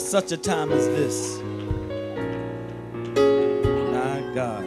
for 0.00 0.06
such 0.06 0.32
a 0.32 0.36
time 0.36 0.72
as 0.72 0.86
this. 0.88 1.38
My 3.92 4.34
God. 4.34 4.64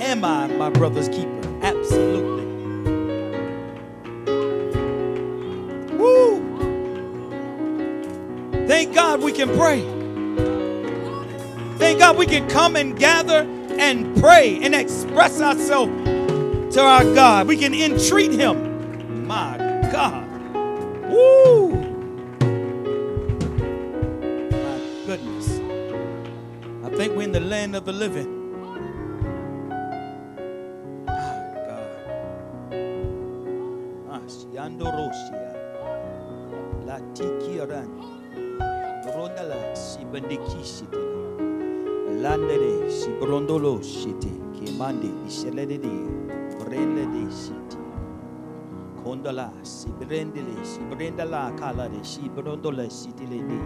Am 0.00 0.24
I 0.24 0.46
my 0.48 0.70
brother's 0.70 1.08
keeper? 1.08 1.58
Absolutely. 1.62 2.44
Woo! 5.96 6.40
Thank 8.66 8.94
God 8.94 9.22
we 9.22 9.32
can 9.32 9.48
pray. 9.56 9.82
Thank 11.78 12.00
God 12.00 12.16
we 12.16 12.26
can 12.26 12.48
come 12.48 12.76
and 12.76 12.98
gather 12.98 13.46
and 13.78 14.16
pray 14.20 14.58
and 14.62 14.74
express 14.74 15.40
ourselves 15.40 15.92
to 16.74 16.82
our 16.82 17.04
God. 17.14 17.46
We 17.46 17.56
can 17.56 17.72
entreat 17.74 18.32
Him. 18.32 18.67
Shiti. 47.30 47.78
Kondola 49.02 49.52
Sibrendele 49.62 50.64
Sibrendala 50.64 51.56
Kalade 51.58 52.04
Sibrondola 52.04 52.88
Sitilede. 52.90 53.58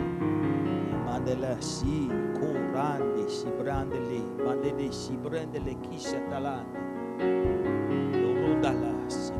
Mandela 1.05 1.61
si 1.61 2.09
si 3.29 3.47
si 4.91 5.17
kisha 5.89 6.21
talande 6.31 6.79
si 9.09 9.33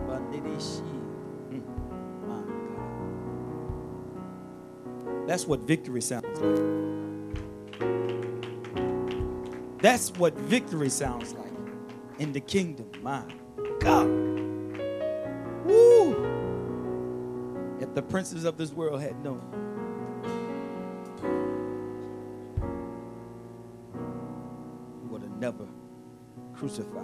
si 0.59 0.83
Hmm. 1.51 1.63
That's 5.27 5.47
what 5.47 5.61
victory 5.61 6.01
sounds 6.01 6.41
like. 6.41 6.61
That's 9.81 10.11
what 10.19 10.35
victory 10.35 10.89
sounds 10.89 11.33
like 11.35 11.52
in 12.23 12.33
the 12.33 12.41
kingdom. 12.41 12.89
My 13.03 13.25
God. 13.81 14.07
Woo! 15.67 16.13
If 17.81 17.93
the 17.95 18.03
princes 18.03 18.45
of 18.45 18.57
this 18.57 18.73
world 18.73 19.03
had 19.03 19.21
known. 19.25 19.43
he 25.03 25.09
would 25.09 25.23
have 25.23 25.37
never 25.39 25.67
crucified 26.55 27.03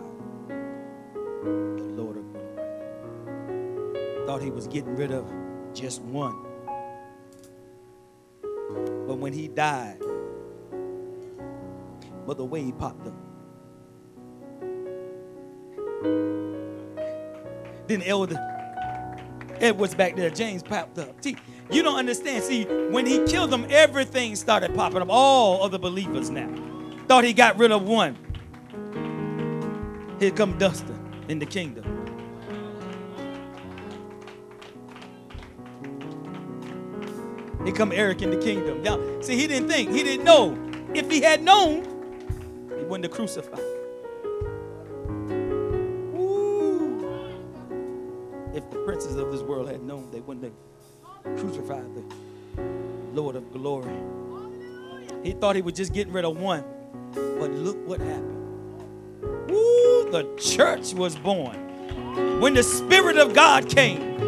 the 0.49 1.89
Lord 1.97 2.19
of 2.19 2.33
glory. 2.33 4.25
Thought 4.25 4.43
he 4.43 4.51
was 4.51 4.69
getting 4.69 4.95
rid 4.95 5.11
of 5.11 5.29
just 5.75 6.01
one. 6.03 6.47
But 8.41 9.19
when 9.19 9.33
he 9.33 9.49
died, 9.49 10.01
Mother 12.25 12.45
Wade 12.45 12.79
popped 12.79 13.09
up. 13.09 13.28
Then 17.87 18.03
Elder 18.03 18.37
Edwards 19.61 19.95
back 19.95 20.17
there, 20.17 20.31
James 20.31 20.63
popped 20.63 20.99
up. 20.99 21.23
See, 21.23 21.37
you 21.71 21.83
don't 21.83 21.97
understand. 21.97 22.45
See, 22.45 22.65
when 22.65 23.07
he 23.07 23.25
killed 23.27 23.51
them, 23.51 23.67
everything 23.71 24.37
started 24.37 24.75
popping 24.75 25.03
up. 25.03 25.09
All 25.11 25.63
of 25.63 25.73
the 25.73 25.79
believers 25.79 26.31
now. 26.31 26.49
Thought 27.07 27.25
he 27.25 27.33
got 27.33 27.59
rid 27.59 27.73
of 27.73 27.83
one. 27.83 28.17
Here 30.21 30.31
come 30.31 30.59
Dustin 30.59 30.99
in 31.29 31.39
the 31.39 31.47
kingdom. 31.47 31.85
Here 37.65 37.75
come 37.75 37.93
Eric 37.93 38.23
in 38.23 38.31
the 38.31 38.37
kingdom. 38.37 38.83
Now, 38.83 38.99
see, 39.21 39.37
he 39.37 39.47
didn't 39.47 39.69
think, 39.69 39.91
he 39.91 40.03
didn't 40.03 40.25
know. 40.25 40.57
If 40.95 41.11
he 41.11 41.21
had 41.21 41.43
known, 41.43 41.85
he 42.79 42.85
wouldn't 42.85 43.05
have 43.05 43.13
crucified. 43.13 43.68
They 50.41 50.53
crucified 51.37 51.85
the 51.95 52.63
Lord 53.13 53.37
of 53.37 53.53
glory. 53.53 53.93
He 55.23 55.33
thought 55.33 55.57
he 55.57 55.63
was 55.63 55.75
just 55.75 55.93
getting 55.93 56.13
rid 56.13 56.25
of 56.25 56.37
one. 56.39 56.65
But 57.13 57.51
look 57.51 57.77
what 57.87 58.01
happened. 58.01 58.39
Woo, 59.49 60.11
the 60.11 60.37
church 60.39 60.95
was 60.95 61.17
born. 61.17 62.41
When 62.41 62.55
the 62.55 62.63
Spirit 62.63 63.17
of 63.17 63.35
God 63.35 63.69
came, 63.69 64.19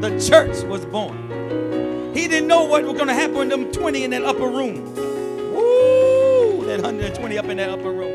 the 0.00 0.18
church 0.28 0.64
was 0.64 0.84
born. 0.86 2.12
He 2.14 2.26
didn't 2.28 2.48
know 2.48 2.64
what 2.64 2.84
was 2.84 2.94
going 2.94 3.08
to 3.08 3.14
happen 3.14 3.36
with 3.36 3.50
them 3.50 3.70
20 3.70 4.04
in 4.04 4.10
that 4.10 4.24
upper 4.24 4.48
room. 4.48 4.94
Woo, 5.54 6.66
that 6.66 6.80
120 6.82 7.38
up 7.38 7.44
in 7.46 7.56
that 7.58 7.70
upper 7.70 7.92
room, 7.92 8.07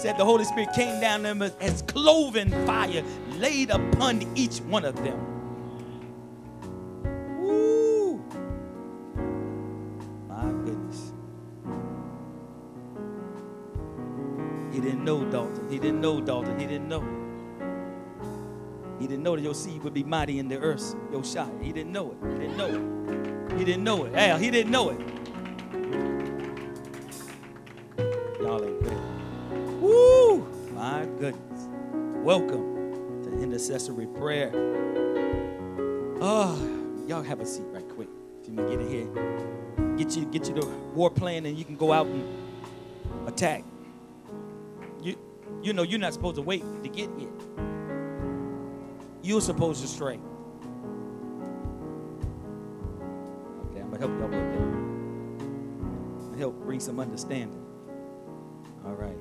said 0.00 0.16
the 0.16 0.24
Holy 0.24 0.44
Spirit 0.44 0.72
came 0.74 0.98
down 0.98 1.22
them 1.22 1.42
as, 1.42 1.82
cloven 1.82 2.50
fire 2.66 3.04
laid 3.36 3.68
upon 3.70 4.22
each 4.34 4.58
one 4.60 4.84
of 4.84 4.96
them. 5.04 5.18
Woo. 7.38 8.16
My 10.26 10.44
goodness. 10.64 11.12
He 14.72 14.80
didn't 14.80 15.04
know 15.04 15.24
Dalton. 15.30 15.68
He 15.68 15.78
didn't 15.78 16.00
know 16.00 16.20
Dalton. 16.22 16.58
He 16.58 16.66
didn't 16.66 16.88
know. 16.88 17.04
He 18.98 19.06
didn't 19.06 19.22
know 19.22 19.36
that 19.36 19.42
your 19.42 19.54
seed 19.54 19.82
would 19.82 19.94
be 19.94 20.02
mighty 20.02 20.38
in 20.38 20.48
the 20.48 20.58
earth, 20.58 20.94
your 21.12 21.24
shot. 21.24 21.50
He 21.60 21.72
didn't 21.72 21.92
know 21.92 22.12
it. 22.12 22.18
He 22.32 22.38
didn't 22.38 22.56
know 22.56 22.66
it. 22.66 23.58
He 23.58 23.64
didn't 23.64 23.84
know 23.84 24.04
it. 24.04 24.14
Al, 24.14 24.38
he 24.38 24.50
didn't 24.50 24.72
know 24.72 24.90
it. 24.90 25.00
Welcome 32.22 33.22
to 33.22 33.32
intercessory 33.42 34.06
prayer. 34.06 34.50
Oh, 36.20 36.54
y'all 37.06 37.22
have 37.22 37.40
a 37.40 37.46
seat 37.46 37.64
right 37.70 37.88
quick. 37.88 38.08
If 38.42 38.48
you 38.48 38.56
can 38.56 38.68
get 38.68 38.78
in 38.78 38.90
here. 38.90 39.08
Get 39.96 40.14
you 40.14 40.26
get 40.26 40.46
you 40.46 40.52
the 40.52 40.66
war 40.94 41.08
plan 41.08 41.46
and 41.46 41.56
you 41.56 41.64
can 41.64 41.76
go 41.76 41.94
out 41.94 42.06
and 42.06 42.22
attack. 43.26 43.64
You 45.02 45.16
you 45.62 45.72
know 45.72 45.82
you're 45.82 45.98
not 45.98 46.12
supposed 46.12 46.36
to 46.36 46.42
wait 46.42 46.62
to 46.82 46.90
get 46.90 47.08
here. 47.18 47.32
You're 49.22 49.40
supposed 49.40 49.80
to 49.80 49.88
stray. 49.88 50.20
Okay, 53.70 53.80
I'm 53.80 53.90
gonna 53.90 53.98
help 53.98 54.10
y'all 54.18 54.28
with 54.28 54.52
that. 56.34 56.38
Help 56.38 56.62
bring 56.66 56.80
some 56.80 57.00
understanding. 57.00 57.64
All 58.84 58.92
right. 58.92 59.16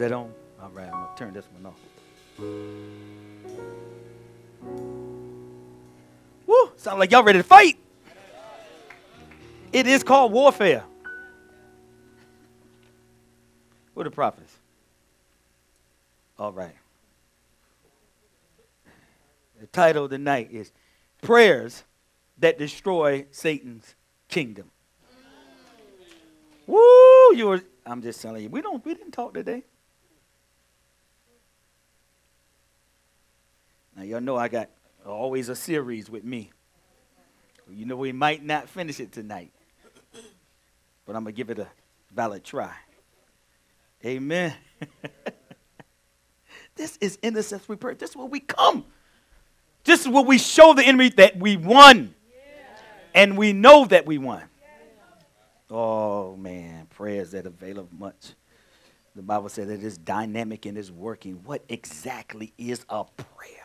That 0.00 0.12
on? 0.12 0.32
All 0.60 0.70
right, 0.70 0.86
I'm 0.86 0.92
gonna 0.92 1.08
turn 1.16 1.32
this 1.32 1.44
one 1.52 1.66
off. 1.66 1.78
Woo! 6.46 6.72
Sound 6.76 6.98
like 6.98 7.12
y'all 7.12 7.22
ready 7.22 7.38
to 7.38 7.42
fight. 7.44 7.78
It 9.72 9.86
is 9.86 10.02
called 10.02 10.32
warfare. 10.32 10.84
Who 13.94 14.04
the 14.04 14.10
prophets? 14.10 14.56
All 16.38 16.52
right. 16.52 16.74
The 19.60 19.66
title 19.66 20.04
of 20.04 20.10
the 20.10 20.18
night 20.18 20.48
is 20.50 20.72
Prayers 21.20 21.84
That 22.38 22.58
Destroy 22.58 23.26
Satan's 23.30 23.94
Kingdom. 24.28 24.70
Woo! 26.66 27.34
You 27.34 27.48
were 27.48 27.62
I'm 27.84 28.00
just 28.00 28.22
telling 28.22 28.42
you, 28.42 28.48
we 28.48 28.62
don't 28.62 28.84
we 28.84 28.94
didn't 28.94 29.12
talk 29.12 29.34
today. 29.34 29.64
Now 34.00 34.06
y'all 34.06 34.20
know 34.22 34.38
I 34.38 34.48
got 34.48 34.70
always 35.04 35.50
a 35.50 35.54
series 35.54 36.08
with 36.08 36.24
me. 36.24 36.50
You 37.70 37.84
know 37.84 37.96
we 37.96 38.12
might 38.12 38.42
not 38.42 38.66
finish 38.66 38.98
it 38.98 39.12
tonight. 39.12 39.52
But 41.04 41.16
I'm 41.16 41.24
gonna 41.24 41.32
give 41.32 41.50
it 41.50 41.58
a 41.58 41.66
valid 42.10 42.42
try. 42.42 42.72
Amen. 44.02 44.54
this 46.76 46.96
is 47.02 47.18
intercessory 47.22 47.76
prayer. 47.76 47.94
This 47.94 48.10
is 48.10 48.16
where 48.16 48.24
we 48.24 48.40
come. 48.40 48.86
This 49.84 50.00
is 50.00 50.08
where 50.08 50.24
we 50.24 50.38
show 50.38 50.72
the 50.72 50.82
enemy 50.82 51.10
that 51.18 51.36
we 51.36 51.58
won. 51.58 52.14
And 53.14 53.36
we 53.36 53.52
know 53.52 53.84
that 53.84 54.06
we 54.06 54.16
won. 54.16 54.44
Oh 55.68 56.36
man, 56.36 56.86
prayers 56.86 57.32
that 57.32 57.44
avail 57.44 57.80
of 57.80 57.92
much. 57.92 58.32
The 59.14 59.20
Bible 59.20 59.50
says 59.50 59.68
that 59.68 59.84
it's 59.84 59.98
dynamic 59.98 60.64
and 60.64 60.78
its 60.78 60.90
working. 60.90 61.42
What 61.44 61.62
exactly 61.68 62.54
is 62.56 62.86
a 62.88 63.04
prayer? 63.04 63.59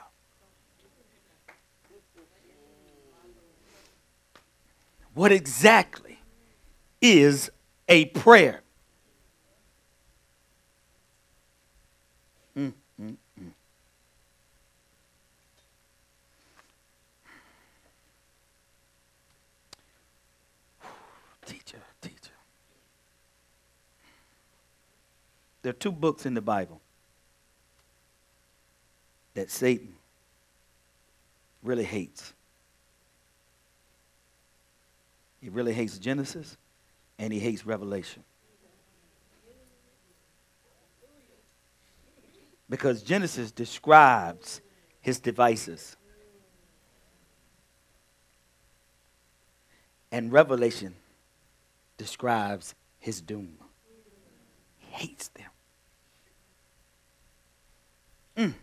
What 5.16 5.32
exactly 5.32 6.20
is 7.02 7.50
a 7.88 8.06
prayer? 8.08 8.62
Mm, 12.58 12.74
mm, 13.02 13.16
mm. 13.40 13.52
Teacher, 21.46 21.78
teacher. 22.02 22.18
There 25.62 25.70
are 25.70 25.74
two 25.74 25.94
books 25.94 26.26
in 26.26 26.34
the 26.34 26.42
Bible 26.42 26.82
that 29.34 29.50
Satan 29.50 29.96
really 31.64 31.86
hates. 31.86 32.35
He 35.46 35.50
really 35.50 35.74
hates 35.74 36.00
Genesis 36.00 36.58
and 37.20 37.32
he 37.32 37.38
hates 37.38 37.68
Revelation. 37.68 38.24
Because 42.68 43.04
Genesis 43.04 43.52
describes 43.52 44.62
his 45.02 45.20
devices. 45.20 45.98
And 50.12 50.32
Revelation 50.32 50.96
describes 52.00 52.74
his 52.98 53.22
doom. 53.22 53.54
He 54.80 54.88
hates 54.94 55.28
them. 55.28 55.50
Mm. 58.36 58.54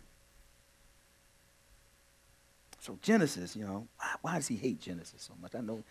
So 2.81 2.99
Genesis, 3.01 3.55
you 3.55 3.65
know, 3.65 3.87
why, 3.97 4.07
why, 4.23 4.35
does 4.35 4.49
he 4.49 4.57
hate 4.57 4.81
Genesis 4.81 5.23
so 5.23 5.35
much? 5.41 5.55
I 5.55 5.61
know 5.61 5.85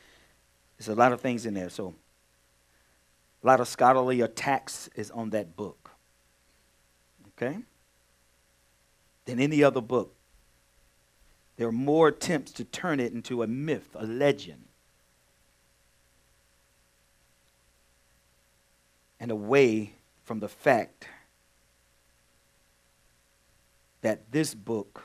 there's 0.81 0.98
a 0.98 1.00
lot 1.00 1.12
of 1.12 1.22
things 1.22 1.45
in 1.45 1.54
there. 1.54 1.69
So 1.69 1.94
a 3.44 3.48
lot 3.48 3.60
of 3.60 3.68
scholarly 3.68 4.22
attacks 4.22 4.89
is 4.95 5.12
on 5.12 5.30
that 5.30 5.56
book. 5.56 5.92
Okay? 7.38 7.60
Than 9.25 9.39
any 9.39 9.63
other 9.63 9.80
book. 9.80 10.16
There 11.57 11.68
are 11.68 11.72
more 11.72 12.07
attempts 12.07 12.51
to 12.54 12.63
turn 12.63 13.00
it 13.00 13.13
into 13.13 13.44
a 13.44 13.48
myth, 13.48 13.89
a 13.94 14.07
legend. 14.07 14.63
And 19.19 19.30
away 19.30 19.94
from 20.24 20.39
the 20.39 20.50
fact 20.50 21.06
that 24.01 24.31
this 24.31 24.56
book 24.56 25.04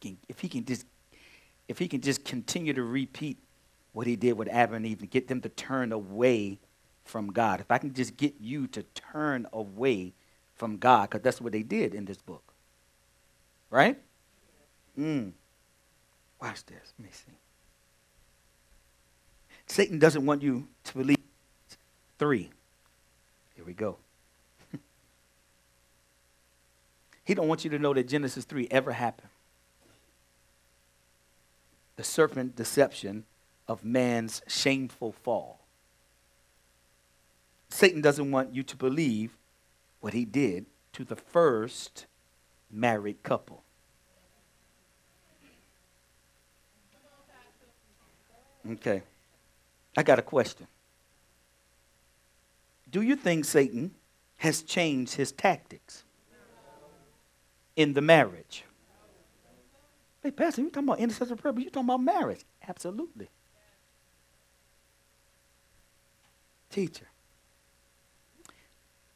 can, 0.00 0.18
if 0.28 0.40
he 0.40 0.48
can 0.48 0.64
just 0.64 0.86
if 1.68 1.78
he 1.78 1.86
can 1.86 2.00
just 2.00 2.24
continue 2.24 2.72
to 2.72 2.82
repeat 2.82 3.38
what 3.92 4.06
he 4.06 4.16
did 4.16 4.32
with 4.32 4.48
Adam 4.48 4.76
and 4.76 4.86
Eve 4.86 5.00
and 5.00 5.10
get 5.10 5.28
them 5.28 5.40
to 5.42 5.48
turn 5.50 5.92
away 5.92 6.58
from 7.04 7.32
God. 7.32 7.60
If 7.60 7.70
I 7.70 7.78
can 7.78 7.92
just 7.92 8.16
get 8.16 8.34
you 8.40 8.66
to 8.68 8.82
turn 8.94 9.46
away 9.52 10.14
from 10.56 10.78
God, 10.78 11.10
because 11.10 11.22
that's 11.22 11.40
what 11.40 11.52
they 11.52 11.62
did 11.62 11.94
in 11.94 12.04
this 12.04 12.18
book. 12.18 12.42
Right? 13.70 13.98
Mm. 14.98 15.32
Watch 16.40 16.64
this. 16.66 16.92
Let 16.98 17.04
me 17.04 17.10
see. 17.12 17.32
Satan 19.66 19.98
doesn't 19.98 20.24
want 20.24 20.42
you 20.42 20.66
to 20.84 20.94
believe 20.94 21.18
three. 22.18 22.50
Here 23.54 23.64
we 23.64 23.74
go. 23.74 23.98
he 27.24 27.34
don't 27.34 27.48
want 27.48 27.64
you 27.64 27.70
to 27.70 27.78
know 27.78 27.92
that 27.92 28.08
Genesis 28.08 28.44
3 28.44 28.68
ever 28.70 28.92
happened. 28.92 29.28
The 31.98 32.04
serpent 32.04 32.54
deception 32.54 33.24
of 33.66 33.84
man's 33.84 34.40
shameful 34.46 35.10
fall. 35.10 35.58
Satan 37.70 38.00
doesn't 38.00 38.30
want 38.30 38.54
you 38.54 38.62
to 38.62 38.76
believe 38.76 39.36
what 39.98 40.12
he 40.12 40.24
did 40.24 40.66
to 40.92 41.02
the 41.02 41.16
first 41.16 42.06
married 42.70 43.24
couple. 43.24 43.64
Okay. 48.70 49.02
I 49.96 50.04
got 50.04 50.20
a 50.20 50.22
question. 50.22 50.68
Do 52.88 53.02
you 53.02 53.16
think 53.16 53.44
Satan 53.44 53.90
has 54.36 54.62
changed 54.62 55.14
his 55.16 55.32
tactics 55.32 56.04
in 57.74 57.94
the 57.94 58.02
marriage? 58.02 58.62
Hey, 60.22 60.30
Pastor, 60.30 60.62
you 60.62 60.70
talking 60.70 60.88
about 60.88 60.98
intercessory 60.98 61.36
prayer, 61.36 61.52
but 61.52 61.62
you 61.62 61.70
talking 61.70 61.88
about 61.88 62.02
marriage. 62.02 62.44
Absolutely. 62.66 63.28
Teacher, 66.70 67.08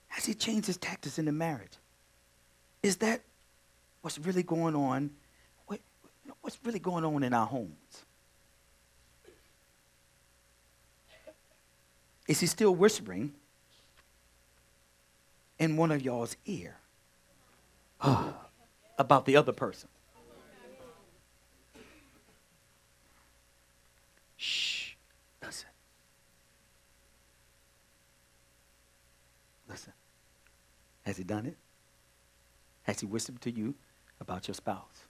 has 0.08 0.25
he 0.25 0.34
changed 0.34 0.66
his 0.66 0.78
tactics 0.78 1.19
in 1.19 1.26
the 1.26 1.32
marriage? 1.32 1.72
Is 2.82 2.96
that 2.99 3.20
what's 4.00 4.19
really 4.19 4.43
going 4.43 4.75
on? 4.75 5.10
what's 6.40 6.58
really 6.64 6.78
going 6.81 7.05
on 7.05 7.22
in 7.22 7.32
our 7.32 7.46
homes? 7.46 8.05
Is 12.26 12.40
he 12.40 12.46
still 12.46 12.75
whispering 12.75 13.32
in 15.62 15.76
one 15.76 15.93
of 15.93 16.02
y'all's 16.02 16.37
ear 16.44 16.76
about 18.98 19.26
the 19.26 19.37
other 19.37 19.52
person. 19.52 19.88
Has 31.02 31.16
he 31.16 31.25
done 31.25 31.46
it? 31.46 31.56
Has 32.84 33.00
he 33.00 33.06
whispered 33.06 33.40
to 33.43 33.50
you 33.50 33.75
about 34.20 34.49
your 34.49 34.54
spouse? 34.54 35.06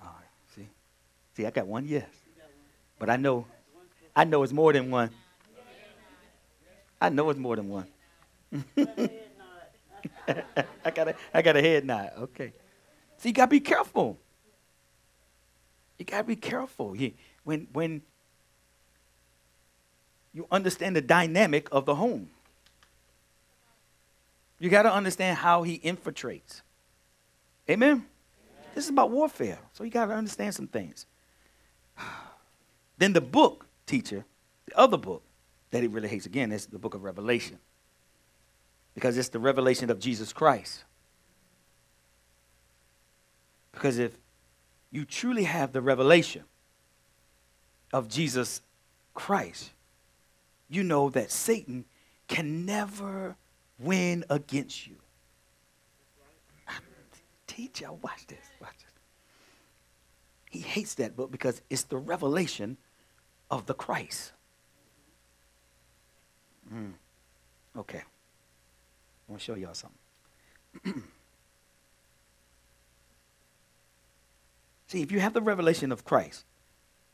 All 0.00 0.08
right. 0.08 0.28
See? 0.54 0.68
See, 1.36 1.46
I 1.46 1.50
got 1.50 1.66
one 1.66 1.86
yes. 1.86 2.08
But 2.98 3.10
I 3.10 3.16
know 3.16 3.46
I 4.14 4.24
know 4.24 4.42
it's 4.42 4.52
more 4.52 4.72
than 4.72 4.90
one. 4.90 5.10
I 7.00 7.08
know 7.08 7.30
it's 7.30 7.38
more 7.38 7.56
than 7.56 7.68
one. 7.68 7.86
I 10.84 10.90
got 10.92 11.08
a, 11.08 11.14
I 11.32 11.42
got 11.42 11.56
a 11.56 11.62
head 11.62 11.86
nod. 11.86 12.10
Okay. 12.18 12.52
So 13.18 13.28
you 13.28 13.32
gotta 13.32 13.50
be 13.50 13.60
careful. 13.60 14.18
You 15.98 16.04
gotta 16.04 16.24
be 16.24 16.36
careful. 16.36 16.96
When 17.44 17.68
when 17.72 18.02
you 20.32 20.46
understand 20.50 20.96
the 20.96 21.00
dynamic 21.00 21.68
of 21.72 21.86
the 21.86 21.94
home. 21.94 22.30
You 24.60 24.68
got 24.68 24.82
to 24.82 24.92
understand 24.92 25.38
how 25.38 25.62
he 25.62 25.78
infiltrates. 25.78 26.60
Amen? 27.68 27.88
Amen? 27.88 28.06
This 28.74 28.84
is 28.84 28.90
about 28.90 29.10
warfare. 29.10 29.58
So 29.72 29.82
you 29.82 29.90
got 29.90 30.06
to 30.06 30.14
understand 30.14 30.54
some 30.54 30.68
things. 30.68 31.06
then 32.98 33.14
the 33.14 33.20
book, 33.22 33.66
teacher, 33.86 34.24
the 34.66 34.78
other 34.78 34.98
book 34.98 35.22
that 35.70 35.82
he 35.82 35.88
really 35.88 36.08
hates 36.08 36.26
again 36.26 36.52
is 36.52 36.66
the 36.66 36.78
book 36.78 36.94
of 36.94 37.02
Revelation 37.02 37.58
because 38.94 39.16
it's 39.16 39.28
the 39.28 39.38
revelation 39.38 39.90
of 39.90 39.98
Jesus 39.98 40.32
Christ. 40.32 40.84
Because 43.72 43.98
if 43.98 44.16
you 44.90 45.04
truly 45.04 45.44
have 45.44 45.72
the 45.72 45.80
revelation 45.80 46.44
of 47.92 48.08
Jesus 48.08 48.60
Christ, 49.14 49.70
you 50.68 50.82
know 50.82 51.08
that 51.10 51.30
Satan 51.30 51.84
can 52.28 52.66
never 52.66 53.36
win 53.80 54.24
against 54.30 54.86
you. 54.86 54.96
Teach 57.46 57.80
y'all, 57.80 57.98
watch 58.00 58.26
this, 58.26 58.38
watch 58.60 58.76
this. 58.78 58.92
He 60.50 60.60
hates 60.60 60.94
that 60.94 61.16
book 61.16 61.30
because 61.30 61.60
it's 61.68 61.82
the 61.82 61.96
revelation 61.96 62.76
of 63.50 63.66
the 63.66 63.74
Christ. 63.74 64.32
Mm. 66.72 66.92
Okay. 67.76 67.98
I 67.98 68.02
want 69.28 69.40
to 69.40 69.44
show 69.44 69.54
y'all 69.56 69.74
something. 69.74 69.98
See, 74.86 75.02
if 75.02 75.12
you 75.12 75.20
have 75.20 75.34
the 75.34 75.42
revelation 75.42 75.92
of 75.92 76.04
Christ, 76.04 76.44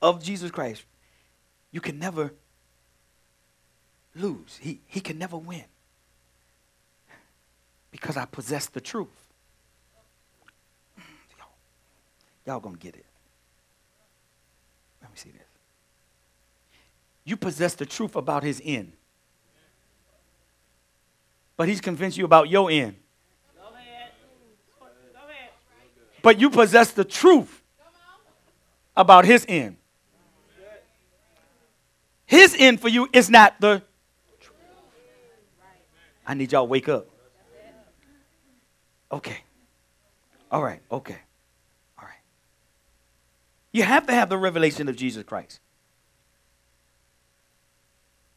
of 0.00 0.23
Jesus 0.23 0.50
Christ, 0.50 0.85
you 1.73 1.80
can 1.80 1.99
never 1.99 2.32
lose. 4.14 4.58
He, 4.62 4.80
he 4.87 5.00
can 5.00 5.18
never 5.18 5.37
win. 5.37 5.64
Because 7.96 8.18
I 8.18 8.26
possess 8.26 8.66
the 8.66 8.80
truth. 8.80 9.08
Y'all, 11.38 11.48
y'all 12.46 12.60
gonna 12.60 12.76
get 12.76 12.94
it. 12.94 13.06
Let 15.00 15.10
me 15.10 15.16
see 15.16 15.30
this. 15.30 15.40
you 17.24 17.36
possess 17.36 17.74
the 17.74 17.86
truth 17.86 18.14
about 18.14 18.42
his 18.42 18.60
end. 18.62 18.92
But 21.56 21.68
he's 21.68 21.80
convinced 21.80 22.18
you 22.18 22.26
about 22.26 22.50
your 22.50 22.70
end. 22.70 22.96
But 26.22 26.38
you 26.38 26.50
possess 26.50 26.90
the 26.90 27.04
truth 27.04 27.62
about 28.94 29.24
his 29.24 29.46
end. 29.48 29.76
His 32.26 32.54
end 32.58 32.80
for 32.80 32.88
you 32.88 33.08
is 33.12 33.30
not 33.30 33.58
the 33.58 33.82
truth. 34.40 34.56
I 36.26 36.34
need 36.34 36.52
y'all 36.52 36.66
wake 36.66 36.88
up. 36.88 37.06
Okay. 39.10 39.38
All 40.50 40.62
right. 40.62 40.80
Okay. 40.90 41.18
All 41.98 42.04
right. 42.04 42.20
You 43.72 43.82
have 43.82 44.06
to 44.06 44.12
have 44.12 44.28
the 44.28 44.38
revelation 44.38 44.88
of 44.88 44.96
Jesus 44.96 45.22
Christ. 45.25 45.60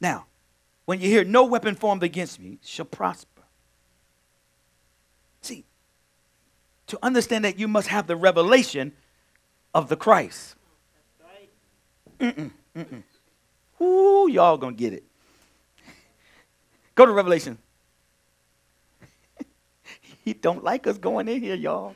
Now, 0.01 0.25
when 0.85 1.01
you 1.01 1.09
hear 1.09 1.23
no 1.23 1.45
weapon 1.45 1.75
formed 1.75 2.03
against 2.03 2.39
me 2.39 2.59
shall 2.63 2.85
prosper. 2.85 3.43
See, 5.41 5.65
to 6.87 6.97
understand 7.03 7.45
that 7.45 7.59
you 7.59 7.67
must 7.67 7.87
have 7.87 8.07
the 8.07 8.15
revelation 8.15 8.93
of 9.73 9.89
the 9.89 9.95
Christ. 9.95 10.55
Mm-mm, 12.19 12.51
mm-mm. 12.75 13.03
Ooh, 13.81 14.29
y'all 14.29 14.57
gonna 14.57 14.75
get 14.75 14.93
it. 14.93 15.03
Go 16.95 17.05
to 17.05 17.11
Revelation. 17.11 17.57
He 20.29 20.33
don't 20.33 20.63
like 20.63 20.85
us 20.85 20.99
going 20.99 21.27
in 21.27 21.41
here, 21.41 21.55
y'all. 21.55 21.95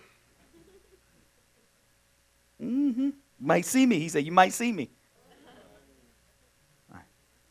Mm-hmm. 2.59 3.11
Might 3.39 3.65
see 3.65 3.85
me. 3.85 3.99
He 3.99 4.09
said, 4.09 4.25
You 4.25 4.31
might 4.31 4.53
see 4.53 4.71
me. 4.71 4.89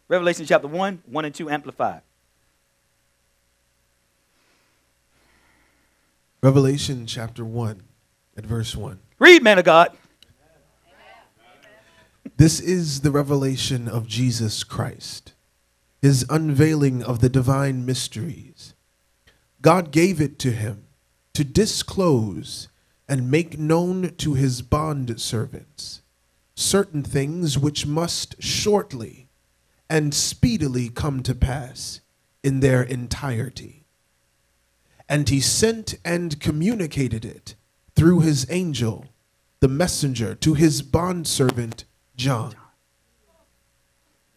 Revelation 0.09 0.45
chapter 0.45 0.67
1, 0.67 1.05
1 1.07 1.25
and 1.25 1.35
2 1.35 1.49
amplified. 1.49 2.03
Revelation 6.43 7.07
chapter 7.07 7.45
1 7.45 7.81
at 8.37 8.45
verse 8.45 8.75
1. 8.75 8.99
Read, 9.21 9.43
man 9.43 9.59
of 9.59 9.65
God. 9.65 9.97
This 12.37 12.61
is 12.61 13.03
the 13.03 13.11
revelation 13.11 13.87
of 13.89 14.09
Jesus 14.09 14.65
Christ, 14.65 15.35
his 16.01 16.25
unveiling 16.29 17.03
of 17.03 17.21
the 17.21 17.29
divine 17.29 17.87
mysteries. 17.87 18.72
God 19.63 19.93
gave 19.93 20.21
it 20.21 20.39
to 20.41 20.51
him 20.51 20.85
to 21.35 21.45
disclose 21.45 22.69
and 23.09 23.31
make 23.31 23.59
known 23.59 24.15
to 24.17 24.35
his 24.35 24.61
bond 24.61 25.21
servants 25.21 26.03
certain 26.55 27.03
things 27.03 27.59
which 27.59 27.87
must 27.87 28.43
shortly 28.43 29.29
and 29.89 30.13
speedily 30.13 30.89
come 30.89 31.23
to 31.23 31.35
pass 31.35 32.01
in 32.43 32.61
their 32.61 32.83
entirety. 32.83 33.85
And 35.09 35.29
he 35.29 35.41
sent 35.41 35.95
and 36.05 36.41
communicated 36.41 37.25
it 37.25 37.55
through 37.95 38.21
his 38.21 38.47
angel, 38.51 39.07
the 39.61 39.69
messenger, 39.69 40.35
to 40.37 40.55
his 40.55 40.83
bondservant 40.83 41.85
John, 42.17 42.55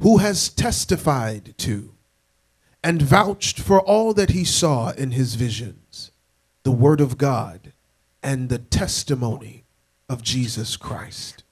who 0.01 0.17
has 0.17 0.50
testified 0.50 1.58
to 1.60 1.95
and 2.86 3.01
vouched 3.01 3.60
for 3.60 3.82
all 3.82 4.13
that 4.13 4.30
he 4.30 4.44
saw 4.44 4.92
in 4.92 5.10
his 5.10 5.34
visions, 5.34 6.12
the 6.62 6.72
word 6.72 7.01
of 7.01 7.18
God 7.18 7.74
and 8.22 8.48
the 8.48 8.60
testimony 8.60 9.63
of 10.08 10.22
Jesus 10.22 10.77
Christ. 10.77 11.44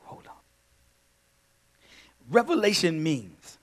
Hold 0.00 0.26
on. 0.26 0.34
Revelation 2.28 3.02
means 3.02 3.56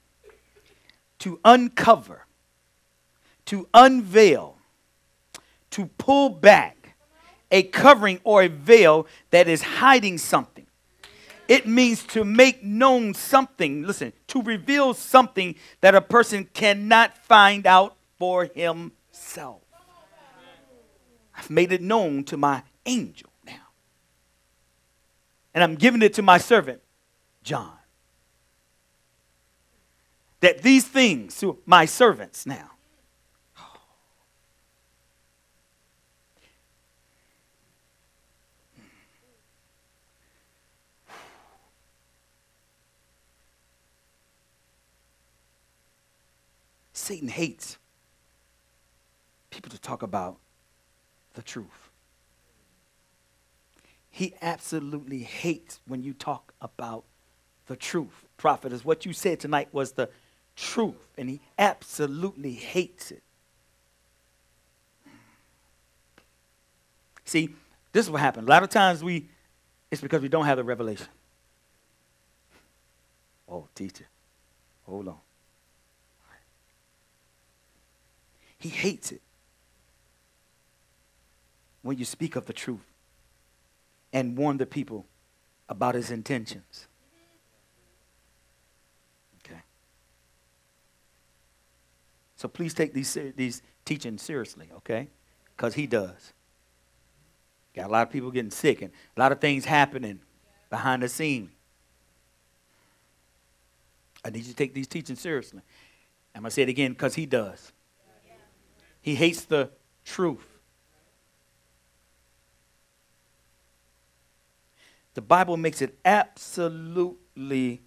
to 1.20 1.40
uncover, 1.46 2.26
to 3.46 3.68
unveil, 3.72 4.58
to 5.70 5.86
pull 6.00 6.30
back 6.30 6.96
a 7.52 7.62
covering 7.62 8.20
or 8.24 8.42
a 8.42 8.50
veil 8.50 9.06
that 9.30 9.48
is 9.48 9.62
hiding 9.62 10.18
something. 10.18 10.53
It 11.48 11.68
means 11.68 12.04
to 12.08 12.24
make 12.24 12.64
known 12.64 13.14
something, 13.14 13.84
listen, 13.84 14.14
to 14.28 14.42
reveal 14.42 14.94
something 14.94 15.56
that 15.82 15.94
a 15.94 16.02
person 16.02 16.46
cannot 16.54 17.18
find 17.18 17.68
out 17.68 17.98
for 18.18 18.46
himself. 18.46 19.62
I've 21.36 21.50
made 21.50 21.72
it 21.72 21.82
known 21.82 22.24
to 22.26 22.38
my 22.38 22.64
angel 22.86 23.30
now. 23.46 23.68
And 25.54 25.64
I'm 25.64 25.76
giving 25.76 26.02
it 26.02 26.14
to 26.16 26.22
my 26.22 26.38
servant, 26.38 26.82
John. 27.44 27.78
That 30.40 30.62
these 30.62 30.86
things 30.86 31.38
to 31.40 31.58
my 31.66 31.86
servants 31.86 32.46
now 32.46 32.73
Satan 47.04 47.28
hates 47.28 47.78
people 49.50 49.70
to 49.70 49.80
talk 49.80 50.04
about 50.04 50.38
the 51.34 51.42
truth. 51.42 51.90
He 54.10 54.34
absolutely 54.42 55.20
hates 55.20 55.82
when 55.86 56.02
you 56.02 56.14
talk 56.14 56.54
about 56.62 57.04
the 57.68 57.76
truth. 57.76 58.26
Prophet, 58.38 58.72
is 58.72 58.86
what 58.86 59.06
you 59.06 59.12
said 59.12 59.40
tonight 59.40 59.68
was 59.74 59.92
the 59.92 60.10
truth, 60.56 60.96
and 61.18 61.30
he 61.30 61.42
absolutely 61.60 62.54
hates 62.54 63.12
it. 63.12 63.24
See, 67.26 67.50
this 67.92 68.06
is 68.06 68.12
what 68.12 68.22
happens. 68.22 68.48
A 68.48 68.50
lot 68.50 68.64
of 68.64 68.70
times 68.70 69.04
we, 69.04 69.28
it's 69.92 70.02
because 70.02 70.22
we 70.22 70.30
don't 70.30 70.46
have 70.46 70.58
the 70.58 70.64
revelation. 70.64 71.08
Oh, 73.50 73.68
teacher, 73.76 74.06
hold 74.86 75.10
on. 75.10 75.18
He 78.64 78.70
hates 78.70 79.12
it 79.12 79.20
when 81.82 81.98
you 81.98 82.06
speak 82.06 82.38
of 82.38 82.46
the 82.46 82.54
truth 82.54 82.94
and 84.14 84.38
warn 84.38 84.56
the 84.56 84.66
people 84.66 85.06
about 85.68 85.96
his 85.96 86.10
intentions. 86.10 86.88
Okay. 89.44 89.60
So 92.38 92.48
please 92.48 92.74
take 92.74 92.94
these, 92.94 93.18
these 93.36 93.62
teachings 93.84 94.22
seriously, 94.22 94.70
okay? 94.78 95.10
Because 95.58 95.74
he 95.74 95.86
does. 95.86 96.32
Got 97.76 97.88
a 97.88 97.92
lot 97.92 98.08
of 98.08 98.14
people 98.14 98.32
getting 98.32 98.50
sick 98.50 98.82
and 98.82 98.94
a 99.18 99.20
lot 99.20 99.34
of 99.34 99.42
things 99.42 99.66
happening 99.66 100.22
behind 100.70 101.04
the 101.04 101.10
scene. 101.10 101.52
I 104.24 104.30
need 104.30 104.46
you 104.46 104.52
to 104.52 104.56
take 104.56 104.74
these 104.74 104.88
teachings 104.88 105.20
seriously. 105.20 105.60
I'm 106.34 106.44
going 106.44 106.50
to 106.50 106.56
say 106.56 106.62
it 106.62 106.70
again 106.70 106.94
because 106.94 107.16
he 107.16 107.26
does. 107.26 107.74
He 109.04 109.16
hates 109.16 109.44
the 109.44 109.70
truth. 110.06 110.48
The 115.14 115.22
Bible 115.22 115.58
makes 115.58 115.82
it 115.82 116.00
absolutely 116.06 117.82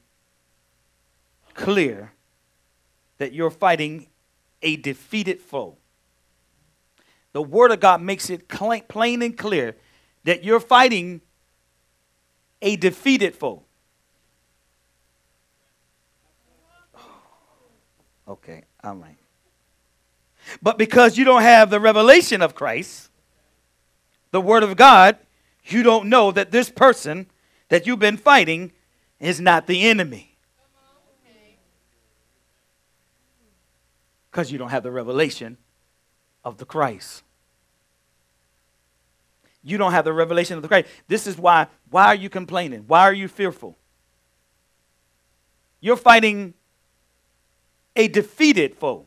clear 1.54 2.12
that 3.16 3.32
you're 3.32 3.50
fighting 3.50 4.08
a 4.62 4.76
defeated 4.76 5.40
foe. 5.40 5.78
The 7.32 7.42
Word 7.42 7.73
of 7.73 7.80
God 7.80 8.02
makes 8.02 8.28
it 8.28 8.46
plain 8.49 9.23
and 9.23 9.37
clear 9.37 9.75
that 10.25 10.44
you're 10.44 10.61
fighting 10.61 11.23
a 12.61 12.76
defeated 12.76 13.35
foe. 13.35 13.62
Okay, 18.28 18.64
I'm 18.82 19.00
right. 19.00 19.16
But 20.62 20.79
because 20.79 21.19
you 21.19 21.25
don't 21.25 21.43
have 21.43 21.71
the 21.71 21.81
revelation 21.81 22.43
of 22.43 22.55
Christ, 22.55 23.11
the 24.31 24.41
Word 24.41 24.62
of 24.62 24.76
God, 24.76 25.17
you 25.65 25.83
don't 25.83 26.09
know 26.09 26.31
that 26.33 26.50
this 26.50 26.71
person 26.71 27.26
that 27.69 27.87
you've 27.87 27.99
been 27.99 28.17
fighting 28.17 28.73
is 29.19 29.41
not 29.41 29.67
the 29.67 29.88
enemy. 29.88 30.37
Because 34.31 34.53
you 34.53 34.59
don't 34.59 34.71
have 34.71 34.83
the 34.83 34.91
revelation 34.91 35.57
of 36.45 36.59
the 36.59 36.67
Christ. 36.67 37.23
You 39.65 39.79
don't 39.79 39.93
have 39.93 40.05
the 40.05 40.12
revelation 40.12 40.57
of 40.57 40.62
the 40.62 40.69
Christ. 40.69 40.88
This 41.09 41.26
is 41.26 41.37
why. 41.37 41.67
Why 41.91 42.07
are 42.07 42.15
you 42.15 42.29
complaining? 42.29 42.85
Why 42.87 43.00
are 43.03 43.12
you 43.12 43.26
fearful? 43.26 43.76
You're 45.81 45.97
fighting 45.97 46.55
a 47.97 48.07
defeated 48.09 48.76
foe. 48.76 49.07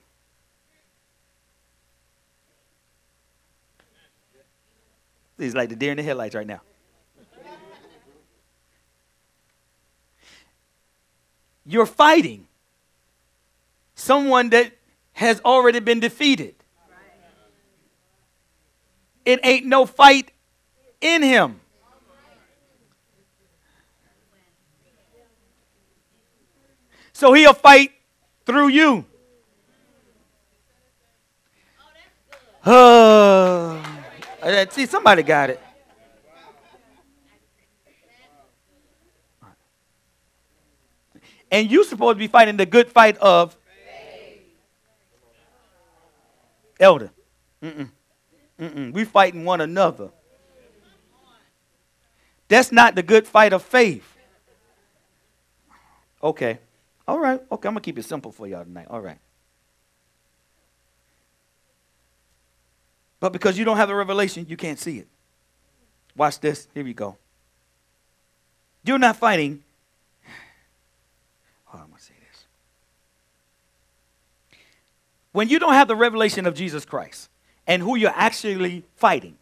He's 5.40 5.56
like 5.56 5.70
the 5.70 5.76
deer 5.76 5.92
in 5.92 5.98
the 5.98 6.04
headlights 6.04 6.36
right 6.36 6.46
now. 6.46 6.62
you're 11.70 11.86
fighting 11.86 12.48
someone 13.94 14.50
that 14.50 14.72
has 15.12 15.40
already 15.42 15.80
been 15.80 16.00
defeated. 16.00 16.56
It 19.24 19.40
ain't 19.44 19.68
no 19.68 19.86
fight 19.86 20.32
in 21.00 21.22
him. 21.22 21.60
So 27.14 27.34
he'll 27.34 27.54
fight 27.54 27.92
through 28.46 28.70
you. 28.70 29.06
Uh, 32.66 33.80
Uh, 34.50 34.66
see, 34.72 34.88
somebody 34.88 35.22
got 35.22 35.52
it. 35.52 35.62
And 41.52 41.70
you're 41.70 41.84
supposed 41.84 42.16
to 42.16 42.20
be 42.20 42.28
fighting 42.28 42.58
the 42.58 42.66
good 42.66 42.90
fight 42.90 43.18
of 43.18 43.56
elder. 46.80 47.12
Mm-mm. 47.62 47.90
Mm-mm. 48.60 48.92
We 48.92 49.04
fighting 49.04 49.46
one 49.46 49.62
another. 49.62 50.10
That's 52.48 52.72
not 52.72 52.96
the 52.96 53.04
good 53.04 53.28
fight 53.28 53.54
of 53.54 53.62
faith. 53.62 54.18
Okay. 56.24 56.58
All 57.08 57.20
right. 57.20 57.40
Okay, 57.52 57.68
I'm 57.68 57.74
going 57.74 57.76
to 57.76 57.82
keep 57.82 58.00
it 58.00 58.04
simple 58.04 58.32
for 58.32 58.48
y'all 58.48 58.64
tonight. 58.64 58.88
All 58.90 59.02
right. 59.02 59.20
But 63.20 63.34
because 63.34 63.58
you 63.58 63.66
don't 63.66 63.78
have 63.78 63.90
the 63.90 63.96
revelation, 63.96 64.46
you 64.50 64.58
can't 64.58 64.80
see 64.80 65.00
it. 65.00 65.08
Watch 66.16 66.40
this. 66.40 66.68
Here 66.74 66.84
we 66.84 66.94
go. 66.94 67.18
You're 68.84 69.00
not 69.00 69.18
fighting. 69.18 69.64
Hold 71.66 71.82
on, 71.82 71.86
I'm 71.86 71.90
going 71.90 72.00
to 72.00 72.06
say 72.06 72.14
this. 72.32 72.46
When 75.32 75.50
you 75.50 75.60
don't 75.60 75.74
have 75.74 75.88
the 75.88 75.96
revelation 75.96 76.46
of 76.46 76.56
Jesus 76.56 76.86
Christ 76.86 77.30
and 77.68 77.82
who 77.82 77.96
you're 77.96 78.14
actually 78.16 78.84
fighting, 78.96 79.38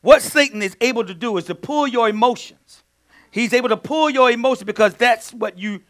what 0.00 0.22
Satan 0.22 0.62
is 0.62 0.76
able 0.80 1.04
to 1.04 1.14
do 1.14 1.36
is 1.36 1.44
to 1.44 1.54
pull 1.54 1.86
your 1.86 2.08
emotions. 2.08 2.82
He's 3.30 3.52
able 3.52 3.68
to 3.68 3.76
pull 3.76 4.08
your 4.08 4.30
emotions 4.30 4.64
because 4.64 4.94
that's 4.94 5.32
what 5.32 5.58
you 5.58 5.82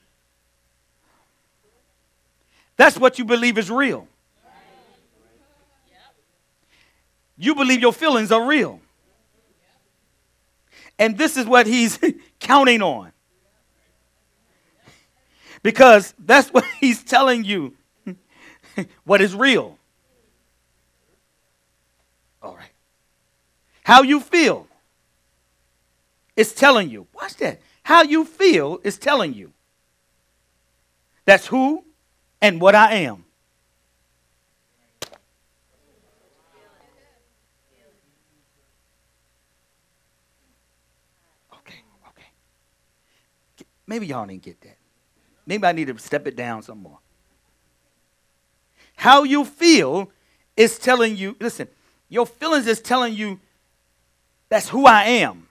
that's 2.76 2.98
what 2.98 3.18
you 3.18 3.24
believe 3.24 3.56
is 3.56 3.70
real. 3.70 4.06
You 7.36 7.54
believe 7.54 7.80
your 7.80 7.92
feelings 7.92 8.32
are 8.32 8.46
real. 8.46 8.80
And 10.98 11.18
this 11.18 11.36
is 11.36 11.46
what 11.46 11.66
he's 11.66 11.98
counting 12.40 12.82
on. 12.82 13.12
Because 15.62 16.14
that's 16.18 16.52
what 16.52 16.64
he's 16.80 17.02
telling 17.02 17.44
you 17.44 17.74
what 19.04 19.20
is 19.20 19.34
real. 19.34 19.78
All 22.42 22.56
right. 22.56 22.70
How 23.84 24.02
you 24.02 24.20
feel 24.20 24.66
is 26.36 26.52
telling 26.54 26.90
you. 26.90 27.06
Watch 27.14 27.36
that. 27.36 27.60
How 27.82 28.02
you 28.02 28.24
feel 28.24 28.80
is 28.82 28.98
telling 28.98 29.34
you. 29.34 29.52
That's 31.24 31.46
who 31.46 31.84
and 32.40 32.60
what 32.60 32.74
I 32.74 32.94
am. 32.94 33.25
Maybe 43.86 44.06
y'all 44.06 44.26
didn't 44.26 44.42
get 44.42 44.60
that. 44.62 44.76
Maybe 45.46 45.64
I 45.66 45.72
need 45.72 45.86
to 45.86 45.98
step 45.98 46.26
it 46.26 46.36
down 46.36 46.62
some 46.62 46.82
more. 46.82 46.98
How 48.96 49.22
you 49.22 49.44
feel 49.44 50.10
is 50.56 50.78
telling 50.78 51.16
you, 51.16 51.36
listen, 51.38 51.68
your 52.08 52.26
feelings 52.26 52.66
is 52.66 52.80
telling 52.80 53.14
you 53.14 53.38
that's 54.48 54.68
who 54.68 54.86
I 54.86 55.04
am. 55.04 55.48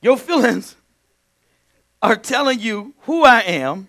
Your 0.00 0.16
feelings 0.16 0.76
are 2.00 2.16
telling 2.16 2.60
you 2.60 2.94
who 3.00 3.24
I 3.24 3.40
am 3.40 3.88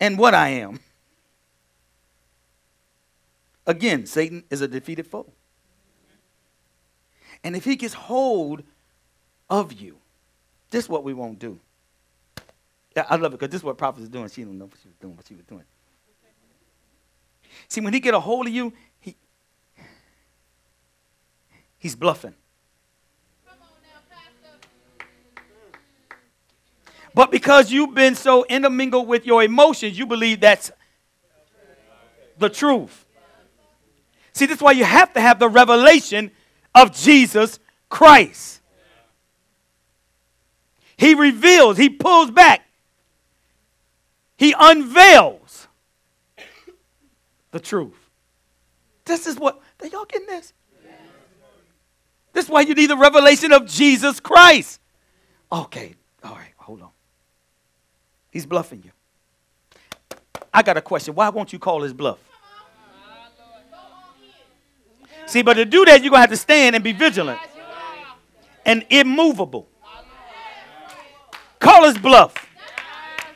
and 0.00 0.18
what 0.18 0.34
I 0.34 0.50
am. 0.50 0.80
Again, 3.68 4.06
Satan 4.06 4.44
is 4.48 4.62
a 4.62 4.66
defeated 4.66 5.06
foe. 5.06 5.30
And 7.44 7.54
if 7.54 7.64
he 7.64 7.76
gets 7.76 7.92
hold 7.92 8.62
of 9.50 9.74
you, 9.74 9.98
this 10.70 10.86
is 10.86 10.88
what 10.88 11.04
we 11.04 11.12
won't 11.12 11.38
do. 11.38 11.60
Yeah, 12.96 13.04
I 13.10 13.16
love 13.16 13.34
it 13.34 13.38
because 13.38 13.50
this 13.52 13.60
is 13.60 13.64
what 13.64 13.76
prophet 13.76 14.02
is 14.02 14.08
doing. 14.08 14.28
She 14.30 14.42
don't 14.42 14.58
know 14.58 14.64
what 14.64 14.78
she 14.82 14.88
was 14.88 14.96
doing, 14.96 15.14
what 15.14 15.26
she 15.26 15.34
was 15.34 15.44
doing. 15.44 15.64
See, 17.68 17.82
when 17.82 17.92
he 17.92 18.00
get 18.00 18.14
a 18.14 18.20
hold 18.20 18.46
of 18.46 18.52
you, 18.54 18.72
he 19.00 19.14
he's 21.78 21.94
bluffing. 21.94 22.34
But 27.14 27.30
because 27.30 27.70
you've 27.70 27.94
been 27.94 28.14
so 28.14 28.44
intermingled 28.44 29.08
with 29.08 29.26
your 29.26 29.42
emotions, 29.42 29.98
you 29.98 30.06
believe 30.06 30.40
that's 30.40 30.70
the 32.38 32.48
truth. 32.48 33.04
See, 34.38 34.46
this 34.46 34.58
is 34.58 34.62
why 34.62 34.70
you 34.70 34.84
have 34.84 35.12
to 35.14 35.20
have 35.20 35.40
the 35.40 35.48
revelation 35.48 36.30
of 36.72 36.94
Jesus 36.94 37.58
Christ. 37.88 38.60
He 40.96 41.14
reveals, 41.14 41.76
he 41.76 41.90
pulls 41.90 42.30
back, 42.30 42.62
he 44.36 44.54
unveils 44.56 45.66
the 47.50 47.58
truth. 47.58 47.98
This 49.06 49.26
is 49.26 49.40
what, 49.40 49.60
are 49.80 49.88
y'all 49.88 50.04
getting 50.04 50.28
this? 50.28 50.52
This 52.32 52.44
is 52.44 52.48
why 52.48 52.60
you 52.60 52.74
need 52.74 52.90
the 52.90 52.96
revelation 52.96 53.50
of 53.50 53.66
Jesus 53.66 54.20
Christ. 54.20 54.80
Okay, 55.50 55.96
all 56.22 56.36
right, 56.36 56.52
hold 56.58 56.82
on. 56.82 56.90
He's 58.30 58.46
bluffing 58.46 58.84
you. 58.84 58.92
I 60.54 60.62
got 60.62 60.76
a 60.76 60.80
question. 60.80 61.16
Why 61.16 61.28
won't 61.30 61.52
you 61.52 61.58
call 61.58 61.82
his 61.82 61.92
bluff? 61.92 62.20
See, 65.28 65.42
but 65.42 65.54
to 65.54 65.66
do 65.66 65.84
that, 65.84 66.02
you're 66.02 66.10
going 66.10 66.18
to 66.18 66.20
have 66.22 66.30
to 66.30 66.36
stand 66.36 66.74
and 66.74 66.82
be 66.82 66.92
vigilant 66.92 67.38
and 68.64 68.84
immovable. 68.88 69.68
Call 71.58 71.84
his 71.84 71.98
bluff. 71.98 72.34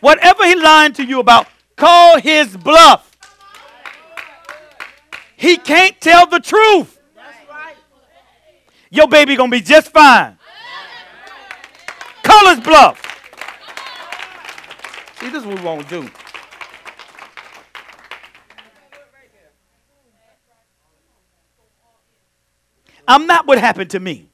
Whatever 0.01 0.47
he 0.47 0.55
lying 0.57 0.95
to 0.95 1.05
you 1.05 1.21
about, 1.21 1.47
call 1.77 2.19
his 2.19 2.57
bluff. 2.57 3.11
He 5.37 5.59
can't 5.59 6.01
tell 6.01 6.27
the 6.27 6.41
truth. 6.41 6.99
Your 8.91 9.09
baby 9.09 9.37
going 9.37 9.51
to 9.51 9.57
be 9.57 9.63
just 9.63 9.91
fine. 9.91 10.39
Call 12.23 12.55
his 12.55 12.61
bluff. 12.61 13.01
See, 15.21 15.29
this 15.29 15.43
is 15.43 15.47
what 15.47 15.59
we 15.59 15.65
won't 15.65 15.89
do. 15.89 16.09
I'm 23.07 23.27
not 23.27 23.47
what 23.47 23.59
happened 23.59 23.91
to 23.91 24.01
me. 24.01 24.29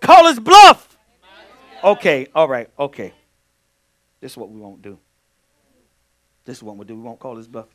Call 0.00 0.26
his 0.28 0.40
bluff. 0.40 0.96
Okay, 1.82 2.26
all 2.34 2.48
right, 2.48 2.68
okay. 2.78 3.12
This 4.20 4.32
is 4.32 4.36
what 4.36 4.50
we 4.50 4.60
won't 4.60 4.82
do. 4.82 4.98
This 6.44 6.56
is 6.58 6.62
what 6.62 6.76
we'll 6.76 6.86
do. 6.86 6.96
We 6.96 7.02
won't 7.02 7.18
call 7.18 7.36
his 7.36 7.46
bluff. 7.46 7.68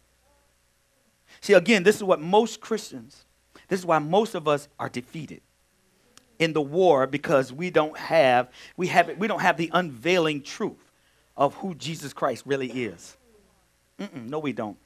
See, 1.42 1.54
again, 1.54 1.84
this 1.84 1.96
is 1.96 2.04
what 2.04 2.20
most 2.20 2.60
Christians, 2.60 3.26
this 3.68 3.80
is 3.80 3.86
why 3.86 4.00
most 4.00 4.36
of 4.36 4.48
us 4.48 4.68
are 4.80 4.90
defeated 4.90 5.42
in 6.40 6.54
the 6.54 6.62
war 6.62 7.08
because 7.08 7.54
we 7.54 7.70
don't 7.70 7.98
have 7.98 8.50
we 8.76 8.88
have 8.88 9.16
we 9.18 9.28
don't 9.28 9.42
have 9.42 9.58
the 9.58 9.70
unveiling 9.74 10.42
truth 10.42 10.92
of 11.38 11.54
who 11.56 11.76
Jesus 11.76 12.14
Christ 12.14 12.44
really 12.46 12.70
is. 12.70 13.16
Mm-mm, 14.00 14.28
no, 14.28 14.40
we 14.40 14.54
don't. 14.54 14.78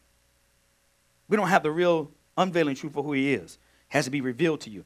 We 1.27 1.37
don't 1.37 1.47
have 1.47 1.63
the 1.63 1.71
real 1.71 2.11
unveiling 2.37 2.75
truth 2.75 2.95
of 2.95 3.05
who 3.05 3.13
he 3.13 3.33
is. 3.33 3.57
Has 3.89 4.05
to 4.05 4.11
be 4.11 4.21
revealed 4.21 4.61
to 4.61 4.69
you. 4.69 4.85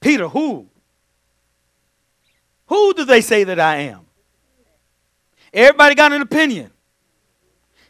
Peter, 0.00 0.28
who? 0.28 0.68
Who 2.66 2.94
do 2.94 3.04
they 3.04 3.20
say 3.20 3.44
that 3.44 3.60
I 3.60 3.76
am? 3.76 4.00
Everybody 5.52 5.94
got 5.94 6.12
an 6.12 6.22
opinion. 6.22 6.70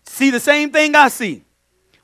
See 0.05 0.31
the 0.31 0.41
same 0.41 0.71
thing 0.71 0.95
I 0.95 1.09
see. 1.09 1.45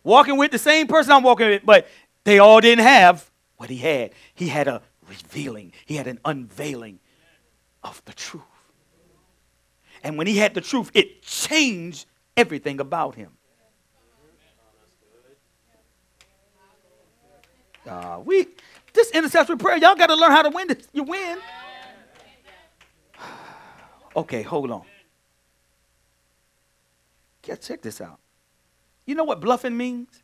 Walking 0.02 0.36
with 0.36 0.50
the 0.50 0.58
same 0.58 0.86
person 0.86 1.12
I'm 1.12 1.22
walking 1.22 1.48
with, 1.48 1.64
but 1.64 1.86
they 2.24 2.38
all 2.38 2.60
didn't 2.60 2.84
have 2.84 3.30
what 3.56 3.70
he 3.70 3.76
had. 3.76 4.12
He 4.34 4.48
had 4.48 4.68
a 4.68 4.82
revealing, 5.08 5.72
he 5.86 5.96
had 5.96 6.06
an 6.06 6.18
unveiling 6.24 6.98
of 7.84 8.02
the 8.04 8.12
truth. 8.12 8.42
And 10.02 10.18
when 10.18 10.26
he 10.26 10.38
had 10.38 10.54
the 10.54 10.60
truth, 10.60 10.90
it 10.94 11.22
changed 11.22 12.06
everything 12.36 12.80
about 12.80 13.14
him. 13.14 13.30
Uh, 17.86 18.20
we 18.24 18.46
this 18.92 19.10
intercessory 19.10 19.56
prayer, 19.56 19.78
y'all 19.78 19.94
got 19.94 20.08
to 20.08 20.14
learn 20.14 20.30
how 20.30 20.42
to 20.42 20.50
win 20.50 20.68
this. 20.68 20.88
You 20.92 21.04
win. 21.04 21.38
Okay, 24.14 24.42
hold 24.42 24.70
on. 24.70 24.82
Yeah, 27.46 27.54
check 27.54 27.80
this 27.80 28.02
out. 28.02 28.18
You 29.06 29.14
know 29.14 29.24
what 29.24 29.40
bluffing 29.40 29.74
means? 29.74 30.22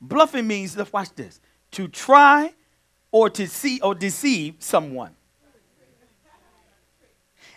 Bluffing 0.00 0.46
means, 0.46 0.74
let's 0.74 0.90
watch 0.90 1.14
this, 1.14 1.38
to 1.72 1.86
try 1.86 2.54
or 3.10 3.28
to 3.28 3.46
see 3.46 3.78
or 3.80 3.94
deceive 3.94 4.54
someone. 4.58 5.14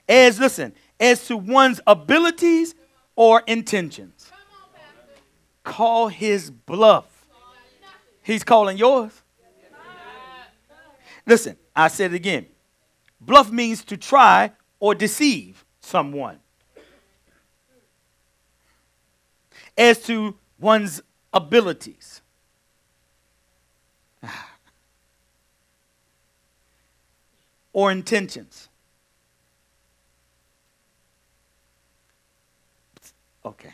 As, 0.07 0.37
listen, 0.37 0.73
as 0.99 1.27
to 1.27 1.37
one's 1.37 1.79
abilities 1.87 2.75
or 3.15 3.41
intentions. 3.47 4.31
Call 5.63 6.07
his 6.07 6.51
bluff. 6.51 7.05
He's 8.21 8.43
calling 8.43 8.77
yours. 8.77 9.21
Listen, 11.29 11.55
I 11.75 11.87
said 11.89 12.11
it 12.11 12.15
again. 12.15 12.47
Bluff 13.21 13.51
means 13.51 13.83
to 13.83 13.95
try 13.97 14.51
or 14.79 14.95
deceive 14.95 15.63
someone. 15.79 16.39
As 19.77 20.01
to 20.05 20.35
one's 20.59 21.03
abilities. 21.31 22.23
or 27.73 27.91
intentions. 27.91 28.67
Okay. 33.45 33.73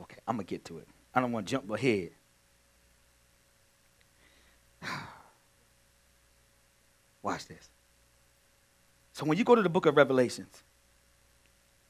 Okay, 0.00 0.16
I'm 0.26 0.36
going 0.36 0.46
to 0.46 0.50
get 0.50 0.64
to 0.64 0.78
it. 0.78 0.88
I 1.14 1.20
don't 1.20 1.32
want 1.32 1.46
to 1.46 1.50
jump 1.50 1.70
ahead. 1.70 2.12
Watch 7.22 7.46
this. 7.46 7.68
So 9.12 9.24
when 9.24 9.36
you 9.36 9.44
go 9.44 9.54
to 9.54 9.62
the 9.62 9.68
book 9.68 9.86
of 9.86 9.96
Revelations, 9.96 10.62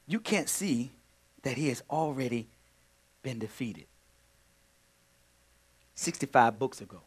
you 0.06 0.20
can't 0.20 0.48
see 0.48 0.90
that 1.42 1.56
he 1.56 1.68
has 1.68 1.82
already 1.90 2.48
been 3.22 3.38
defeated. 3.38 3.84
65 5.94 6.58
books 6.58 6.80
ago. 6.80 7.00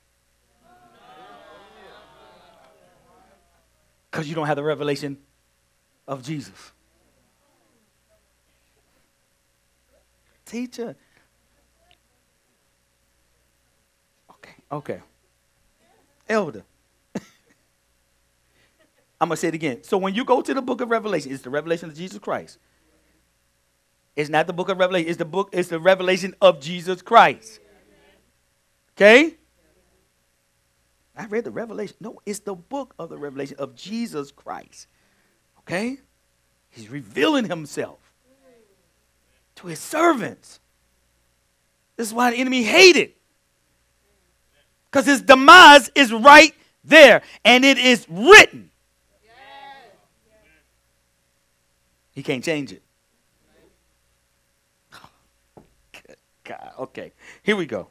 Because 4.10 4.28
you 4.28 4.36
don't 4.36 4.48
have 4.48 4.58
the 4.58 4.64
revelation 4.64 5.18
of 6.08 6.22
Jesus. 6.22 6.74
Teacher. 10.46 10.96
Okay, 14.30 14.56
okay. 14.72 15.02
Elder. 16.28 16.64
I'm 19.22 19.28
going 19.28 19.36
to 19.36 19.40
say 19.40 19.50
it 19.50 19.54
again. 19.54 19.84
So 19.84 20.00
when 20.00 20.16
you 20.16 20.26
go 20.26 20.42
to 20.42 20.52
the 20.52 20.64
book 20.64 20.82
of 20.82 20.90
Revelation, 20.90 21.32
it's 21.32 21.44
the 21.44 21.52
revelation 21.52 21.90
of 21.90 21.96
Jesus 21.96 22.18
Christ. 22.18 22.58
It's 24.16 24.32
not 24.32 24.48
the 24.48 24.54
book 24.54 24.68
of 24.70 24.80
Revelation, 24.80 25.10
it's 25.10 25.20
the 25.20 25.26
book, 25.26 25.50
it's 25.54 25.70
the 25.70 25.80
revelation 25.80 26.34
of 26.42 26.60
Jesus 26.60 27.04
Christ. 27.04 27.60
Okay? 28.98 29.36
I 31.16 31.28
read 31.28 31.44
the 31.44 31.52
revelation. 31.52 31.98
No, 32.00 32.20
it's 32.26 32.40
the 32.40 32.56
book 32.56 32.96
of 32.98 33.10
the 33.10 33.18
revelation 33.18 33.58
of 33.60 33.76
Jesus 33.76 34.32
Christ. 34.32 34.88
Okay? 35.60 36.00
He's 36.72 36.90
revealing 36.90 37.46
himself 37.46 38.00
to 39.58 39.68
his 39.68 39.80
servants. 39.80 40.60
This 41.96 42.08
is 42.08 42.14
why 42.14 42.32
the 42.32 42.38
enemy 42.38 42.64
hated. 42.64 43.14
Because 44.90 45.06
his 45.06 45.22
demise 45.22 45.92
is 45.94 46.12
right 46.12 46.56
there, 46.84 47.22
and 47.46 47.64
it 47.64 47.78
is 47.78 48.08
written. 48.10 48.71
He 52.14 52.24
can't 52.24 52.44
change 52.44 52.72
it. 52.74 52.84
Oh, 54.94 55.64
God, 56.44 56.72
okay. 56.80 57.14
Here 57.44 57.56
we 57.56 57.66
go. 57.66 57.88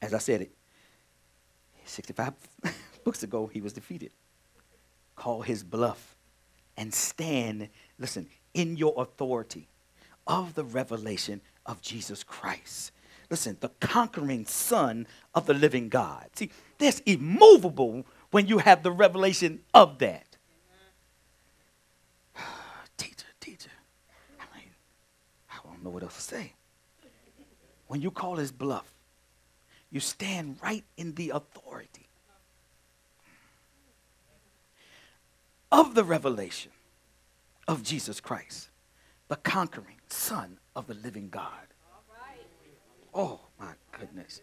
As 0.00 0.14
I 0.14 0.18
said 0.18 0.42
it, 0.42 0.52
65 1.84 2.34
books 3.04 3.22
ago, 3.22 3.48
he 3.52 3.60
was 3.60 3.72
defeated. 3.72 4.12
Call 5.16 5.42
his 5.42 5.62
bluff 5.62 6.16
and 6.76 6.92
stand, 6.92 7.68
listen, 7.98 8.28
in 8.52 8.76
your 8.76 8.94
authority 8.96 9.68
of 10.26 10.54
the 10.54 10.64
revelation 10.64 11.40
of 11.66 11.80
Jesus 11.80 12.22
Christ. 12.22 12.92
Listen, 13.30 13.56
the 13.60 13.70
conquering 13.80 14.46
Son 14.46 15.06
of 15.34 15.46
the 15.46 15.54
living 15.54 15.88
God. 15.88 16.28
See, 16.34 16.50
that's 16.78 17.00
immovable 17.00 18.06
when 18.30 18.46
you 18.46 18.58
have 18.58 18.82
the 18.82 18.90
revelation 18.90 19.60
of 19.72 19.98
that. 19.98 20.36
teacher, 22.96 23.26
teacher. 23.40 23.70
I 24.38 24.56
mean, 24.56 24.68
I 25.50 25.56
don't 25.64 25.73
know 25.84 25.90
what 25.90 26.02
else 26.02 26.16
to 26.16 26.22
say. 26.22 26.52
When 27.86 28.00
you 28.00 28.10
call 28.10 28.36
his 28.36 28.50
bluff, 28.50 28.90
you 29.90 30.00
stand 30.00 30.58
right 30.62 30.84
in 30.96 31.14
the 31.14 31.30
authority 31.30 32.08
of 35.70 35.94
the 35.94 36.02
revelation 36.02 36.72
of 37.68 37.82
Jesus 37.82 38.20
Christ, 38.20 38.70
the 39.28 39.36
conquering 39.36 39.96
Son 40.08 40.58
of 40.74 40.86
the 40.86 40.94
living 40.94 41.28
God. 41.28 41.66
Oh 43.14 43.40
my 43.60 43.72
goodness. 43.92 44.40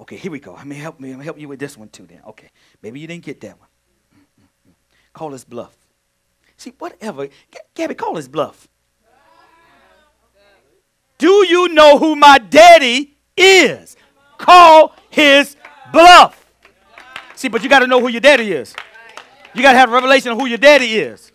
Okay, 0.00 0.16
here 0.16 0.32
we 0.32 0.40
go. 0.40 0.54
Let 0.54 0.66
me 0.66 0.76
help 0.76 0.98
me 0.98 1.10
help 1.10 1.38
you 1.38 1.46
with 1.46 1.60
this 1.60 1.76
one 1.76 1.88
too. 1.90 2.06
Then, 2.06 2.22
okay, 2.26 2.50
maybe 2.82 2.98
you 2.98 3.06
didn't 3.06 3.24
get 3.24 3.40
that 3.42 3.58
one. 3.58 3.68
Mm-mm-mm. 4.16 4.74
Call 5.12 5.30
his 5.30 5.44
bluff. 5.44 5.76
See, 6.56 6.72
whatever. 6.78 7.26
G- 7.26 7.58
Gabby, 7.74 7.94
call 7.94 8.16
his 8.16 8.28
bluff. 8.28 8.66
Do 11.20 11.46
you 11.46 11.68
know 11.68 11.98
who 11.98 12.16
my 12.16 12.38
daddy 12.38 13.14
is? 13.36 13.94
Call 14.38 14.94
his 15.10 15.54
bluff. 15.92 16.46
See, 17.34 17.48
but 17.48 17.62
you 17.62 17.68
got 17.68 17.80
to 17.80 17.86
know 17.86 18.00
who 18.00 18.08
your 18.08 18.22
daddy 18.22 18.52
is. 18.52 18.74
You 19.54 19.60
got 19.60 19.72
to 19.72 19.78
have 19.78 19.90
a 19.90 19.92
revelation 19.92 20.32
of 20.32 20.38
who 20.38 20.46
your 20.46 20.56
daddy 20.56 20.96
is. 20.98 21.30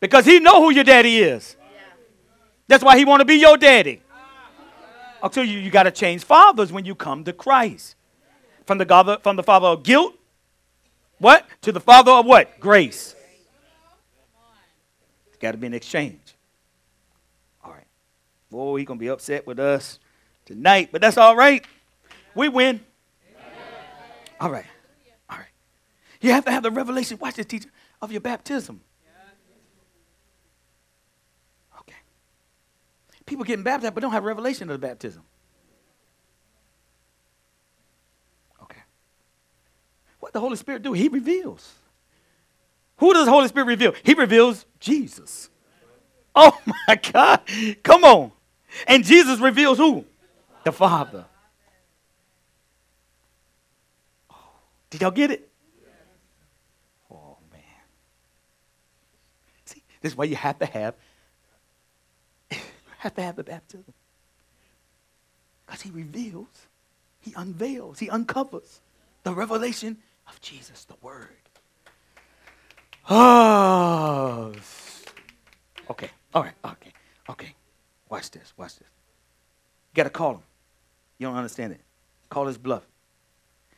Because 0.00 0.24
he 0.24 0.40
know 0.40 0.62
who 0.62 0.72
your 0.72 0.82
daddy 0.82 1.18
is. 1.18 1.56
That's 2.68 2.82
why 2.82 2.96
he 2.96 3.04
want 3.04 3.20
to 3.20 3.26
be 3.26 3.34
your 3.34 3.58
daddy. 3.58 4.00
I'll 5.22 5.28
tell 5.28 5.44
you, 5.44 5.58
you 5.58 5.70
got 5.70 5.82
to 5.82 5.90
change 5.90 6.24
fathers 6.24 6.72
when 6.72 6.86
you 6.86 6.94
come 6.94 7.22
to 7.24 7.34
Christ. 7.34 7.96
From 8.64 8.78
the, 8.78 8.86
father, 8.86 9.18
from 9.22 9.36
the 9.36 9.42
father 9.42 9.68
of 9.68 9.82
guilt, 9.82 10.14
what? 11.18 11.46
To 11.60 11.70
the 11.70 11.80
father 11.80 12.12
of 12.12 12.24
what? 12.24 12.58
Grace. 12.60 13.14
It's 15.28 15.36
got 15.38 15.52
to 15.52 15.58
be 15.58 15.66
an 15.66 15.74
exchange. 15.74 16.21
Boy, 18.52 18.76
he 18.76 18.84
going 18.84 18.98
to 18.98 19.02
be 19.02 19.08
upset 19.08 19.46
with 19.46 19.58
us 19.58 19.98
tonight, 20.44 20.90
but 20.92 21.00
that's 21.00 21.16
all 21.16 21.34
right. 21.34 21.64
We 22.34 22.50
win. 22.50 22.84
All 24.38 24.50
right. 24.50 24.66
All 25.30 25.38
right. 25.38 25.46
You 26.20 26.32
have 26.32 26.44
to 26.44 26.50
have 26.50 26.62
the 26.62 26.70
revelation, 26.70 27.16
watch 27.18 27.36
this, 27.36 27.46
teacher, 27.46 27.70
of 28.02 28.12
your 28.12 28.20
baptism. 28.20 28.82
Okay. 31.80 31.96
People 33.24 33.46
getting 33.46 33.64
baptized 33.64 33.94
but 33.94 34.02
don't 34.02 34.12
have 34.12 34.24
revelation 34.24 34.68
of 34.68 34.78
the 34.78 34.86
baptism. 34.86 35.22
Okay. 38.64 38.82
What 40.20 40.34
the 40.34 40.40
Holy 40.40 40.56
Spirit 40.56 40.82
do? 40.82 40.92
He 40.92 41.08
reveals. 41.08 41.72
Who 42.98 43.14
does 43.14 43.24
the 43.24 43.32
Holy 43.32 43.48
Spirit 43.48 43.64
reveal? 43.64 43.94
He 44.02 44.12
reveals 44.12 44.66
Jesus. 44.78 45.48
Oh 46.34 46.54
my 46.86 46.96
God. 46.96 47.40
Come 47.82 48.04
on. 48.04 48.32
And 48.86 49.04
Jesus 49.04 49.38
reveals 49.40 49.78
who? 49.78 50.04
The 50.64 50.72
Father. 50.72 51.24
Oh, 54.30 54.36
did 54.90 55.02
y'all 55.02 55.10
get 55.10 55.30
it? 55.30 55.48
Oh 57.10 57.36
man. 57.52 57.60
See, 59.64 59.82
this 60.00 60.12
is 60.12 60.18
why 60.18 60.24
you 60.24 60.36
have 60.36 60.58
to 60.58 60.66
have 60.66 60.94
you 62.50 62.58
have 62.98 63.14
to 63.14 63.22
have 63.22 63.36
the 63.36 63.44
baptism. 63.44 63.92
Because 65.66 65.82
he 65.82 65.90
reveals, 65.90 66.66
he 67.20 67.32
unveils, 67.36 67.98
he 67.98 68.08
uncovers 68.10 68.80
the 69.22 69.32
revelation 69.32 69.98
of 70.28 70.40
Jesus, 70.40 70.84
the 70.84 70.94
Word. 71.02 71.28
Oh. 73.08 74.52
Okay. 75.90 76.10
All 76.34 76.42
right. 76.42 76.54
Okay. 76.64 76.92
Okay. 77.28 77.54
Watch 78.12 78.30
this. 78.30 78.52
Watch 78.58 78.76
this. 78.76 78.88
You 79.90 79.96
got 79.96 80.02
to 80.02 80.10
call 80.10 80.34
him. 80.34 80.42
You 81.16 81.28
don't 81.28 81.36
understand 81.36 81.72
it. 81.72 81.80
Call 82.28 82.46
his 82.46 82.58
bluff. 82.58 82.82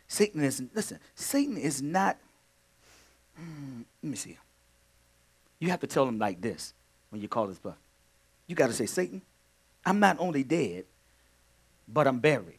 Satan 0.09 0.43
is, 0.43 0.61
listen, 0.75 0.99
Satan 1.15 1.57
is 1.57 1.81
not, 1.81 2.17
hmm, 3.39 3.83
let 4.03 4.11
me 4.11 4.17
see. 4.17 4.37
You 5.61 5.71
have 5.71 5.79
to 5.81 5.87
tell 5.87 6.09
him 6.09 6.19
like 6.19 6.41
this 6.41 6.75
when 7.11 7.23
you 7.23 7.29
call 7.29 7.47
his 7.47 7.61
bluff. 7.61 7.77
You 8.49 8.57
got 8.57 8.67
to 8.67 8.73
say, 8.73 8.87
Satan, 8.87 9.23
I'm 9.87 10.01
not 10.01 10.17
only 10.19 10.43
dead, 10.43 10.85
but 11.87 12.09
I'm 12.09 12.19
buried. 12.19 12.59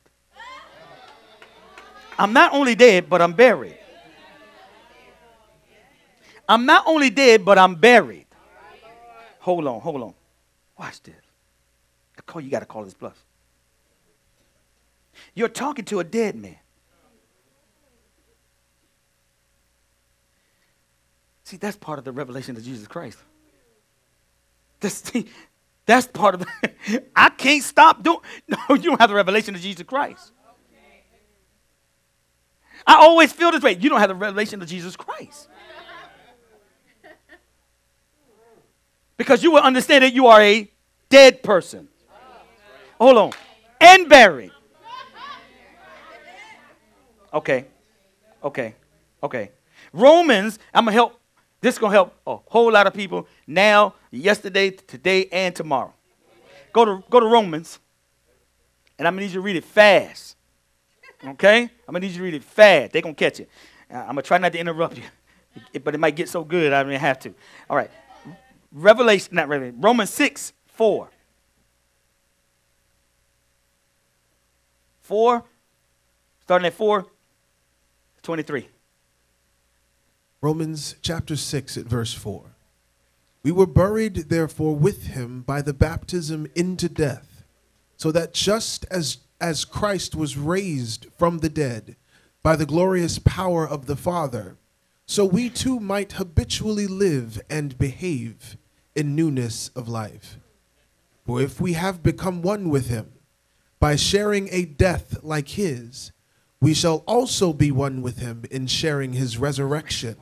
I'm 2.18 2.32
not 2.32 2.54
only 2.54 2.76
dead, 2.76 3.10
but 3.10 3.22
I'm 3.22 3.34
buried. 3.34 3.78
I'm 6.48 6.66
not 6.66 6.86
only 6.88 7.10
dead, 7.10 7.44
but 7.44 7.58
I'm 7.58 7.76
buried. 7.76 8.28
Hold 9.40 9.68
on, 9.68 9.82
hold 9.82 10.02
on. 10.02 10.14
Watch 10.80 11.04
this. 11.04 11.25
Call 12.26 12.42
you 12.42 12.50
got 12.50 12.60
to 12.60 12.66
call 12.66 12.84
this 12.84 12.94
bluff. 12.94 13.24
You're 15.34 15.50
talking 15.50 15.86
to 15.86 16.00
a 16.00 16.04
dead 16.04 16.36
man. 16.36 16.58
See, 21.44 21.58
that's 21.58 21.78
part 21.78 22.00
of 22.00 22.06
the 22.06 22.12
revelation 22.12 22.58
of 22.58 22.64
Jesus 22.64 22.88
Christ. 22.88 23.20
That's, 24.80 25.12
that's 25.86 26.08
part 26.08 26.36
of 26.36 26.42
the. 26.42 27.04
I 27.16 27.30
can't 27.30 27.64
stop 27.64 28.04
doing. 28.04 28.20
No, 28.48 28.76
you 28.76 28.84
don't 28.84 29.00
have 29.00 29.10
the 29.10 29.16
revelation 29.16 29.56
of 29.56 29.62
Jesus 29.62 29.86
Christ. 29.86 30.32
I 32.88 32.96
always 32.96 33.32
feel 33.32 33.52
this 33.52 33.64
way. 33.64 33.78
You 33.80 33.90
don't 33.90 34.00
have 34.00 34.10
the 34.10 34.16
revelation 34.16 34.62
of 34.62 34.68
Jesus 34.68 34.96
Christ. 34.96 35.50
Because 39.18 39.44
you 39.44 39.52
will 39.52 39.62
understand 39.62 40.04
that 40.04 40.14
you 40.14 40.28
are 40.28 40.42
a 40.42 40.70
dead 41.10 41.42
person. 41.42 41.88
Hold 43.00 43.18
on. 43.18 43.32
And 43.80 44.10
buried. 44.10 44.52
Okay. 47.34 47.66
Okay. 48.44 48.76
Okay. 49.22 49.52
Romans, 49.92 50.60
I'm 50.74 50.86
going 50.86 50.94
to 50.94 50.96
help. 50.96 51.20
This 51.62 51.76
is 51.76 51.80
going 51.80 51.92
to 51.92 51.96
help 51.96 52.16
a 52.28 52.38
whole 52.48 52.72
lot 52.72 52.86
of 52.86 52.94
people 52.94 53.28
now, 53.48 53.96
yesterday, 54.12 54.70
today, 54.70 55.28
and 55.32 55.56
tomorrow. 55.56 55.94
Go 56.72 56.86
to, 56.86 57.04
go 57.10 57.20
to 57.20 57.26
Romans, 57.26 57.80
and 59.00 59.08
I'm 59.08 59.16
going 59.16 59.22
to 59.22 59.28
need 59.28 59.34
you 59.34 59.42
to 59.42 59.46
read 59.46 59.56
it 59.56 59.64
fast. 59.64 60.36
Okay? 61.26 61.62
I'm 61.62 61.92
going 61.92 62.02
to 62.02 62.08
need 62.08 62.14
you 62.14 62.20
to 62.20 62.24
read 62.24 62.34
it 62.36 62.44
fast. 62.44 62.92
They're 62.92 63.02
going 63.02 63.16
to 63.16 63.20
catch 63.20 63.40
it. 63.40 63.50
Uh, 63.92 63.98
I'm 63.98 64.08
going 64.08 64.18
to 64.18 64.22
try 64.24 64.38
not 64.38 64.52
to 64.52 64.60
interrupt 64.60 64.98
you, 64.98 65.80
but 65.80 65.96
it 65.96 65.98
might 65.98 66.16
get 66.16 66.30
so 66.30 66.44
good 66.44 66.72
I 66.72 66.84
don't 66.84 66.92
even 66.92 67.02
have 67.02 67.20
to. 67.20 67.34
All 67.70 67.78
right. 67.78 67.90
Revelation, 68.72 69.36
not 69.36 69.48
Revelation, 69.48 69.80
Romans 69.82 70.10
6, 70.12 70.54
4. 70.68 71.10
4, 75.06 75.44
starting 76.42 76.66
at 76.66 76.74
4, 76.74 77.06
23. 78.24 78.68
Romans 80.42 80.96
chapter 81.04 81.36
6 81.36 81.78
at 81.78 81.86
verse 81.86 82.12
4. 82.12 82.56
We 83.44 83.52
were 83.52 83.68
buried, 83.68 84.16
therefore, 84.30 84.76
with 84.76 85.08
him 85.08 85.44
by 85.44 85.62
the 85.62 85.76
baptism 85.76 86.48
into 86.56 86.90
death, 86.90 87.44
so 87.98 88.12
that 88.14 88.34
just 88.34 88.84
as, 88.90 89.20
as 89.40 89.64
Christ 89.64 90.16
was 90.16 90.38
raised 90.38 91.06
from 91.16 91.38
the 91.38 91.50
dead 91.50 91.98
by 92.42 92.56
the 92.56 92.66
glorious 92.66 93.20
power 93.20 93.68
of 93.68 93.86
the 93.86 93.96
Father, 93.96 94.58
so 95.06 95.24
we 95.24 95.52
too 95.52 95.80
might 95.80 96.14
habitually 96.14 96.88
live 96.88 97.40
and 97.48 97.78
behave 97.78 98.58
in 98.96 99.16
newness 99.16 99.70
of 99.76 99.88
life. 99.88 100.40
For 101.28 101.40
if 101.42 101.62
we 101.62 101.74
have 101.74 102.02
become 102.02 102.42
one 102.42 102.70
with 102.70 102.88
him 102.88 103.15
by 103.80 103.96
sharing 103.96 104.50
a 104.52 104.66
death 104.66 105.24
like 105.24 105.50
his, 105.50 106.12
we 106.62 106.74
shall 106.74 107.04
also 107.08 107.54
be 107.54 107.72
one 107.72 108.02
with 108.02 108.20
him 108.20 108.44
in 108.50 108.68
sharing 108.68 109.14
his 109.14 109.38
resurrection. 109.38 110.16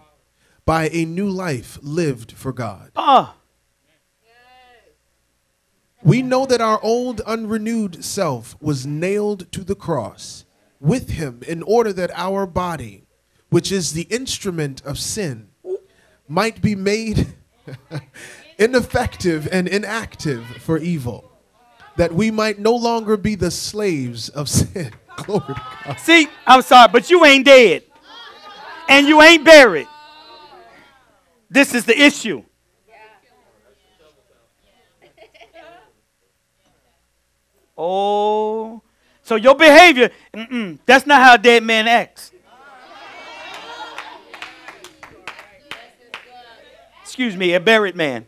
By 0.66 0.90
a 0.90 1.06
new 1.06 1.30
life 1.30 1.78
lived 1.82 2.32
for 2.34 2.54
God. 2.54 2.92
Ah, 2.96 3.36
We 6.04 6.22
know 6.22 6.46
that 6.46 6.60
our 6.60 6.82
old 6.84 7.22
unrenewed 7.22 8.04
self 8.04 8.58
was 8.62 8.86
nailed 8.86 9.50
to 9.54 9.64
the 9.64 9.76
cross 9.76 10.44
with 10.82 11.12
him 11.12 11.42
in 11.48 11.64
order 11.64 11.94
that 11.94 12.12
our 12.14 12.46
body, 12.46 13.06
which 13.50 13.72
is 13.72 13.94
the 13.94 14.04
instrument 14.04 14.82
of 14.84 15.00
sin, 15.00 15.48
might 16.28 16.62
be 16.62 16.76
made 16.76 17.34
ineffective 18.58 19.48
and 19.50 19.68
inactive 19.68 20.46
for 20.46 20.78
evil, 20.78 21.32
that 21.98 22.14
we 22.14 22.32
might 22.32 22.60
no 22.60 22.76
longer 22.76 23.18
be 23.18 23.36
the 23.36 23.52
slaves 23.52 24.30
of 24.30 24.50
sin. 24.50 24.92
Glory 25.18 25.42
to 25.42 25.62
God. 25.86 26.00
see, 26.00 26.28
I'm 26.46 26.62
sorry, 26.62 26.90
but 26.92 27.10
you 27.10 27.24
ain't 27.26 27.46
dead. 27.46 27.84
And 28.90 29.08
you 29.08 29.22
ain't 29.22 29.46
buried. 29.46 29.88
This 31.50 31.74
is 31.74 31.86
the 31.86 32.00
issue. 32.00 32.44
Oh, 37.76 38.84
so 39.24 39.36
your 39.36 39.56
behavior, 39.56 40.12
that's 40.86 41.08
not 41.08 41.24
how 41.24 41.34
a 41.34 41.38
dead 41.40 41.64
man 41.64 41.88
acts. 41.88 42.32
Excuse 47.02 47.36
me, 47.36 47.54
a 47.54 47.60
buried 47.60 47.96
man. 47.96 48.28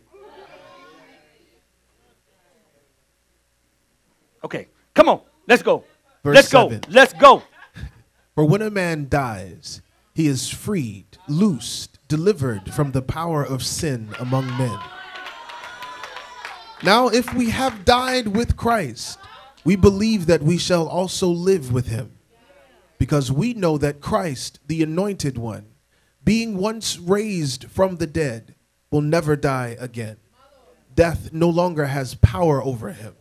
Okay, 4.46 4.68
come 4.94 5.10
on, 5.10 5.22
let's 5.48 5.64
go. 5.64 5.84
Verse 6.24 6.36
let's 6.36 6.52
go. 6.52 6.72
Let's 6.88 7.14
go. 7.14 7.42
For 8.36 8.46
when 8.46 8.62
a 8.62 8.70
man 8.70 9.08
dies, 9.10 9.82
he 10.14 10.28
is 10.28 10.52
freed, 10.52 11.18
loosed, 11.28 11.98
delivered 12.08 12.72
from 12.72 12.92
the 12.92 13.02
power 13.02 13.44
of 13.44 13.66
sin 13.66 14.10
among 14.20 14.46
men. 14.56 14.78
Now, 16.84 17.08
if 17.08 17.34
we 17.34 17.50
have 17.50 17.86
died 17.86 18.28
with 18.28 18.56
Christ, 18.56 19.18
we 19.64 19.76
believe 19.76 20.28
that 20.28 20.44
we 20.44 20.60
shall 20.60 20.88
also 20.88 21.28
live 21.28 21.74
with 21.74 21.88
him. 21.88 22.12
Because 23.00 23.32
we 23.32 23.56
know 23.56 23.80
that 23.80 24.00
Christ, 24.00 24.60
the 24.68 24.84
anointed 24.84 25.40
one, 25.40 25.66
being 26.24 26.56
once 26.58 27.00
raised 27.00 27.66
from 27.72 27.96
the 27.96 28.08
dead, 28.08 28.54
will 28.92 29.02
never 29.02 29.36
die 29.36 29.76
again. 29.80 30.18
Death 30.94 31.34
no 31.34 31.50
longer 31.50 31.88
has 31.88 32.14
power 32.14 32.64
over 32.64 32.92
him. 32.92 33.16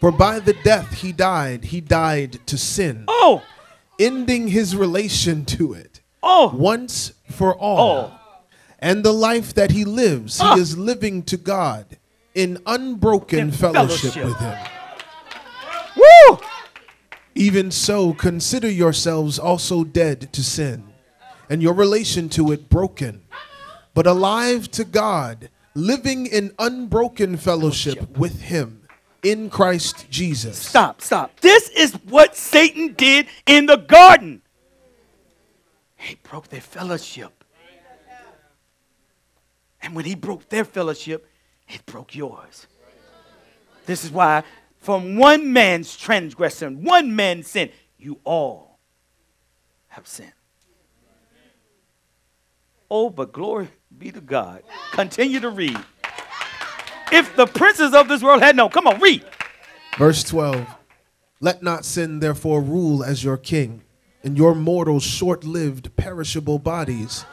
For 0.00 0.12
by 0.12 0.38
the 0.38 0.52
death 0.64 0.94
he 0.94 1.12
died, 1.12 1.64
he 1.66 1.80
died 1.80 2.38
to 2.46 2.56
sin 2.56 3.04
Oh, 3.08 3.42
ending 3.98 4.48
his 4.48 4.76
relation 4.76 5.44
to 5.46 5.72
it 5.74 6.00
oh, 6.22 6.50
once 6.54 7.12
for 7.30 7.54
all. 7.54 8.12
Oh. 8.12 8.14
And 8.78 9.04
the 9.04 9.12
life 9.12 9.54
that 9.54 9.72
he 9.72 9.84
lives, 9.84 10.38
Ah. 10.40 10.54
he 10.54 10.60
is 10.60 10.78
living 10.78 11.24
to 11.24 11.36
God 11.36 11.98
in 12.34 12.58
unbroken 12.64 13.38
In 13.40 13.50
fellowship, 13.50 14.12
fellowship. 14.12 14.24
with 14.24 14.38
him. 14.38 14.58
woo! 15.96 16.38
Even 17.34 17.70
so, 17.72 18.12
consider 18.12 18.70
yourselves 18.70 19.38
also 19.38 19.82
dead 19.84 20.32
to 20.32 20.44
sin, 20.44 20.84
and 21.50 21.60
your 21.62 21.74
relation 21.74 22.28
to 22.30 22.52
it 22.52 22.68
broken, 22.68 23.22
but 23.94 24.06
alive 24.06 24.70
to 24.72 24.84
God, 24.84 25.48
living 25.74 26.26
in 26.26 26.52
unbroken 26.58 27.36
fellowship 27.36 28.16
with 28.16 28.42
him 28.42 28.82
in 29.22 29.50
Christ 29.50 30.06
Jesus. 30.10 30.58
Stop, 30.58 31.00
stop. 31.00 31.40
This 31.40 31.68
is 31.70 31.94
what 32.08 32.36
Satan 32.36 32.94
did 32.94 33.26
in 33.46 33.66
the 33.66 33.76
garden. 33.76 34.42
He 35.96 36.16
broke 36.22 36.48
their 36.48 36.60
fellowship. 36.60 37.44
And 39.82 39.94
when 39.94 40.04
he 40.04 40.14
broke 40.14 40.48
their 40.48 40.64
fellowship, 40.64 41.28
it 41.68 41.84
broke 41.86 42.14
yours. 42.14 42.66
This 43.86 44.04
is 44.04 44.10
why, 44.10 44.44
from 44.78 45.16
one 45.16 45.52
man's 45.52 45.96
transgression, 45.96 46.84
one 46.84 47.14
man's 47.14 47.48
sin, 47.48 47.70
you 47.98 48.20
all 48.24 48.78
have 49.88 50.06
sinned. 50.06 50.32
Oh, 52.90 53.10
but 53.10 53.32
glory 53.32 53.68
be 53.96 54.12
to 54.12 54.20
God. 54.20 54.62
Continue 54.92 55.40
to 55.40 55.50
read. 55.50 55.78
If 57.12 57.34
the 57.36 57.46
princes 57.46 57.94
of 57.94 58.08
this 58.08 58.22
world 58.22 58.42
had 58.42 58.56
known, 58.56 58.70
come 58.70 58.86
on, 58.86 59.00
read. 59.00 59.24
Verse 59.98 60.22
12 60.24 60.66
Let 61.40 61.62
not 61.62 61.84
sin 61.84 62.20
therefore 62.20 62.60
rule 62.60 63.02
as 63.04 63.24
your 63.24 63.36
king 63.36 63.82
in 64.22 64.36
your 64.36 64.54
mortal, 64.54 65.00
short 65.00 65.44
lived, 65.44 65.94
perishable 65.96 66.58
bodies, 66.58 67.24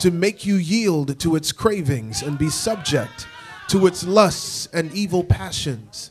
to 0.00 0.10
make 0.10 0.44
you 0.44 0.56
yield 0.56 1.18
to 1.20 1.36
its 1.36 1.52
cravings 1.52 2.20
and 2.22 2.36
be 2.36 2.50
subject 2.50 3.26
to 3.68 3.86
its 3.86 4.04
lusts 4.04 4.66
and 4.72 4.92
evil 4.92 5.22
passions. 5.22 6.10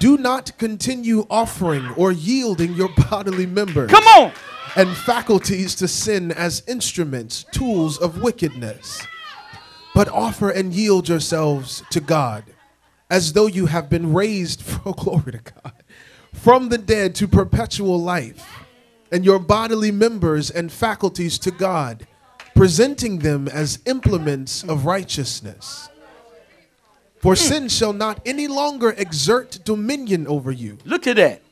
Do 0.00 0.16
not 0.18 0.56
continue 0.58 1.26
offering 1.30 1.88
or 1.96 2.10
yielding 2.10 2.72
your 2.74 2.88
bodily 3.10 3.46
members 3.46 3.90
Come 3.90 4.04
on. 4.04 4.32
and 4.76 4.88
faculties 4.96 5.74
to 5.76 5.86
sin 5.88 6.32
as 6.32 6.62
instruments, 6.66 7.44
tools 7.52 7.98
of 7.98 8.20
wickedness. 8.22 9.06
But 10.00 10.08
offer 10.08 10.48
and 10.48 10.72
yield 10.72 11.10
yourselves 11.10 11.82
to 11.90 12.00
God 12.00 12.44
as 13.10 13.34
though 13.34 13.46
you 13.46 13.66
have 13.66 13.90
been 13.90 14.14
raised 14.14 14.62
for 14.62 14.94
glory 14.94 15.32
to 15.32 15.40
God 15.62 15.74
from 16.32 16.70
the 16.70 16.78
dead 16.78 17.14
to 17.16 17.28
perpetual 17.28 18.00
life, 18.00 18.64
and 19.12 19.26
your 19.26 19.38
bodily 19.38 19.90
members 19.90 20.50
and 20.50 20.72
faculties 20.72 21.38
to 21.40 21.50
God, 21.50 22.06
presenting 22.54 23.18
them 23.18 23.46
as 23.46 23.80
implements 23.84 24.64
of 24.64 24.86
righteousness. 24.86 25.90
For 27.18 27.34
hmm. 27.34 27.44
sin 27.48 27.68
shall 27.68 27.92
not 27.92 28.22
any 28.24 28.46
longer 28.46 28.94
exert 28.96 29.58
dominion 29.66 30.26
over 30.26 30.50
you, 30.50 30.78
Look 30.86 31.06
at 31.06 31.16
that. 31.16 31.42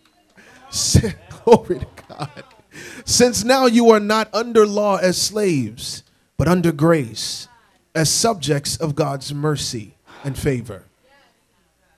Glory 1.45 1.81
to 1.81 1.87
God. 2.09 2.45
Since 3.05 3.45
now 3.45 3.67
you 3.67 3.91
are 3.91 4.01
not 4.01 4.33
under 4.33 4.65
law 4.67 4.97
as 4.97 5.21
slaves, 5.21 6.03
but 6.39 6.49
under 6.49 6.73
grace, 6.73 7.48
as 7.99 8.11
subjects 8.11 8.77
of 8.77 8.95
God's 8.95 9.35
mercy 9.35 9.97
and 10.25 10.39
favor. 10.39 10.85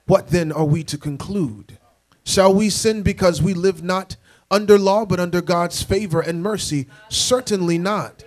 What 0.07 0.29
then 0.29 0.51
are 0.51 0.65
we 0.65 0.83
to 0.85 0.99
conclude? 0.99 1.79
Shall 2.25 2.53
we 2.53 2.71
sin 2.71 3.03
because 3.03 3.41
we 3.41 3.55
live 3.55 3.83
not 3.83 4.17
under 4.51 4.79
law, 4.79 5.05
but 5.05 5.21
under 5.21 5.41
God's 5.41 5.83
favor 5.83 6.21
and 6.21 6.43
mercy? 6.43 6.87
Certainly 7.09 7.79
not. 7.79 8.25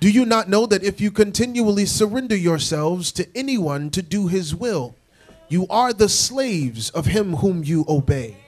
Do 0.00 0.10
you 0.10 0.26
not 0.26 0.48
know 0.48 0.66
that 0.66 0.82
if 0.82 1.00
you 1.00 1.10
continually 1.10 1.86
surrender 1.86 2.36
yourselves 2.36 3.12
to 3.12 3.28
anyone 3.36 3.90
to 3.90 4.02
do 4.02 4.26
his 4.26 4.54
will, 4.54 4.96
you 5.48 5.66
are 5.68 5.92
the 5.92 6.08
slaves 6.08 6.90
of 6.90 7.06
him 7.06 7.36
whom 7.36 7.62
you 7.62 7.84
obey? 7.88 8.38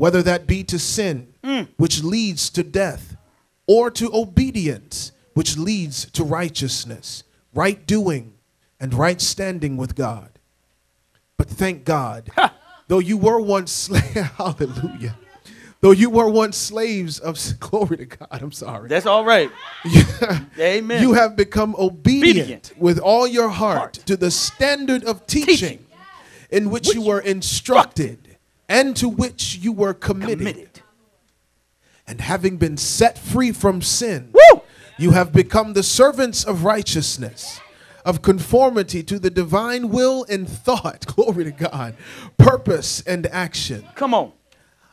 whether 0.00 0.22
that 0.22 0.46
be 0.46 0.64
to 0.64 0.78
sin, 0.78 1.28
mm. 1.44 1.68
which 1.76 2.02
leads 2.02 2.48
to 2.48 2.62
death, 2.62 3.18
or 3.66 3.90
to 3.90 4.10
obedience, 4.14 5.12
which 5.34 5.58
leads 5.58 6.10
to 6.12 6.24
righteousness, 6.24 7.22
right 7.54 7.86
doing, 7.86 8.34
and 8.78 8.94
right 8.94 9.20
standing 9.20 9.76
with 9.76 9.94
God. 9.94 10.30
But 11.36 11.48
thank 11.48 11.84
God, 11.84 12.30
though 12.88 12.98
you 12.98 13.16
were 13.16 13.40
once 13.40 13.72
slaves, 13.72 14.14
hallelujah. 14.36 15.16
Though 15.80 15.92
you 15.92 16.10
were 16.10 16.28
once 16.28 16.58
slaves 16.58 17.18
of 17.18 17.38
glory 17.60 17.96
to 17.96 18.04
God, 18.06 18.28
I'm 18.42 18.52
sorry. 18.52 18.88
That's 18.88 19.06
all 19.06 19.24
right. 19.24 19.50
Amen. 20.58 21.02
You 21.02 21.14
have 21.14 21.36
become 21.36 21.74
obedient, 21.78 22.36
obedient, 22.38 22.72
with 22.76 22.98
all 22.98 23.26
your 23.26 23.48
heart, 23.48 23.78
heart, 23.78 23.92
to 24.06 24.16
the 24.16 24.30
standard 24.30 25.04
of 25.04 25.26
teaching, 25.26 25.46
teaching. 25.56 25.86
in 26.50 26.68
which, 26.70 26.88
which 26.88 26.96
you 26.96 27.02
were 27.02 27.20
instructed 27.20 28.36
and 28.68 28.94
to 28.98 29.08
which 29.08 29.56
you 29.56 29.72
were 29.72 29.94
committed. 29.94 30.38
committed. 30.38 30.82
And 32.06 32.20
having 32.20 32.56
been 32.58 32.76
set 32.76 33.16
free 33.18 33.52
from 33.52 33.80
sin, 33.80 34.32
Woo! 34.34 34.59
You 35.00 35.12
have 35.12 35.32
become 35.32 35.72
the 35.72 35.82
servants 35.82 36.44
of 36.44 36.64
righteousness, 36.64 37.60
of 38.04 38.20
conformity 38.20 39.02
to 39.02 39.18
the 39.18 39.30
divine 39.30 39.88
will 39.88 40.26
and 40.28 40.48
thought. 40.48 41.06
Glory 41.16 41.44
to 41.44 41.50
God. 41.50 41.96
Purpose 42.36 43.00
and 43.02 43.26
action. 43.28 43.84
Come 43.94 44.12
on. 44.12 44.32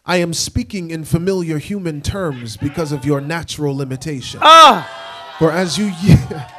I 0.05 0.17
am 0.17 0.33
speaking 0.33 0.91
in 0.91 1.03
familiar 1.03 1.57
human 1.57 2.01
terms 2.01 2.55
because 2.55 2.93
of 2.93 3.03
your 3.03 3.19
natural 3.19 3.75
limitation. 3.75 4.39
Ah! 4.41 5.35
For 5.39 5.51
as 5.51 5.77
you 5.77 5.91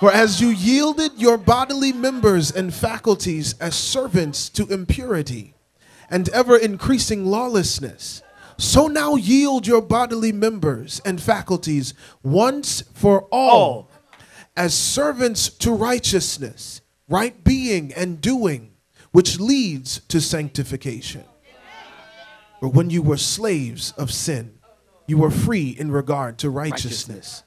For 0.00 0.12
as 0.12 0.40
you 0.40 0.48
yielded 0.48 1.12
your 1.16 1.38
bodily 1.38 1.92
members 1.92 2.50
and 2.50 2.74
faculties 2.74 3.54
as 3.58 3.74
servants 3.74 4.48
to 4.50 4.66
impurity, 4.66 5.54
and 6.10 6.28
ever 6.28 6.56
increasing 6.56 7.24
lawlessness. 7.24 8.22
So 8.56 8.86
now 8.86 9.16
yield 9.16 9.66
your 9.66 9.82
bodily 9.82 10.32
members 10.32 11.00
and 11.04 11.20
faculties 11.20 11.94
once 12.22 12.82
for 12.94 13.22
all 13.30 13.90
as 14.56 14.74
servants 14.74 15.48
to 15.48 15.72
righteousness, 15.72 16.80
right 17.08 17.42
being 17.42 17.92
and 17.94 18.20
doing, 18.20 18.72
which 19.12 19.40
leads 19.40 20.00
to 20.08 20.20
sanctification. 20.20 21.24
For 22.60 22.68
when 22.68 22.90
you 22.90 23.02
were 23.02 23.16
slaves 23.16 23.92
of 23.98 24.12
sin, 24.12 24.58
you 25.06 25.18
were 25.18 25.30
free 25.30 25.70
in 25.70 25.90
regard 25.90 26.38
to 26.38 26.50
righteousness. 26.50 27.08
righteousness. 27.08 27.42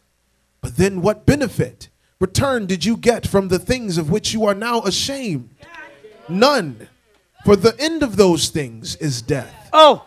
But 0.61 0.77
then 0.77 1.01
what 1.01 1.25
benefit, 1.25 1.89
return 2.19 2.65
did 2.65 2.85
you 2.85 2.97
get 2.97 3.25
from 3.25 3.47
the 3.47 3.59
things 3.59 3.97
of 3.97 4.09
which 4.09 4.33
you 4.33 4.45
are 4.45 4.53
now 4.53 4.81
ashamed? 4.81 5.55
None. 6.29 6.87
For 7.45 7.55
the 7.55 7.75
end 7.79 8.03
of 8.03 8.17
those 8.17 8.49
things 8.49 8.95
is 8.97 9.21
death. 9.21 9.69
Oh. 9.71 10.05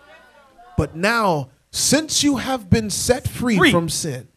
But 0.81 0.97
now, 0.97 1.51
since 1.71 2.25
you 2.25 2.39
have 2.39 2.71
been 2.71 2.89
set 2.89 3.29
free, 3.29 3.59
free. 3.59 3.71
from 3.71 3.91
sin 3.91 4.29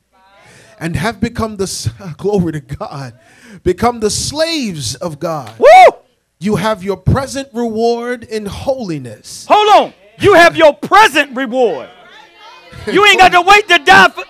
and 0.78 0.94
have 0.98 1.22
become 1.22 1.56
the 1.56 1.94
glory 2.18 2.52
to 2.52 2.60
God, 2.60 3.18
become 3.64 4.02
the 4.02 4.10
slaves 4.10 4.94
of 4.96 5.22
God. 5.22 5.58
Woo! 5.58 5.98
You 6.40 6.58
have 6.58 6.84
your 6.84 6.98
present 6.98 7.48
reward 7.54 8.26
in 8.26 8.46
holiness. 8.46 9.46
Hold 9.50 9.86
on. 9.86 9.94
You 10.20 10.34
have 10.34 10.58
your 10.58 10.74
present 10.74 11.34
reward. 11.34 11.88
You 12.88 13.06
ain't 13.06 13.20
got 13.20 13.32
to 13.32 13.42
wait 13.42 13.70
to 13.70 13.78
die 13.78 14.10
for 14.10 14.26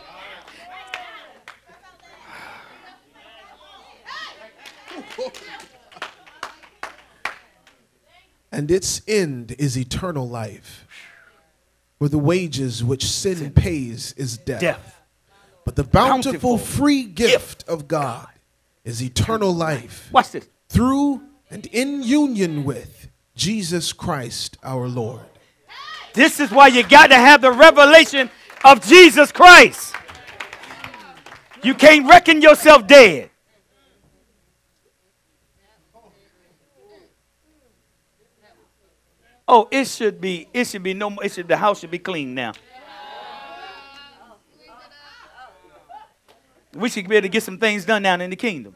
and 8.51 8.69
its 8.69 9.01
end 9.07 9.55
is 9.57 9.75
eternal 9.75 10.29
life. 10.29 10.82
For 12.03 12.09
the 12.09 12.19
wages 12.19 12.83
which 12.83 13.05
sin, 13.05 13.51
pays 13.51 14.11
is 14.17 14.37
death. 14.37 14.59
death. 14.59 15.01
But 15.63 15.77
the 15.77 15.85
bountiful, 15.85 16.31
bountiful 16.31 16.57
free 16.57 17.05
gift, 17.05 17.31
gift 17.31 17.69
of 17.69 17.87
God 17.87 18.27
is 18.83 19.01
eternal 19.01 19.55
life. 19.55 20.09
Watch 20.11 20.31
this. 20.31 20.49
Through 20.67 21.23
and 21.49 21.65
in 21.67 22.03
union 22.03 22.65
with 22.65 23.07
Jesus 23.37 23.93
Christ 23.93 24.57
our 24.63 24.89
Lord. 24.89 25.23
This 26.13 26.41
is 26.41 26.51
why 26.51 26.67
you 26.67 26.83
got 26.83 27.07
to 27.07 27.15
have 27.15 27.41
the 27.41 27.53
revelation 27.53 28.29
of 28.65 28.85
Jesus 28.85 29.31
Christ. 29.31 29.95
You 31.63 31.73
can't 31.73 32.05
reckon 32.05 32.41
yourself 32.41 32.85
dead. 32.85 33.29
Oh, 39.47 39.67
it 39.71 39.87
should 39.87 40.21
be, 40.21 40.47
it 40.53 40.65
should 40.67 40.83
be 40.83 40.93
no 40.93 41.09
it 41.19 41.31
should 41.31 41.47
the 41.47 41.57
house 41.57 41.79
should 41.79 41.91
be 41.91 41.99
clean 41.99 42.33
now. 42.33 42.53
We 46.73 46.89
should 46.89 47.07
be 47.07 47.17
able 47.17 47.25
to 47.25 47.29
get 47.29 47.43
some 47.43 47.59
things 47.59 47.85
done 47.85 48.01
down 48.01 48.21
in 48.21 48.29
the 48.29 48.35
kingdom. 48.35 48.75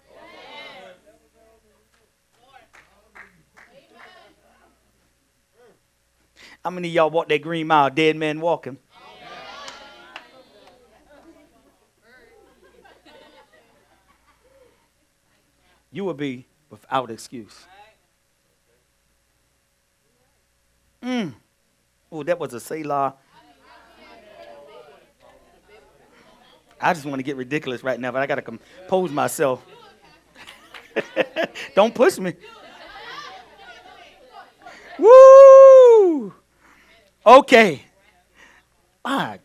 How 6.63 6.69
many 6.69 6.89
y'all 6.89 7.09
walk 7.09 7.29
that 7.29 7.41
green 7.41 7.67
mile, 7.67 7.89
dead 7.89 8.17
man 8.17 8.41
walking? 8.41 8.77
You 15.91 16.03
will 16.03 16.13
be 16.13 16.45
without 16.69 17.09
excuse. 17.09 17.65
Mm. 21.01 21.33
Oh, 22.11 22.23
that 22.23 22.39
was 22.39 22.53
a 22.53 22.59
Selah. 22.59 23.15
I 26.79 26.93
just 26.93 27.05
want 27.05 27.19
to 27.19 27.23
get 27.23 27.35
ridiculous 27.35 27.83
right 27.83 27.99
now, 27.99 28.11
but 28.11 28.21
I 28.21 28.27
got 28.27 28.35
to 28.35 28.41
compose 28.41 29.11
myself. 29.11 29.65
Don't 31.75 31.93
push 31.93 32.19
me. 32.19 32.33
Woo! 34.99 36.33
Okay. 37.25 37.83
My 39.03 39.39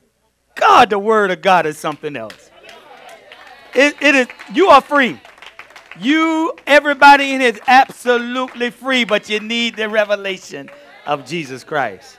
God, 0.55 0.91
the 0.91 0.99
word 0.99 1.31
of 1.31 1.41
God 1.41 1.67
is 1.67 1.79
something 1.79 2.17
else. 2.17 2.51
It, 3.75 3.97
it 4.03 4.15
is, 4.15 4.27
you 4.53 4.69
are 4.69 4.81
free. 4.81 5.19
You, 5.99 6.53
everybody 6.67 7.33
in 7.33 7.41
here 7.41 7.51
is 7.51 7.61
absolutely 7.67 8.71
free, 8.71 9.05
but 9.05 9.29
you 9.29 9.41
need 9.41 9.77
the 9.77 9.89
revelation 9.89 10.69
of 11.07 11.25
Jesus 11.27 11.65
Christ. 11.65 12.19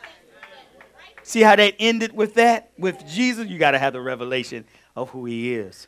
See 1.24 1.42
how 1.42 1.56
that 1.56 1.76
ended 1.80 2.14
with 2.14 2.34
that? 2.36 2.72
With 2.78 3.08
Jesus, 3.08 3.48
you 3.48 3.58
got 3.58 3.72
to 3.72 3.80
have 3.80 3.94
the 3.94 4.02
revelation 4.02 4.66
of 4.96 5.10
who 5.10 5.26
he 5.26 5.54
is. 5.56 5.88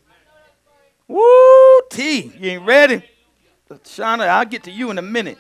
Woo, 1.08 1.82
T, 1.90 2.32
you 2.40 2.52
ain't 2.52 2.66
ready? 2.66 3.04
Shauna, 3.70 4.28
I'll 4.28 4.46
get 4.46 4.64
to 4.64 4.72
you 4.72 4.92
in 4.92 4.98
a 4.98 5.02
minute. 5.02 5.38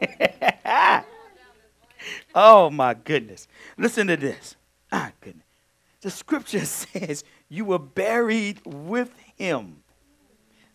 oh, 2.34 2.70
my 2.70 2.94
goodness. 2.94 3.48
Listen 3.76 4.06
to 4.06 4.16
this. 4.16 4.56
Ah, 4.92 5.10
goodness. 5.20 5.44
The 6.02 6.10
scripture 6.10 6.64
says 6.64 7.24
you 7.48 7.64
were 7.64 7.78
buried 7.78 8.60
with 8.64 9.10
him. 9.36 9.82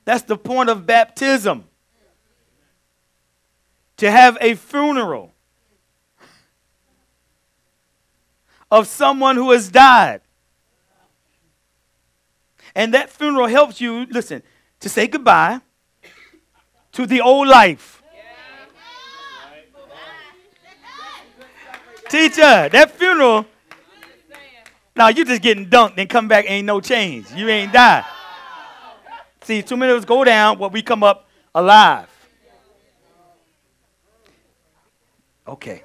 That's 0.05 0.23
the 0.23 0.37
point 0.37 0.69
of 0.69 0.85
baptism. 0.85 1.65
To 3.97 4.09
have 4.09 4.37
a 4.41 4.55
funeral 4.55 5.33
of 8.71 8.87
someone 8.87 9.35
who 9.35 9.51
has 9.51 9.69
died. 9.69 10.21
And 12.75 12.93
that 12.93 13.09
funeral 13.09 13.47
helps 13.47 13.81
you, 13.81 14.05
listen, 14.09 14.43
to 14.79 14.89
say 14.89 15.07
goodbye 15.07 15.61
to 16.93 17.05
the 17.05 17.21
old 17.21 17.47
life. 17.47 18.03
Teacher, 22.09 22.69
that 22.69 22.91
funeral, 22.91 23.45
now 24.95 25.09
you 25.09 25.23
just 25.23 25.41
getting 25.41 25.67
dunked 25.67 25.93
and 25.97 26.09
come 26.09 26.27
back, 26.27 26.45
ain't 26.47 26.65
no 26.65 26.81
change. 26.81 27.31
You 27.35 27.47
ain't 27.47 27.71
died. 27.71 28.03
See, 29.41 29.61
too 29.61 29.77
many 29.77 29.91
of 29.91 29.99
us 29.99 30.05
go 30.05 30.23
down, 30.23 30.57
but 30.57 30.71
we 30.71 30.81
come 30.81 31.03
up 31.03 31.27
alive. 31.53 32.07
Okay. 35.47 35.83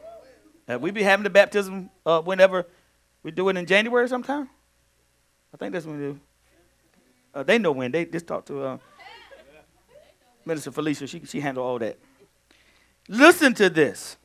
Uh, 0.68 0.78
we 0.78 0.90
be 0.90 1.02
having 1.02 1.24
the 1.24 1.30
baptism 1.30 1.90
uh, 2.06 2.20
whenever 2.22 2.66
we 3.22 3.30
do 3.30 3.48
it 3.48 3.56
in 3.56 3.66
January 3.66 4.08
sometime. 4.08 4.48
I 5.52 5.56
think 5.56 5.72
that's 5.72 5.86
when 5.86 5.98
we 5.98 6.06
do. 6.06 6.20
Uh, 7.34 7.42
they 7.42 7.58
know 7.58 7.72
when. 7.72 7.90
They 7.90 8.04
just 8.04 8.26
talk 8.26 8.46
to 8.46 8.62
uh, 8.62 8.78
Minister 10.44 10.70
Felicia. 10.70 11.06
She 11.06 11.24
she 11.24 11.40
handle 11.40 11.64
all 11.64 11.78
that. 11.78 11.98
Listen 13.08 13.52
to 13.54 13.68
this. 13.68 14.16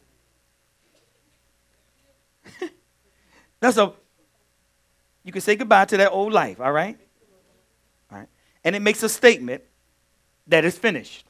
that's 3.60 3.78
a. 3.78 3.94
You 5.24 5.32
can 5.32 5.42
say 5.42 5.56
goodbye 5.56 5.86
to 5.86 5.98
that 5.98 6.12
old 6.12 6.32
life. 6.32 6.62
All 6.62 6.72
right. 6.72 6.98
All 8.12 8.18
right. 8.20 8.30
And 8.64 8.76
it 8.76 8.82
makes 8.82 9.04
a 9.04 9.10
statement 9.10 9.64
that 10.48 10.66
it's 10.66 10.78
finished. 10.78 11.26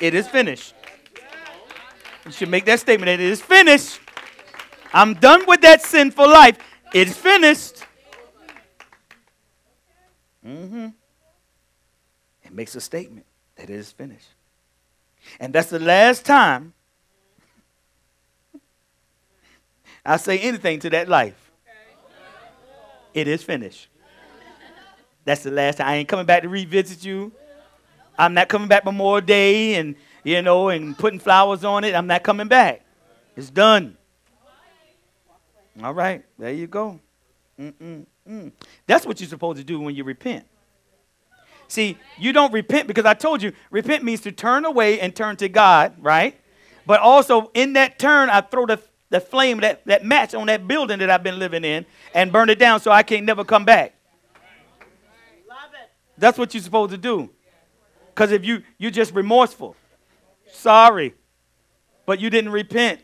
It 0.00 0.14
is 0.14 0.28
finished. 0.28 0.74
You 2.28 2.32
should 2.34 2.50
make 2.50 2.66
that 2.66 2.78
statement 2.78 3.06
that 3.06 3.14
it 3.14 3.20
is 3.20 3.40
finished. 3.40 4.00
I'm 4.92 5.14
done 5.14 5.44
with 5.46 5.62
that 5.62 5.80
sinful 5.80 6.28
life. 6.28 6.58
It's 6.92 7.16
finished. 7.16 7.84
Mm-hmm. 10.46 10.88
It 12.44 12.52
makes 12.52 12.74
a 12.74 12.82
statement 12.82 13.24
that 13.56 13.70
it 13.70 13.76
is 13.76 13.90
finished. 13.92 14.28
And 15.40 15.54
that's 15.54 15.70
the 15.70 15.78
last 15.78 16.26
time 16.26 16.74
I 20.04 20.18
say 20.18 20.38
anything 20.38 20.80
to 20.80 20.90
that 20.90 21.08
life. 21.08 21.50
It 23.14 23.26
is 23.26 23.42
finished. 23.42 23.88
That's 25.24 25.42
the 25.44 25.50
last 25.50 25.76
time. 25.76 25.88
I 25.88 25.96
ain't 25.96 26.08
coming 26.08 26.26
back 26.26 26.42
to 26.42 26.48
revisit 26.50 27.04
you. 27.06 27.32
I'm 28.18 28.34
not 28.34 28.48
coming 28.48 28.68
back 28.68 28.84
Memorial 28.84 29.24
Day 29.24 29.76
and 29.76 29.96
you 30.24 30.42
know 30.42 30.68
and 30.68 30.96
putting 30.96 31.18
flowers 31.18 31.64
on 31.64 31.84
it. 31.84 31.94
I'm 31.94 32.06
not 32.06 32.22
coming 32.22 32.48
back. 32.48 32.84
It's 33.36 33.50
done. 33.50 33.96
All 35.82 35.94
right, 35.94 36.24
there 36.38 36.52
you 36.52 36.66
go. 36.66 36.98
Mm-mm-mm. 37.58 38.52
That's 38.86 39.06
what 39.06 39.20
you're 39.20 39.28
supposed 39.28 39.58
to 39.58 39.64
do 39.64 39.80
when 39.80 39.94
you 39.94 40.04
repent. 40.04 40.44
See, 41.68 41.98
you 42.18 42.32
don't 42.32 42.52
repent 42.52 42.88
because 42.88 43.04
I 43.04 43.14
told 43.14 43.42
you, 43.42 43.52
repent 43.70 44.02
means 44.02 44.22
to 44.22 44.32
turn 44.32 44.64
away 44.64 45.00
and 45.00 45.14
turn 45.14 45.36
to 45.36 45.48
God, 45.48 45.94
right? 46.00 46.34
But 46.86 47.00
also 47.00 47.50
in 47.52 47.74
that 47.74 47.98
turn, 47.98 48.30
I 48.30 48.40
throw 48.40 48.66
the, 48.66 48.80
the 49.10 49.20
flame, 49.20 49.60
that, 49.60 49.84
that 49.84 50.04
match 50.04 50.34
on 50.34 50.46
that 50.46 50.66
building 50.66 50.98
that 51.00 51.10
I've 51.10 51.22
been 51.22 51.38
living 51.38 51.64
in 51.64 51.84
and 52.14 52.32
burn 52.32 52.48
it 52.48 52.58
down 52.58 52.80
so 52.80 52.90
I 52.90 53.02
can't 53.02 53.26
never 53.26 53.44
come 53.44 53.64
back. 53.64 53.94
That's 56.16 56.36
what 56.36 56.52
you're 56.52 56.62
supposed 56.62 56.90
to 56.90 56.98
do. 56.98 57.30
Because 58.08 58.32
if 58.32 58.44
you 58.44 58.62
you're 58.78 58.90
just 58.90 59.14
remorseful, 59.14 59.76
sorry, 60.52 61.14
but 62.06 62.20
you 62.20 62.30
didn't 62.30 62.52
repent. 62.52 63.00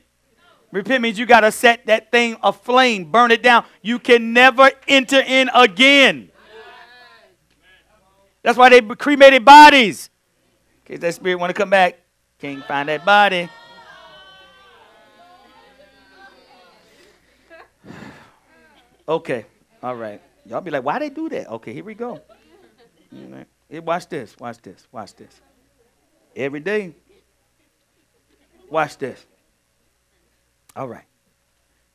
Repent 0.73 1.03
means 1.03 1.19
you 1.19 1.27
got 1.27 1.41
to 1.41 1.53
set 1.53 1.87
that 1.87 2.11
thing 2.11 2.37
aflame, 2.43 3.11
burn 3.11 3.31
it 3.31 3.43
down. 3.43 3.65
You 3.81 4.01
can 4.01 4.33
never 4.33 4.71
enter 4.89 5.21
in 5.21 5.49
again. 5.55 6.31
That's 8.43 8.59
why 8.59 8.69
they 8.69 8.81
cremated 8.81 9.45
bodies. 9.45 10.11
In 10.85 10.95
case 10.95 11.01
that 11.01 11.15
spirit 11.15 11.37
want 11.37 11.51
to 11.51 11.55
come 11.55 11.71
back, 11.71 11.99
can't 12.39 12.65
find 12.67 12.89
that 12.89 13.05
body. 13.05 13.49
Okay, 19.09 19.47
all 19.83 19.95
right. 19.95 20.21
Y'all 20.47 20.61
be 20.61 20.71
like, 20.71 20.83
why 20.83 20.99
they 20.99 21.11
do 21.11 21.29
that? 21.29 21.49
Okay, 21.49 21.73
here 21.73 21.85
we 21.85 21.95
go. 21.95 22.21
Hey, 23.69 23.79
watch 23.79 24.09
this, 24.09 24.37
watch 24.39 24.59
this, 24.59 24.87
watch 24.91 25.15
this. 25.15 25.41
Every 26.35 26.61
day. 26.61 26.95
Watch 28.71 28.99
this. 28.99 29.25
All 30.77 30.89
right. 30.89 31.05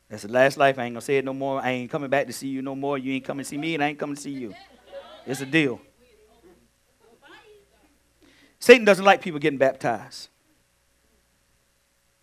That's 0.10 0.24
the 0.24 0.32
last 0.32 0.58
life. 0.58 0.80
I 0.80 0.86
ain't 0.86 0.96
gonna 0.96 1.02
say 1.02 1.18
it 1.18 1.26
no 1.26 1.34
more. 1.34 1.62
I 1.62 1.72
ain't 1.72 1.92
coming 1.92 2.10
back 2.10 2.28
to 2.28 2.34
see 2.34 2.48
you 2.48 2.62
no 2.62 2.76
more. 2.76 2.98
You 2.98 3.14
ain't 3.14 3.26
coming 3.26 3.44
to 3.44 3.48
see 3.48 3.58
me, 3.58 3.76
and 3.76 3.84
I 3.84 3.90
ain't 3.90 4.00
coming 4.00 4.16
to 4.16 4.22
see 4.22 4.32
you. 4.32 4.54
It's 5.26 5.42
a 5.42 5.46
deal. 5.46 5.80
Satan 8.60 8.86
doesn't 8.86 9.06
like 9.06 9.22
people 9.22 9.40
getting 9.40 9.60
baptized 9.60 10.30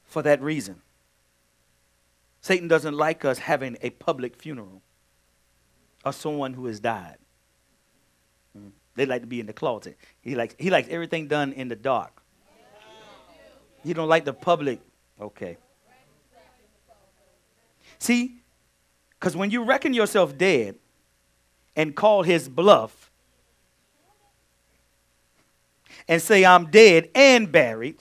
for 0.05 0.23
that 0.23 0.43
reason. 0.43 0.83
Satan 2.41 2.69
doesn't 2.69 2.95
like 2.95 3.25
us 3.25 3.39
having 3.39 3.77
a 3.83 3.91
public 3.91 4.37
funeral 4.37 4.83
of 6.05 6.15
someone 6.15 6.55
who 6.55 6.67
has 6.67 6.79
died. 6.79 7.17
Mm. 8.57 8.71
They 8.95 9.07
like 9.07 9.23
to 9.23 9.27
be 9.27 9.41
in 9.41 9.47
the 9.47 9.53
closet. 9.53 9.97
He 10.21 10.35
likes 10.35 10.55
he 10.59 10.71
likes 10.71 10.89
everything 10.89 11.27
done 11.27 11.53
in 11.53 11.69
the 11.69 11.77
dark. 11.77 12.23
He 13.87 13.95
don't 13.95 14.09
like 14.09 14.24
the 14.24 14.32
public. 14.32 14.80
Okay. 15.20 15.59
See, 18.01 18.41
because 19.18 19.37
when 19.37 19.53
you 19.53 19.62
reckon 19.62 19.95
yourself 19.95 20.37
dead 20.37 20.74
and 21.76 21.95
call 21.95 22.24
his 22.24 22.49
bluff 22.49 23.12
and 26.09 26.20
say 26.20 26.45
I'm 26.45 26.66
dead 26.66 27.11
and 27.14 27.51
buried, 27.51 27.97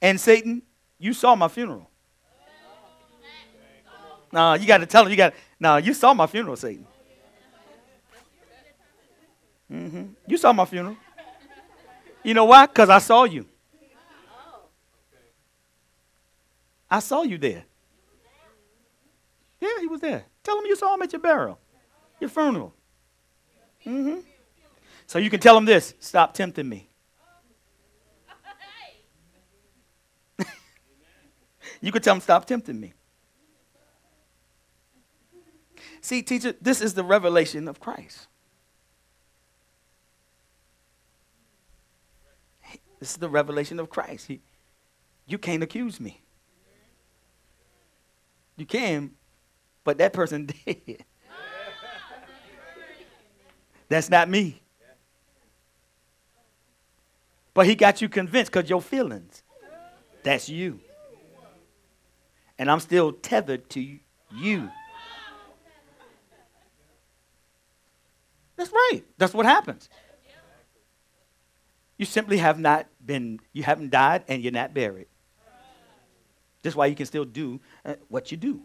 and 0.00 0.20
Satan, 0.20 0.62
you 1.00 1.12
saw 1.12 1.34
my 1.34 1.48
funeral. 1.48 1.90
No, 4.32 4.54
you 4.54 4.68
got 4.68 4.78
to 4.78 4.86
tell 4.86 5.04
him. 5.04 5.10
You 5.10 5.16
got. 5.16 5.34
Now 5.58 5.78
you 5.78 5.94
saw 5.94 6.14
my 6.14 6.28
funeral, 6.28 6.54
Satan. 6.54 6.86
Mm-hmm. 9.72 10.04
You 10.28 10.36
saw 10.36 10.52
my 10.52 10.64
funeral. 10.64 10.96
You 12.28 12.34
know 12.34 12.44
why? 12.44 12.66
Because 12.66 12.90
I 12.90 12.98
saw 12.98 13.24
you. 13.24 13.46
I 16.90 16.98
saw 16.98 17.22
you 17.22 17.38
there. 17.38 17.64
Yeah, 19.58 19.80
he 19.80 19.86
was 19.86 20.02
there. 20.02 20.26
Tell 20.42 20.58
him 20.58 20.66
you 20.66 20.76
saw 20.76 20.92
him 20.92 21.00
at 21.00 21.10
your 21.10 21.22
burial, 21.22 21.58
your 22.20 22.28
funeral. 22.28 22.74
Mm-hmm. 23.86 24.18
So 25.06 25.18
you 25.18 25.30
can 25.30 25.40
tell 25.40 25.56
him 25.56 25.64
this 25.64 25.94
stop 26.00 26.34
tempting 26.34 26.68
me. 26.68 26.90
you 31.80 31.90
can 31.90 32.02
tell 32.02 32.14
him 32.14 32.20
stop 32.20 32.44
tempting 32.44 32.78
me. 32.78 32.92
See, 36.02 36.20
teacher, 36.20 36.54
this 36.60 36.82
is 36.82 36.92
the 36.92 37.04
revelation 37.04 37.68
of 37.68 37.80
Christ. 37.80 38.26
This 42.98 43.10
is 43.10 43.16
the 43.16 43.28
revelation 43.28 43.78
of 43.78 43.88
Christ. 43.90 44.26
He, 44.26 44.40
you 45.26 45.38
can't 45.38 45.62
accuse 45.62 46.00
me. 46.00 46.20
You 48.56 48.66
can, 48.66 49.12
but 49.84 49.98
that 49.98 50.12
person 50.12 50.46
did. 50.66 51.04
That's 53.88 54.10
not 54.10 54.28
me. 54.28 54.60
But 57.54 57.66
he 57.66 57.74
got 57.74 58.02
you 58.02 58.08
convinced 58.08 58.52
because 58.52 58.68
your 58.68 58.82
feelings. 58.82 59.42
That's 60.22 60.48
you. 60.48 60.80
And 62.58 62.70
I'm 62.70 62.80
still 62.80 63.12
tethered 63.12 63.70
to 63.70 63.98
you. 64.36 64.70
That's 68.56 68.72
right. 68.72 69.02
That's 69.16 69.32
what 69.32 69.46
happens. 69.46 69.88
You 71.98 72.06
simply 72.06 72.38
have 72.38 72.58
not 72.58 72.86
been, 73.04 73.40
you 73.52 73.64
haven't 73.64 73.90
died 73.90 74.24
and 74.28 74.42
you're 74.42 74.52
not 74.52 74.72
buried. 74.72 75.08
That's 76.62 76.76
why 76.76 76.86
you 76.86 76.94
can 76.94 77.06
still 77.06 77.24
do 77.24 77.60
uh, 77.84 77.94
what 78.08 78.30
you 78.30 78.36
do. 78.36 78.62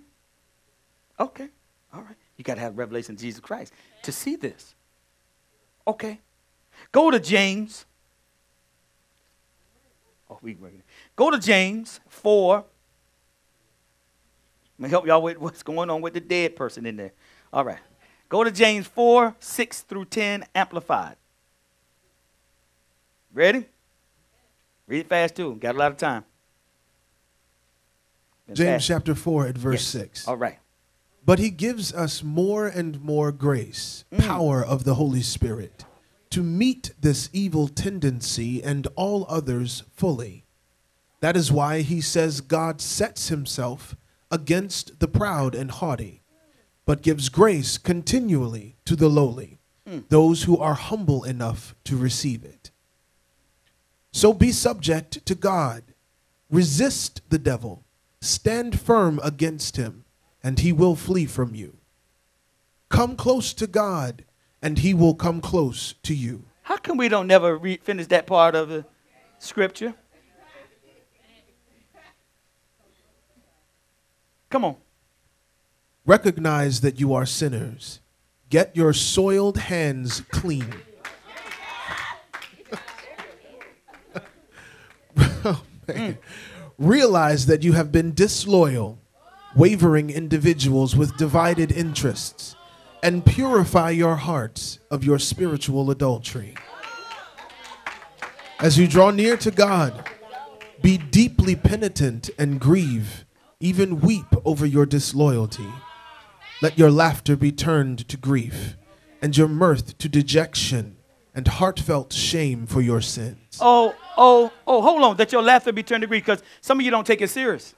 Okay. 1.19 1.49
All 1.93 2.01
right. 2.01 2.15
You 2.37 2.43
got 2.43 2.55
to 2.55 2.61
have 2.61 2.77
revelation 2.77 3.15
of 3.15 3.21
Jesus 3.21 3.39
Christ 3.39 3.73
to 4.03 4.11
see 4.11 4.35
this. 4.35 4.75
Okay. 5.87 6.19
Go 6.91 7.11
to 7.11 7.19
James. 7.19 7.85
Oh, 10.29 10.39
we 10.41 10.57
go 11.15 11.29
to 11.29 11.39
James 11.39 11.99
4. 12.09 12.63
Let 14.79 14.83
me 14.83 14.89
help 14.89 15.05
y'all 15.05 15.21
with 15.21 15.37
what's 15.37 15.63
going 15.63 15.89
on 15.89 16.01
with 16.01 16.13
the 16.13 16.19
dead 16.19 16.55
person 16.55 16.85
in 16.85 16.97
there. 16.97 17.13
All 17.51 17.63
right. 17.63 17.79
Go 18.29 18.43
to 18.43 18.51
James 18.51 18.87
4, 18.87 19.35
6 19.39 19.81
through 19.81 20.05
10, 20.05 20.45
amplified. 20.55 21.15
Ready? 23.33 23.65
Read 24.87 24.99
it 24.99 25.09
fast 25.09 25.35
too. 25.35 25.55
Got 25.55 25.75
a 25.75 25.77
lot 25.77 25.91
of 25.91 25.97
time. 25.97 26.23
Been 28.47 28.55
James 28.55 28.69
fast. 28.69 28.87
chapter 28.87 29.15
4 29.15 29.47
at 29.47 29.57
verse 29.57 29.93
yes. 29.95 30.03
6. 30.03 30.27
All 30.27 30.37
right. 30.37 30.59
But 31.25 31.39
he 31.39 31.49
gives 31.49 31.93
us 31.93 32.21
more 32.21 32.67
and 32.67 33.01
more 33.01 33.31
grace, 33.31 34.03
mm. 34.11 34.25
power 34.25 34.63
of 34.63 34.83
the 34.83 34.95
Holy 34.95 35.21
Spirit, 35.21 35.85
to 36.31 36.43
meet 36.43 36.91
this 36.99 37.29
evil 37.31 37.69
tendency 37.69 38.61
and 38.61 38.87
all 38.95 39.25
others 39.29 39.83
fully. 39.93 40.45
That 41.21 41.37
is 41.37 41.51
why 41.51 41.81
he 41.81 42.01
says 42.01 42.41
God 42.41 42.81
sets 42.81 43.29
himself 43.29 43.95
against 44.29 44.99
the 44.99 45.07
proud 45.07 45.55
and 45.55 45.71
haughty 45.71 46.23
but 46.85 47.01
gives 47.01 47.29
grace 47.29 47.77
continually 47.77 48.75
to 48.85 48.95
the 48.95 49.09
lowly, 49.09 49.59
mm. 49.87 50.03
those 50.09 50.43
who 50.43 50.57
are 50.57 50.73
humble 50.73 51.23
enough 51.23 51.75
to 51.85 51.95
receive 51.95 52.43
it. 52.43 52.71
So 54.13 54.31
be 54.31 54.51
subject 54.51 55.25
to 55.25 55.35
God. 55.35 55.83
Resist 56.49 57.21
the 57.29 57.39
devil. 57.39 57.83
Stand 58.21 58.79
firm 58.79 59.19
against 59.23 59.75
him, 59.75 60.05
and 60.43 60.59
he 60.59 60.71
will 60.71 60.95
flee 60.95 61.25
from 61.25 61.55
you. 61.55 61.77
Come 62.89 63.15
close 63.15 63.53
to 63.55 63.65
God, 63.65 64.23
and 64.61 64.77
he 64.77 64.93
will 64.93 65.15
come 65.15 65.41
close 65.41 65.95
to 66.03 66.13
you. 66.13 66.43
How 66.61 66.77
come 66.77 66.95
we 66.95 67.09
don't 67.09 67.25
never 67.25 67.57
re- 67.57 67.79
finish 67.83 68.05
that 68.07 68.27
part 68.27 68.53
of 68.53 68.69
the 68.69 68.85
scripture? 69.39 69.95
Come 74.51 74.63
on. 74.63 74.75
Recognize 76.05 76.81
that 76.81 76.99
you 76.99 77.15
are 77.15 77.25
sinners. 77.25 77.99
Get 78.51 78.75
your 78.75 78.93
soiled 78.93 79.57
hands 79.57 80.21
clean. 80.29 80.71
Oh. 85.45 85.61
Realize 86.79 87.45
that 87.47 87.63
you 87.63 87.73
have 87.73 87.91
been 87.91 88.13
disloyal, 88.13 88.99
wavering 89.55 90.09
individuals 90.09 90.95
with 90.95 91.17
divided 91.17 91.71
interests, 91.71 92.55
and 93.03 93.25
purify 93.25 93.89
your 93.89 94.15
hearts 94.15 94.79
of 94.89 95.03
your 95.03 95.19
spiritual 95.19 95.91
adultery. 95.91 96.55
As 98.59 98.79
you 98.79 98.87
draw 98.87 99.11
near 99.11 99.35
to 99.37 99.51
God, 99.51 100.09
be 100.81 100.97
deeply 100.97 101.55
penitent 101.55 102.29
and 102.39 102.59
grieve, 102.59 103.25
even 103.59 103.99
weep 103.99 104.25
over 104.45 104.65
your 104.65 104.85
disloyalty. 104.85 105.67
Let 106.61 106.79
your 106.79 106.91
laughter 106.91 107.35
be 107.35 107.51
turned 107.51 108.07
to 108.07 108.17
grief, 108.17 108.77
and 109.21 109.35
your 109.35 109.49
mirth 109.49 109.97
to 109.97 110.09
dejection 110.09 110.95
and 111.33 111.47
heartfelt 111.47 112.13
shame 112.13 112.65
for 112.67 112.81
your 112.81 113.01
sins. 113.01 113.57
Oh, 113.59 113.95
oh, 114.17 114.51
oh, 114.67 114.81
hold 114.81 115.01
on. 115.03 115.17
That 115.17 115.31
your 115.31 115.41
laughter 115.41 115.71
be 115.71 115.83
turned 115.83 116.01
to 116.01 116.07
grief 116.07 116.23
because 116.25 116.43
some 116.61 116.79
of 116.79 116.85
you 116.85 116.91
don't 116.91 117.05
take 117.07 117.21
it 117.21 117.29
serious. 117.29 117.73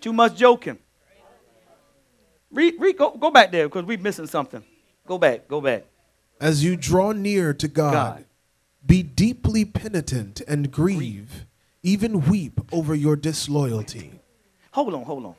Too 0.00 0.12
much 0.12 0.36
joking. 0.36 0.78
Read, 2.50 2.74
read, 2.78 2.96
go, 2.96 3.10
go 3.16 3.30
back 3.30 3.52
there 3.52 3.68
because 3.68 3.84
we're 3.84 3.98
missing 3.98 4.26
something. 4.26 4.64
Go 5.06 5.18
back, 5.18 5.46
go 5.46 5.60
back. 5.60 5.84
As 6.40 6.64
you 6.64 6.76
draw 6.76 7.12
near 7.12 7.52
to 7.54 7.68
God, 7.68 7.92
God. 7.92 8.24
be 8.84 9.02
deeply 9.02 9.64
penitent 9.64 10.40
and 10.48 10.70
grieve, 10.72 11.46
even 11.82 12.22
weep 12.22 12.60
over 12.72 12.94
your 12.94 13.14
disloyalty. 13.14 14.20
Hold 14.72 14.94
on, 14.94 15.02
hold 15.02 15.26
on. 15.26 15.34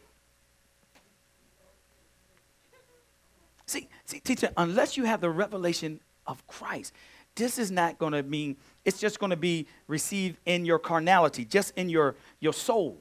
See, 4.11 4.19
teacher, 4.19 4.49
unless 4.57 4.97
you 4.97 5.05
have 5.05 5.21
the 5.21 5.29
revelation 5.29 6.01
of 6.27 6.45
Christ, 6.45 6.93
this 7.35 7.57
is 7.57 7.71
not 7.71 7.97
going 7.97 8.11
to 8.11 8.21
mean, 8.21 8.57
it's 8.83 8.99
just 8.99 9.19
going 9.19 9.29
to 9.29 9.37
be 9.37 9.67
received 9.87 10.37
in 10.45 10.65
your 10.65 10.79
carnality, 10.79 11.45
just 11.45 11.71
in 11.77 11.87
your, 11.87 12.15
your 12.41 12.51
soul, 12.51 12.97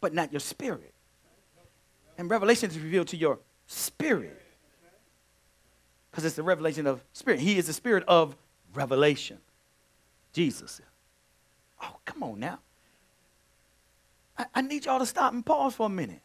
but 0.00 0.14
not 0.14 0.32
your 0.32 0.38
spirit. 0.38 0.94
And 2.16 2.30
revelation 2.30 2.70
is 2.70 2.78
revealed 2.78 3.08
to 3.08 3.16
your 3.16 3.40
spirit. 3.66 4.40
Because 6.08 6.24
it's 6.24 6.36
the 6.36 6.44
revelation 6.44 6.86
of 6.86 7.02
spirit. 7.12 7.40
He 7.40 7.58
is 7.58 7.66
the 7.66 7.72
spirit 7.72 8.04
of 8.06 8.36
revelation. 8.72 9.38
Jesus. 10.32 10.80
Oh, 11.82 11.96
come 12.04 12.22
on 12.22 12.38
now. 12.38 12.60
I, 14.38 14.46
I 14.54 14.60
need 14.62 14.84
y'all 14.84 15.00
to 15.00 15.06
stop 15.06 15.32
and 15.32 15.44
pause 15.44 15.74
for 15.74 15.86
a 15.86 15.90
minute 15.90 16.22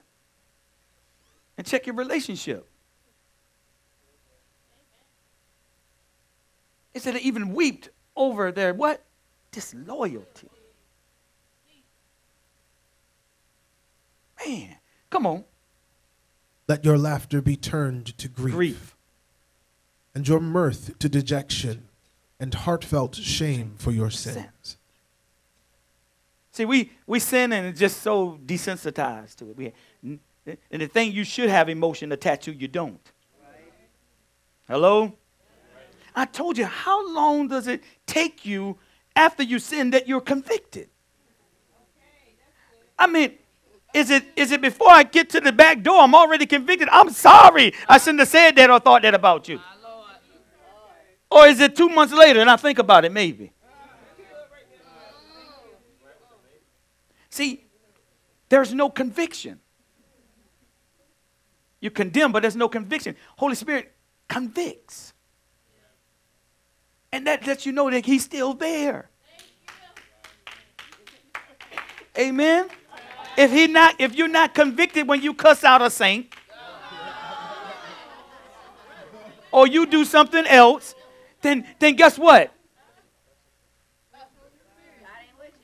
and 1.57 1.65
check 1.65 1.87
your 1.87 1.95
relationship. 1.95 2.69
It 6.95 7.01
said 7.01 7.15
it 7.15 7.21
even 7.23 7.53
wept 7.53 7.89
over 8.15 8.51
their 8.53 8.73
what? 8.73 9.03
Disloyalty. 9.51 10.49
Man, 14.45 14.77
come 15.09 15.27
on. 15.27 15.43
Let 16.67 16.85
your 16.85 16.97
laughter 16.97 17.41
be 17.41 17.57
turned 17.57 18.17
to 18.17 18.27
grief, 18.29 18.55
Grief. 18.55 18.95
and 20.15 20.27
your 20.27 20.39
mirth 20.39 20.97
to 20.99 21.09
dejection 21.09 21.89
and 22.39 22.53
heartfelt 22.53 23.15
shame 23.15 23.75
for 23.77 23.91
your 23.91 24.09
sins. 24.09 24.77
See, 26.51 26.63
we, 26.63 26.91
we 27.05 27.19
sin 27.19 27.51
and 27.51 27.67
it's 27.67 27.79
just 27.79 28.01
so 28.01 28.39
desensitized 28.45 29.35
to 29.37 29.49
it. 29.49 29.57
We, 29.57 29.73
and 30.71 30.81
the 30.81 30.87
thing 30.87 31.11
you 31.11 31.25
should 31.25 31.49
have 31.49 31.67
emotion 31.67 32.13
attached 32.13 32.43
to, 32.43 32.53
you 32.53 32.69
don't. 32.69 33.11
Hello? 34.67 35.13
I 36.15 36.25
told 36.25 36.57
you, 36.57 36.65
how 36.65 37.13
long 37.13 37.49
does 37.49 37.67
it 37.67 37.83
take 38.05 38.45
you 38.45 38.77
after 39.15 39.43
you 39.43 39.59
sin 39.59 39.91
that 39.91 40.07
you're 40.07 40.21
convicted? 40.21 40.89
I 42.97 43.07
mean, 43.07 43.33
is 43.93 44.09
it 44.09 44.25
is 44.35 44.51
it 44.51 44.61
before 44.61 44.89
I 44.89 45.03
get 45.03 45.29
to 45.31 45.41
the 45.41 45.51
back 45.51 45.81
door, 45.81 46.01
I'm 46.01 46.15
already 46.15 46.45
convicted? 46.45 46.87
I'm 46.91 47.09
sorry. 47.09 47.73
I 47.87 47.97
shouldn't 47.97 48.19
have 48.19 48.29
said 48.29 48.55
that 48.55 48.69
or 48.69 48.79
thought 48.79 49.01
that 49.01 49.13
about 49.13 49.47
you. 49.49 49.59
Or 51.29 51.47
is 51.47 51.59
it 51.59 51.75
two 51.75 51.89
months 51.89 52.13
later 52.13 52.39
and 52.39 52.49
I 52.49 52.55
think 52.55 52.79
about 52.79 53.03
it 53.03 53.11
maybe? 53.11 53.51
See, 57.29 57.65
there's 58.47 58.73
no 58.73 58.89
conviction. 58.89 59.59
You 61.81 61.91
condemn, 61.91 62.31
but 62.31 62.41
there's 62.41 62.55
no 62.55 62.69
conviction. 62.69 63.17
Holy 63.35 63.55
Spirit 63.55 63.93
convicts. 64.29 65.13
And 67.15 67.27
that 67.27 67.47
lets 67.47 67.65
you 67.65 67.71
know 67.71 67.89
that 67.89 68.05
He's 68.05 68.25
still 68.25 68.53
there. 68.53 69.09
Amen. 72.17 72.67
If 73.37 73.51
he 73.51 73.67
not, 73.67 73.95
if 73.99 74.15
you're 74.15 74.27
not 74.27 74.53
convicted 74.53 75.07
when 75.07 75.21
you 75.21 75.33
cuss 75.33 75.63
out 75.63 75.81
a 75.81 75.89
saint, 75.89 76.27
or 79.49 79.65
you 79.65 79.85
do 79.85 80.03
something 80.03 80.45
else, 80.45 80.93
then 81.41 81.65
then 81.79 81.95
guess 81.95 82.19
what? 82.19 82.51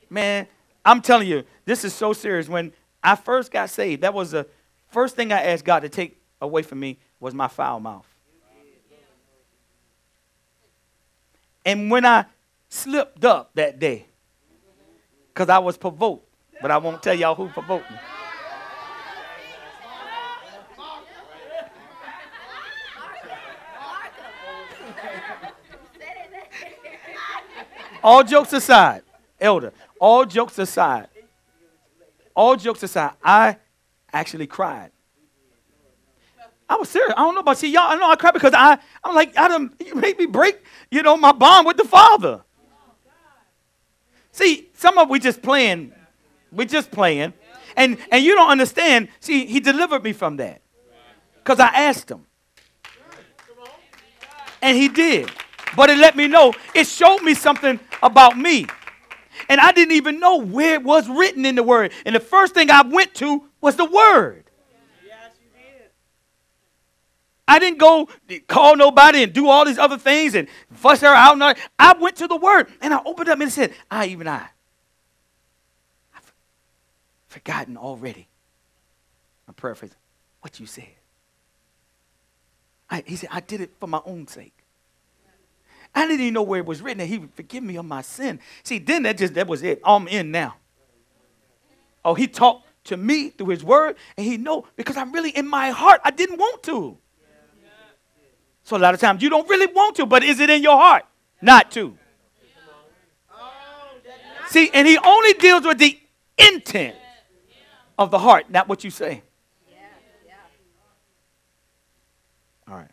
Man, 0.10 0.48
I'm 0.86 1.02
telling 1.02 1.28
you, 1.28 1.44
this 1.66 1.84
is 1.84 1.94
so 1.94 2.14
serious. 2.14 2.48
When 2.48 2.72
I 3.04 3.18
first 3.18 3.52
got 3.52 3.70
saved, 3.70 4.04
that 4.04 4.14
was 4.14 4.32
the 4.32 4.48
first 4.88 5.18
thing 5.18 5.34
I 5.34 5.42
asked 5.42 5.66
God 5.66 5.82
to 5.82 5.90
take 5.90 6.18
away 6.40 6.62
from 6.62 6.80
me 6.80 6.98
was 7.20 7.34
my 7.34 7.50
foul 7.50 7.82
mouth. 7.82 8.11
And 11.66 11.92
when 11.92 12.06
I 12.06 12.26
slipped 12.70 13.24
up 13.24 13.52
that 13.56 13.80
day, 13.80 14.06
because 15.34 15.50
I 15.50 15.60
was 15.60 15.78
provoked, 15.78 16.28
but 16.62 16.72
I 16.72 16.78
won't 16.78 17.02
tell 17.02 17.14
y'all 17.14 17.36
who 17.36 17.48
provoked 17.50 17.90
me. 17.90 17.98
All 28.04 28.24
jokes 28.24 28.52
aside, 28.54 29.04
elder, 29.40 29.74
all 30.00 30.26
jokes 30.26 30.58
aside, 30.58 31.08
all 32.36 32.56
jokes 32.56 32.82
aside, 32.82 33.12
I 33.24 33.58
actually 34.12 34.48
cried. 34.48 34.92
I 36.72 36.76
was 36.78 36.88
serious. 36.88 37.14
I 37.18 37.24
don't 37.24 37.36
know 37.36 37.42
about 37.42 37.58
see 37.58 37.70
y'all. 37.70 37.92
I 37.92 37.96
know 37.96 38.10
I 38.10 38.16
cried 38.16 38.34
because 38.34 38.54
I 38.56 38.78
I'm 39.04 39.14
like 39.14 39.34
done 39.34 39.76
you 39.86 39.94
made 39.94 40.18
me 40.18 40.26
break 40.26 40.64
you 40.90 41.04
know 41.04 41.18
my 41.18 41.34
bond 41.34 41.68
with 41.68 41.76
the 41.76 41.84
Father. 41.84 42.44
See, 44.32 44.70
some 44.74 44.98
of 44.98 45.10
we 45.10 45.20
just 45.20 45.42
playing, 45.42 45.92
we 46.50 46.66
just 46.66 46.90
playing, 46.90 47.34
and 47.76 47.98
and 48.10 48.24
you 48.24 48.36
don't 48.36 48.50
understand. 48.50 49.10
See, 49.20 49.46
He 49.48 49.60
delivered 49.60 50.02
me 50.02 50.14
from 50.14 50.38
that 50.38 50.62
because 51.36 51.60
I 51.60 51.68
asked 51.68 52.10
Him, 52.10 52.26
and 54.62 54.78
He 54.78 54.88
did. 54.88 55.30
But 55.76 55.90
it 55.90 55.98
let 55.98 56.16
me 56.16 56.30
know. 56.30 56.54
It 56.74 56.88
showed 56.88 57.22
me 57.22 57.34
something 57.34 57.82
about 58.02 58.38
me, 58.38 58.66
and 59.50 59.60
I 59.60 59.74
didn't 59.74 59.96
even 59.96 60.22
know 60.22 60.38
where 60.38 60.76
it 60.76 60.84
was 60.84 61.10
written 61.10 61.46
in 61.46 61.56
the 61.56 61.64
Word. 61.64 61.92
And 62.06 62.16
the 62.16 62.22
first 62.22 62.54
thing 62.54 62.72
I 62.72 62.82
went 62.82 63.14
to 63.16 63.44
was 63.60 63.76
the 63.76 63.84
Word. 63.84 64.46
I 67.52 67.60
didn't 67.60 67.80
go 67.80 68.08
call 68.48 68.78
nobody 68.78 69.24
and 69.24 69.34
do 69.34 69.50
all 69.50 69.66
these 69.66 69.78
other 69.78 69.98
things 69.98 70.36
and 70.36 70.48
fuss 70.72 71.02
her 71.02 71.08
out. 71.08 71.34
And. 71.34 71.58
I 71.78 71.94
went 72.00 72.16
to 72.16 72.28
the 72.28 72.38
word 72.38 72.68
and 72.80 72.94
I 72.94 73.02
opened 73.06 73.28
up 73.28 73.42
and 73.42 73.52
said, 73.52 73.74
I, 73.92 74.06
even 74.06 74.26
I, 74.26 74.48
I've 76.16 76.34
forgotten 77.28 77.76
already. 77.76 78.30
I'm 79.50 79.54
paraphrasing 79.54 79.98
what 80.40 80.62
you 80.62 80.66
said. 80.66 80.88
I, 82.90 83.04
he 83.06 83.18
said, 83.18 83.28
I 83.34 83.42
did 83.42 83.60
it 83.60 83.72
for 83.82 83.88
my 83.88 84.00
own 84.06 84.28
sake. 84.28 84.54
I 85.94 86.08
didn't 86.08 86.22
even 86.22 86.36
know 86.36 86.44
where 86.44 86.62
it 86.62 86.66
was 86.66 86.82
written 86.82 87.00
that 87.00 87.08
he 87.08 87.18
would 87.18 87.34
forgive 87.34 87.64
me 87.64 87.76
of 87.76 87.84
my 87.84 88.02
sin. 88.02 88.40
See, 88.64 88.80
then 88.80 89.04
that 89.04 89.18
just, 89.18 89.34
that 89.34 89.48
was 89.48 89.62
it. 89.62 89.82
I'm 89.84 90.08
in 90.08 90.32
now. 90.32 90.56
Oh, 92.06 92.14
he 92.14 92.28
talked 92.28 92.66
to 92.86 92.96
me 92.96 93.32
through 93.32 93.48
his 93.48 93.62
word 93.62 93.98
and 94.16 94.26
he 94.26 94.38
know 94.38 94.68
because 94.78 94.96
I'm 94.96 95.12
really 95.12 95.32
in 95.32 95.50
my 95.50 95.72
heart. 95.72 96.00
I 96.06 96.12
didn't 96.12 96.38
want 96.38 96.64
to. 96.64 96.98
So 98.64 98.78
a 98.78 98.80
lot 98.80 98.94
of 98.94 99.00
times 99.00 99.22
you 99.22 99.30
don't 99.30 99.48
really 99.50 99.68
want 99.68 99.96
to, 99.98 100.06
but 100.06 100.24
is 100.24 100.40
it 100.40 100.50
in 100.50 100.62
your 100.62 100.78
heart? 100.78 101.06
Not 101.42 101.72
to. 101.72 101.98
See, 104.50 104.70
and 104.74 104.88
he 104.88 104.98
only 104.98 105.34
deals 105.34 105.66
with 105.66 105.78
the 105.78 105.98
intent 106.38 106.96
of 107.98 108.12
the 108.12 108.20
heart, 108.20 108.50
not 108.50 108.68
what 108.68 108.84
you 108.84 108.90
say. 108.90 109.24
All 112.68 112.76
right. 112.76 112.92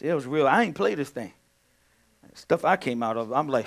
See, 0.00 0.08
it 0.08 0.14
was 0.14 0.26
real. 0.26 0.46
I 0.46 0.62
ain't 0.64 0.74
play 0.74 0.94
this 0.94 1.10
thing. 1.10 1.32
Stuff 2.34 2.64
I 2.64 2.76
came 2.76 3.02
out 3.02 3.16
of, 3.16 3.32
I'm 3.32 3.48
like, 3.48 3.66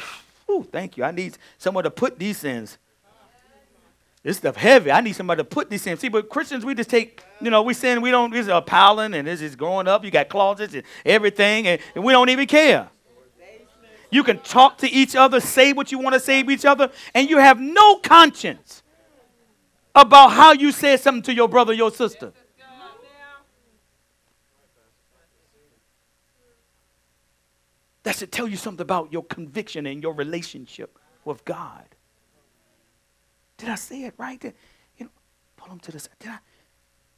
oh, 0.50 0.64
thank 0.64 0.98
you. 0.98 1.04
I 1.04 1.12
need 1.12 1.38
someone 1.58 1.84
to 1.84 1.92
put 1.92 2.18
these 2.18 2.40
sins. 2.40 2.78
This 4.26 4.38
stuff 4.38 4.56
heavy. 4.56 4.90
I 4.90 5.02
need 5.02 5.14
somebody 5.14 5.42
to 5.42 5.44
put 5.44 5.70
these 5.70 5.86
in. 5.86 5.98
See, 5.98 6.10
but 6.10 6.30
Christians, 6.30 6.66
we 6.66 6.74
just 6.74 6.90
take, 6.90 7.24
you 7.40 7.52
know, 7.52 7.62
we 7.62 7.76
sin, 7.76 8.02
we 8.02 8.10
don't, 8.10 8.32
this 8.32 8.48
is 8.48 8.48
a 8.48 8.60
piling 8.60 9.14
and 9.14 9.28
this 9.28 9.40
is 9.40 9.56
growing 9.56 9.88
up. 9.88 10.04
You 10.04 10.10
got 10.10 10.30
closets 10.30 10.74
and 10.74 10.82
everything, 11.06 11.68
and, 11.68 11.80
and 11.94 12.04
we 12.04 12.12
don't 12.12 12.30
even 12.30 12.48
care. 12.48 12.90
You 14.10 14.24
can 14.24 14.40
talk 14.40 14.80
to 14.80 14.90
each 14.90 15.16
other, 15.16 15.40
say 15.40 15.74
what 15.74 15.92
you 15.92 16.00
want 16.00 16.16
to 16.16 16.20
say 16.20 16.42
to 16.42 16.50
each 16.50 16.66
other, 16.66 16.90
and 17.14 17.30
you 17.30 17.38
have 17.38 17.60
no 17.60 17.98
conscience 17.98 18.82
about 19.94 20.32
how 20.32 20.54
you 20.54 20.72
said 20.72 21.00
something 21.02 21.22
to 21.22 21.34
your 21.36 21.48
brother, 21.48 21.72
your 21.72 21.92
sister. 21.92 22.34
That 28.02 28.16
should 28.16 28.32
tell 28.32 28.48
you 28.48 28.58
something 28.58 28.82
about 28.82 29.14
your 29.14 29.24
conviction 29.24 29.86
and 29.86 30.02
your 30.02 30.16
relationship 30.16 30.98
with 31.26 31.46
God. 31.46 31.95
Did 33.58 33.70
I 33.70 33.76
say 33.76 34.04
it 34.04 34.14
right? 34.18 34.40
Did, 34.40 34.54
you 34.98 35.06
know, 35.06 35.12
pull 35.58 35.70
them 35.70 35.80
to 35.80 35.92
the 35.92 36.00
side. 36.00 36.14
Did 36.20 36.30
I, 36.30 36.40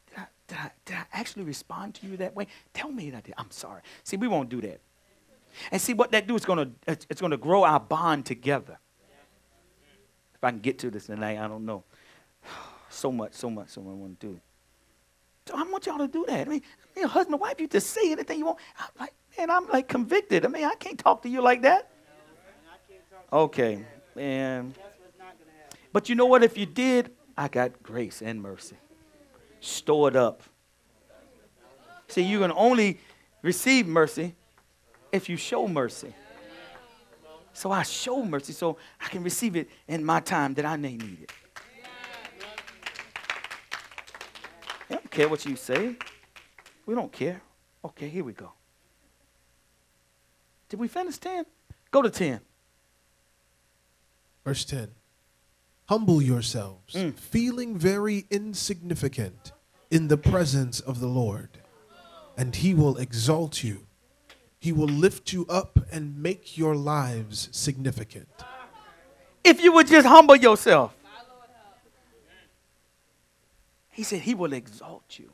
did 0.08 0.18
I, 0.18 0.28
did 0.48 0.58
I, 0.58 0.72
did 0.86 0.96
I 0.96 1.06
actually 1.14 1.44
respond 1.44 1.96
to 1.96 2.08
you 2.08 2.18
that 2.18 2.36
way? 2.36 2.48
Tell 2.74 2.92
me 2.92 3.10
that 3.10 3.18
I 3.18 3.22
did. 3.22 3.34
I'm 3.38 3.52
sorry. 3.52 3.82
See, 4.04 4.18
we 4.18 4.28
won't 4.28 4.50
do 4.50 4.62
that. 4.62 4.82
And 5.72 5.82
see 5.82 5.94
what 5.94 6.12
that 6.12 6.28
do 6.28 6.36
is 6.36 6.46
going 6.46 6.60
to 6.86 6.98
it's 7.10 7.20
going 7.20 7.32
to 7.32 7.38
grow 7.38 7.64
our 7.64 7.80
bond 7.80 8.26
together. 8.26 8.78
If 10.36 10.44
I 10.44 10.52
can 10.52 10.60
get 10.60 10.78
to 10.80 10.92
this 10.92 11.08
tonight, 11.08 11.38
I 11.38 11.48
don't 11.48 11.66
know. 11.66 11.84
So 12.90 13.12
much, 13.12 13.34
so 13.34 13.50
much, 13.50 13.68
so 13.68 13.82
much 13.82 13.92
I 13.92 13.96
want 13.96 14.20
to 14.22 14.28
do. 14.28 14.40
So 15.46 15.58
I 15.58 15.64
want 15.64 15.86
y'all 15.86 15.98
to 15.98 16.08
do 16.08 16.24
that. 16.30 16.48
I 16.48 16.50
mean, 16.50 16.62
I 16.96 17.00
mean 17.00 17.10
husband, 17.10 17.40
wife, 17.40 17.60
you 17.60 17.68
just 17.68 17.90
say 17.90 18.14
anything 18.14 18.40
you 18.40 18.46
want. 18.46 18.60
I'm 18.80 18.88
like, 18.98 19.14
man, 19.38 19.50
I'm 19.50 19.68
like 19.68 19.90
convicted. 19.90 20.46
I 20.46 20.48
mean, 20.48 20.64
I 20.64 20.74
can't 20.76 20.98
talk 20.98 21.22
to 21.24 21.30
you 21.30 21.42
like 21.42 21.64
that. 21.64 21.92
Okay, 23.32 23.84
man. 24.16 24.74
But 25.98 26.10
you 26.10 26.14
know 26.14 26.28
what? 26.28 26.44
If 26.44 26.60
you 26.60 26.68
did, 26.68 27.10
I 27.36 27.48
got 27.48 27.82
grace 27.82 28.22
and 28.22 28.40
mercy 28.40 28.78
stored 29.62 30.16
up. 30.16 30.44
See, 32.08 32.22
you 32.22 32.42
can 32.42 32.52
only 32.52 33.00
receive 33.42 33.88
mercy 33.88 34.36
if 35.12 35.28
you 35.28 35.38
show 35.38 35.68
mercy. 35.68 36.14
So 37.52 37.72
I 37.72 37.82
show 37.82 38.24
mercy 38.24 38.54
so 38.54 38.78
I 39.02 39.08
can 39.08 39.24
receive 39.24 39.56
it 39.56 39.72
in 39.88 40.06
my 40.06 40.20
time 40.20 40.54
that 40.54 40.66
I 40.66 40.78
may 40.78 40.98
need 40.98 41.24
it. 41.24 41.32
I 44.92 44.94
don't 44.94 45.10
care 45.10 45.28
what 45.28 45.44
you 45.48 45.56
say. 45.56 45.96
We 46.86 46.94
don't 46.94 47.12
care. 47.12 47.42
Okay, 47.84 48.08
here 48.08 48.24
we 48.24 48.34
go. 48.34 48.52
Did 50.70 50.80
we 50.80 50.90
finish 50.90 51.18
10? 51.18 51.44
Go 51.90 52.04
to 52.04 52.12
10. 52.12 52.40
Verse 54.46 54.64
10 54.64 54.97
Humble 55.88 56.22
yourselves, 56.22 56.94
Mm. 56.94 57.18
feeling 57.18 57.78
very 57.78 58.26
insignificant 58.30 59.54
in 59.90 60.10
the 60.10 60.18
presence 60.18 60.80
of 60.82 61.00
the 61.00 61.08
Lord, 61.08 61.62
and 62.36 62.56
he 62.56 62.74
will 62.74 62.98
exalt 62.98 63.64
you. 63.64 63.88
He 64.60 64.74
will 64.74 64.90
lift 64.90 65.32
you 65.32 65.46
up 65.48 65.80
and 65.92 66.18
make 66.22 66.58
your 66.58 66.76
lives 66.76 67.48
significant. 67.52 68.28
If 69.44 69.62
you 69.62 69.72
would 69.72 69.88
just 69.88 70.06
humble 70.06 70.36
yourself. 70.36 70.94
He 73.92 74.04
said 74.04 74.22
he 74.22 74.36
will 74.36 74.54
exalt 74.54 75.18
you. 75.18 75.32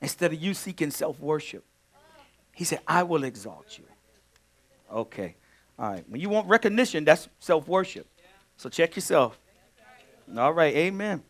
Instead 0.00 0.32
of 0.32 0.40
you 0.40 0.54
seeking 0.54 0.90
self 0.90 1.18
worship, 1.20 1.64
he 2.54 2.64
said, 2.64 2.80
I 2.86 3.02
will 3.02 3.24
exalt 3.24 3.78
you. 3.78 3.84
Okay. 4.90 5.34
All 5.78 5.90
right. 5.90 6.08
When 6.08 6.20
you 6.20 6.28
want 6.30 6.48
recognition, 6.48 7.04
that's 7.04 7.28
self 7.38 7.66
worship. 7.68 8.06
So 8.60 8.68
check 8.68 8.94
yourself. 8.94 9.38
All 10.36 10.52
right. 10.52 10.76
Amen. 10.76 11.22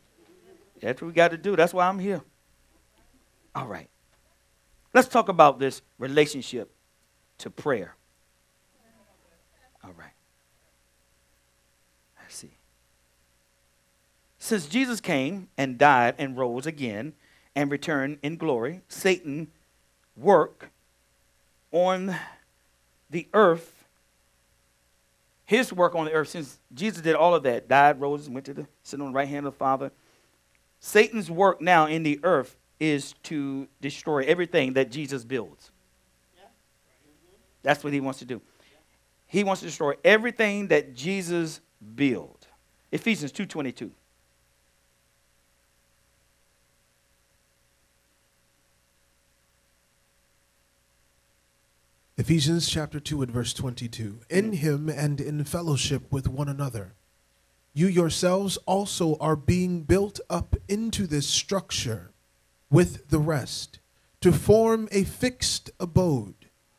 That's 0.82 1.00
what 1.00 1.06
we 1.06 1.14
got 1.14 1.30
to 1.30 1.36
do. 1.36 1.54
That's 1.54 1.72
why 1.72 1.86
I'm 1.86 2.00
here. 2.00 2.22
All 3.54 3.68
right. 3.68 3.88
Let's 4.92 5.06
talk 5.06 5.28
about 5.28 5.60
this 5.60 5.80
relationship 5.96 6.72
to 7.38 7.48
prayer. 7.48 7.94
All 9.84 9.92
right. 9.96 10.10
Let's 12.20 12.34
see. 12.34 12.50
Since 14.40 14.66
Jesus 14.66 15.00
came 15.00 15.50
and 15.56 15.78
died 15.78 16.16
and 16.18 16.36
rose 16.36 16.66
again 16.66 17.12
and 17.54 17.70
returned 17.70 18.18
in 18.24 18.38
glory, 18.38 18.80
Satan 18.88 19.52
work 20.16 20.70
on 21.70 22.16
the 23.08 23.28
earth, 23.32 23.79
his 25.50 25.72
work 25.72 25.96
on 25.96 26.04
the 26.04 26.12
earth, 26.12 26.28
since 26.28 26.60
Jesus 26.72 27.02
did 27.02 27.16
all 27.16 27.34
of 27.34 27.42
that, 27.42 27.66
died, 27.66 28.00
rose, 28.00 28.30
went 28.30 28.46
to 28.46 28.54
the 28.54 28.68
sit 28.84 29.00
on 29.00 29.08
the 29.08 29.12
right 29.12 29.26
hand 29.26 29.46
of 29.46 29.52
the 29.52 29.58
Father. 29.58 29.90
Satan's 30.78 31.28
work 31.28 31.60
now 31.60 31.86
in 31.86 32.04
the 32.04 32.20
earth 32.22 32.56
is 32.78 33.14
to 33.24 33.66
destroy 33.80 34.24
everything 34.26 34.74
that 34.74 34.92
Jesus 34.92 35.24
builds. 35.24 35.72
That's 37.64 37.82
what 37.82 37.92
he 37.92 37.98
wants 37.98 38.20
to 38.20 38.24
do. 38.24 38.40
He 39.26 39.42
wants 39.42 39.60
to 39.62 39.66
destroy 39.66 39.94
everything 40.04 40.68
that 40.68 40.94
Jesus 40.94 41.60
built. 41.96 42.46
Ephesians 42.92 43.32
2:22. 43.32 43.90
Ephesians 52.20 52.68
chapter 52.68 53.00
2 53.00 53.22
and 53.22 53.30
verse 53.30 53.54
22. 53.54 54.20
In 54.28 54.52
him 54.52 54.90
and 54.90 55.22
in 55.22 55.42
fellowship 55.42 56.12
with 56.12 56.28
one 56.28 56.50
another, 56.50 56.92
you 57.72 57.86
yourselves 57.86 58.58
also 58.66 59.16
are 59.16 59.36
being 59.36 59.84
built 59.84 60.20
up 60.28 60.54
into 60.68 61.06
this 61.06 61.26
structure 61.26 62.10
with 62.70 63.08
the 63.08 63.18
rest 63.18 63.78
to 64.20 64.32
form 64.32 64.86
a 64.92 65.04
fixed 65.04 65.70
abode, 65.80 66.34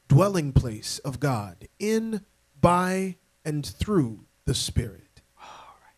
dwelling 0.07 0.53
place 0.53 0.99
of 0.99 1.19
God 1.19 1.67
in, 1.79 2.21
by, 2.61 3.15
and 3.43 3.65
through 3.65 4.25
the 4.45 4.53
Spirit. 4.53 5.23
All 5.39 5.75
right. 5.83 5.95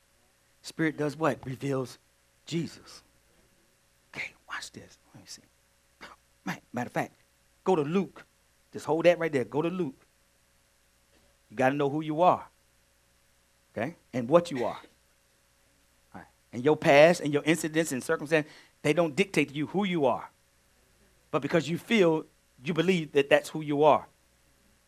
Spirit 0.62 0.96
does 0.96 1.18
what? 1.18 1.46
Reveals 1.46 1.98
Jesus. 2.46 3.04
Okay, 4.16 4.32
watch 4.48 4.72
this. 4.72 5.00
Let 5.14 5.22
me 5.22 5.28
see. 5.28 5.42
Matter 6.72 6.88
of 6.88 6.94
fact, 6.94 7.16
go 7.66 7.76
to 7.76 7.82
Luke. 7.82 8.26
Just 8.74 8.86
hold 8.86 9.06
that 9.06 9.20
right 9.20 9.32
there. 9.32 9.46
Go 9.46 9.62
to 9.62 9.70
Luke. 9.70 9.96
You 11.50 11.56
got 11.56 11.70
to 11.70 11.76
know 11.76 11.90
who 11.90 12.02
you 12.02 12.22
are. 12.24 12.46
Okay? 13.72 13.96
And 14.12 14.28
what 14.28 14.50
you 14.50 14.66
are. 14.66 14.80
Right. 16.14 16.26
And 16.52 16.66
your 16.66 16.76
past 16.76 17.22
and 17.22 17.32
your 17.32 17.44
incidents 17.46 17.92
and 17.92 18.04
circumstances, 18.04 18.52
they 18.82 18.92
don't 18.92 19.16
dictate 19.16 19.50
to 19.50 19.56
you 19.56 19.68
who 19.68 19.86
you 19.86 20.06
are. 20.08 20.30
But 21.30 21.44
because 21.44 21.70
you 21.70 21.78
feel, 21.78 22.26
you 22.66 22.74
believe 22.74 23.12
that 23.14 23.30
that's 23.30 23.50
who 23.50 23.62
you 23.62 23.84
are. 23.84 24.08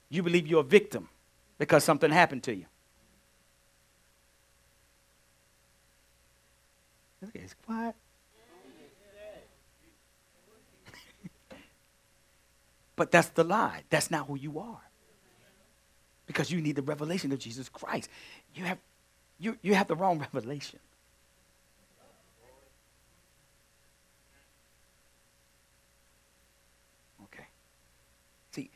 You 0.10 0.24
believe 0.24 0.48
you're 0.48 0.62
a 0.62 0.64
victim 0.64 1.10
because 1.58 1.84
something 1.84 2.12
happened 2.12 2.44
to 2.44 2.56
you. 2.56 2.66
It's 7.34 7.56
quiet. 7.66 7.96
But 12.96 13.12
that's 13.12 13.30
the 13.30 13.44
lie. 13.44 13.84
That's 13.90 14.10
not 14.10 14.28
who 14.28 14.36
you 14.36 14.60
are. 14.60 14.82
Because 16.28 16.52
you 16.52 16.62
need 16.62 16.76
the 16.76 16.82
revelation 16.82 17.32
of 17.32 17.40
Jesus 17.40 17.70
Christ. 17.70 18.10
You 18.56 18.64
have, 18.64 18.78
you, 19.40 19.58
you 19.62 19.76
have 19.76 19.88
the 19.88 19.96
wrong 19.96 20.20
revelation. 20.34 20.80
Okay. 27.26 27.46
See, 28.52 28.70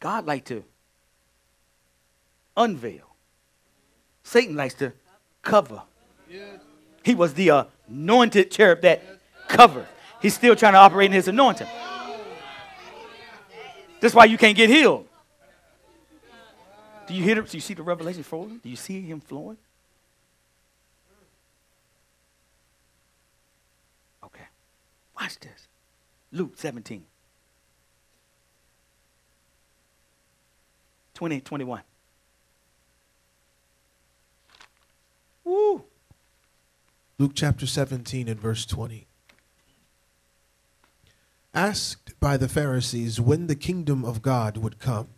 God 0.00 0.26
like 0.26 0.44
to 0.46 0.64
unveil. 2.56 3.06
Satan 4.22 4.56
likes 4.56 4.74
to 4.74 4.92
cover. 5.42 5.82
He 7.02 7.14
was 7.14 7.34
the 7.34 7.66
anointed 7.88 8.50
cherub 8.50 8.82
that 8.82 9.02
covered. 9.48 9.86
He's 10.20 10.34
still 10.34 10.54
trying 10.54 10.74
to 10.74 10.78
operate 10.78 11.06
in 11.06 11.12
his 11.12 11.28
anointing. 11.28 11.66
That's 14.00 14.14
why 14.14 14.24
you 14.24 14.38
can't 14.38 14.56
get 14.56 14.70
healed. 14.70 15.06
Do 17.06 17.14
you 17.14 17.22
hear? 17.22 17.34
The, 17.36 17.42
do 17.42 17.56
you 17.56 17.60
see 17.60 17.74
the 17.74 17.82
revelation 17.82 18.22
flowing? 18.22 18.58
Do 18.62 18.68
you 18.68 18.76
see 18.76 19.00
him 19.02 19.20
flowing? 19.20 19.56
Okay. 24.24 24.44
Watch 25.18 25.38
this. 25.40 25.66
Luke 26.32 26.52
17. 26.56 27.04
20, 31.14 31.40
21. 31.40 31.82
Woo. 35.44 35.84
Luke 37.18 37.32
chapter 37.34 37.66
17 37.66 38.28
and 38.28 38.40
verse 38.40 38.64
20. 38.64 39.06
Asked 41.54 42.18
by 42.20 42.36
the 42.36 42.48
Pharisees 42.48 43.20
when 43.20 43.48
the 43.48 43.56
kingdom 43.56 44.04
of 44.04 44.22
God 44.22 44.56
would 44.56 44.78
come, 44.78 45.08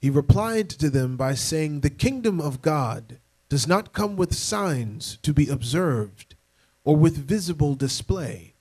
he 0.00 0.08
replied 0.08 0.70
to 0.70 0.88
them 0.88 1.16
by 1.16 1.34
saying, 1.34 1.80
The 1.80 1.90
kingdom 1.90 2.40
of 2.40 2.62
God 2.62 3.18
does 3.50 3.68
not 3.68 3.92
come 3.92 4.16
with 4.16 4.34
signs 4.34 5.18
to 5.22 5.34
be 5.34 5.48
observed 5.48 6.34
or 6.82 6.96
with 6.96 7.16
visible 7.16 7.74
display, 7.74 8.54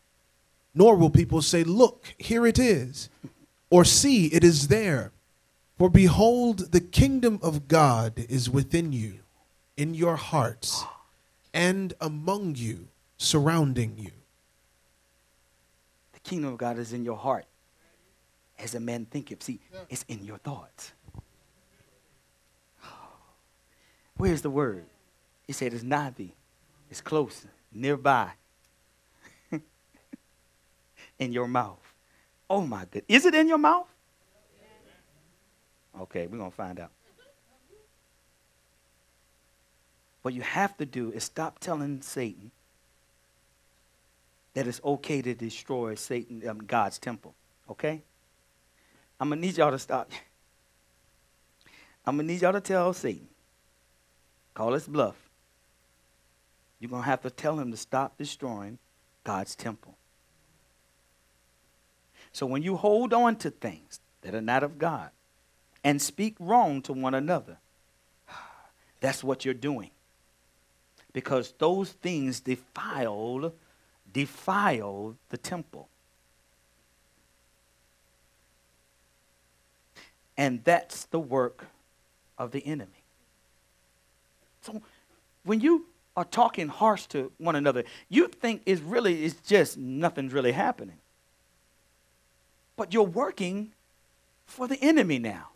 nor 0.73 0.95
will 0.95 1.09
people 1.09 1.41
say, 1.41 1.63
Look, 1.63 2.13
here 2.17 2.45
it 2.45 2.59
is, 2.59 3.09
or 3.69 3.85
see, 3.85 4.27
it 4.27 4.43
is 4.43 4.67
there. 4.67 5.11
For 5.77 5.89
behold, 5.89 6.71
the 6.73 6.81
kingdom 6.81 7.39
of 7.41 7.67
God 7.67 8.25
is 8.29 8.49
within 8.49 8.91
you, 8.91 9.19
in 9.77 9.93
your 9.93 10.15
hearts, 10.17 10.83
and 11.53 11.93
among 11.99 12.55
you, 12.55 12.87
surrounding 13.17 13.97
you. 13.97 14.11
Kingdom 16.23 16.53
of 16.53 16.57
God 16.57 16.79
is 16.79 16.93
in 16.93 17.03
your 17.03 17.17
heart. 17.17 17.45
As 18.57 18.75
a 18.75 18.79
man 18.79 19.05
thinketh. 19.05 19.43
See, 19.43 19.59
it's 19.89 20.05
in 20.07 20.23
your 20.23 20.37
thoughts. 20.37 20.93
Where's 24.17 24.41
the 24.41 24.49
word? 24.49 24.85
He 25.45 25.53
said 25.53 25.73
it's 25.73 25.83
nigh 25.83 26.11
thee. 26.11 26.33
It's 26.89 27.01
close, 27.01 27.45
nearby. 27.73 28.31
in 31.19 31.33
your 31.33 31.47
mouth. 31.47 31.79
Oh 32.49 32.61
my 32.61 32.85
good. 32.89 33.03
Is 33.07 33.25
it 33.25 33.35
in 33.35 33.47
your 33.47 33.57
mouth? 33.57 33.87
Okay, 36.01 36.27
we're 36.27 36.37
going 36.37 36.51
to 36.51 36.55
find 36.55 36.79
out. 36.79 36.91
What 40.23 40.33
you 40.33 40.41
have 40.41 40.77
to 40.77 40.85
do 40.85 41.11
is 41.11 41.23
stop 41.23 41.59
telling 41.59 42.01
Satan 42.01 42.51
that 44.53 44.67
it's 44.67 44.81
okay 44.83 45.21
to 45.21 45.33
destroy 45.33 45.95
Satan, 45.95 46.47
um, 46.47 46.59
God's 46.59 46.99
temple. 46.99 47.33
Okay? 47.69 48.01
I'm 49.19 49.29
gonna 49.29 49.41
need 49.41 49.57
y'all 49.57 49.71
to 49.71 49.79
stop. 49.79 50.11
I'm 52.05 52.17
gonna 52.17 52.27
need 52.27 52.41
y'all 52.41 52.53
to 52.53 52.61
tell 52.61 52.93
Satan, 52.93 53.27
call 54.53 54.73
his 54.73 54.87
bluff. 54.87 55.15
You're 56.79 56.89
gonna 56.89 57.03
have 57.03 57.21
to 57.21 57.29
tell 57.29 57.57
him 57.59 57.71
to 57.71 57.77
stop 57.77 58.17
destroying 58.17 58.77
God's 59.23 59.55
temple. 59.55 59.95
So 62.33 62.45
when 62.45 62.63
you 62.63 62.75
hold 62.75 63.13
on 63.13 63.37
to 63.37 63.51
things 63.51 63.99
that 64.21 64.35
are 64.35 64.41
not 64.41 64.63
of 64.63 64.77
God 64.77 65.11
and 65.83 66.01
speak 66.01 66.35
wrong 66.39 66.81
to 66.81 66.93
one 66.93 67.13
another, 67.13 67.57
that's 68.99 69.23
what 69.23 69.45
you're 69.45 69.53
doing. 69.53 69.91
Because 71.13 71.53
those 71.59 71.91
things 71.91 72.39
defile 72.39 73.53
defile 74.13 75.15
the 75.29 75.37
temple. 75.37 75.89
And 80.37 80.63
that's 80.63 81.05
the 81.05 81.19
work 81.19 81.65
of 82.37 82.51
the 82.51 82.65
enemy. 82.65 83.03
So 84.61 84.81
when 85.43 85.59
you 85.59 85.85
are 86.15 86.25
talking 86.25 86.67
harsh 86.67 87.05
to 87.07 87.31
one 87.37 87.55
another, 87.55 87.83
you 88.09 88.27
think 88.27 88.61
it's 88.65 88.81
really 88.81 89.25
it's 89.25 89.35
just 89.47 89.77
nothing's 89.77 90.33
really 90.33 90.51
happening. 90.51 90.97
But 92.75 92.93
you're 92.93 93.03
working 93.03 93.71
for 94.45 94.67
the 94.67 94.77
enemy 94.81 95.19
now. 95.19 95.49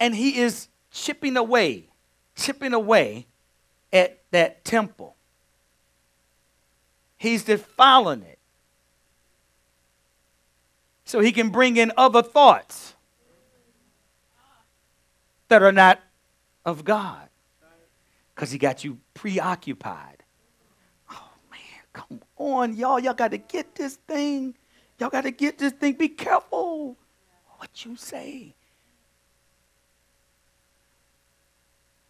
And 0.00 0.14
he 0.14 0.38
is 0.38 0.68
chipping 0.90 1.36
away, 1.36 1.84
chipping 2.36 2.72
away 2.72 3.26
at 3.92 4.20
that 4.32 4.64
temple. 4.64 5.14
He's 7.16 7.44
defiling 7.44 8.22
it. 8.22 8.38
So 11.04 11.20
he 11.20 11.32
can 11.32 11.50
bring 11.50 11.76
in 11.76 11.92
other 11.96 12.22
thoughts 12.22 12.94
that 15.48 15.62
are 15.62 15.72
not 15.72 16.00
of 16.64 16.84
God. 16.84 17.28
Because 18.34 18.50
he 18.50 18.58
got 18.58 18.82
you 18.82 18.98
preoccupied. 19.12 20.22
Oh 21.10 21.30
man, 21.50 21.60
come 21.92 22.20
on, 22.36 22.74
y'all. 22.74 22.98
Y'all 22.98 23.14
got 23.14 23.30
to 23.30 23.38
get 23.38 23.74
this 23.74 23.96
thing. 24.08 24.54
Y'all 24.98 25.10
got 25.10 25.22
to 25.22 25.30
get 25.30 25.58
this 25.58 25.72
thing. 25.72 25.92
Be 25.94 26.08
careful 26.08 26.96
what 27.58 27.84
you 27.84 27.96
say 27.96 28.54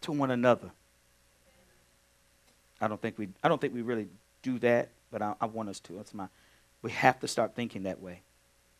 to 0.01 0.11
one 0.11 0.31
another. 0.31 0.71
I 2.81 2.87
don't 2.87 3.01
think 3.01 3.17
we 3.17 3.29
I 3.43 3.47
don't 3.47 3.59
think 3.59 3.73
we 3.73 3.81
really 3.81 4.07
do 4.41 4.59
that, 4.59 4.89
but 5.15 5.21
I, 5.21 5.33
I 5.39 5.45
want 5.45 5.69
us 5.69 5.79
to. 5.79 5.93
That's 5.93 6.13
my 6.13 6.27
we 6.81 6.91
have 6.91 7.21
to 7.21 7.27
start 7.29 7.55
thinking 7.55 7.83
that 7.83 8.01
way. 8.01 8.19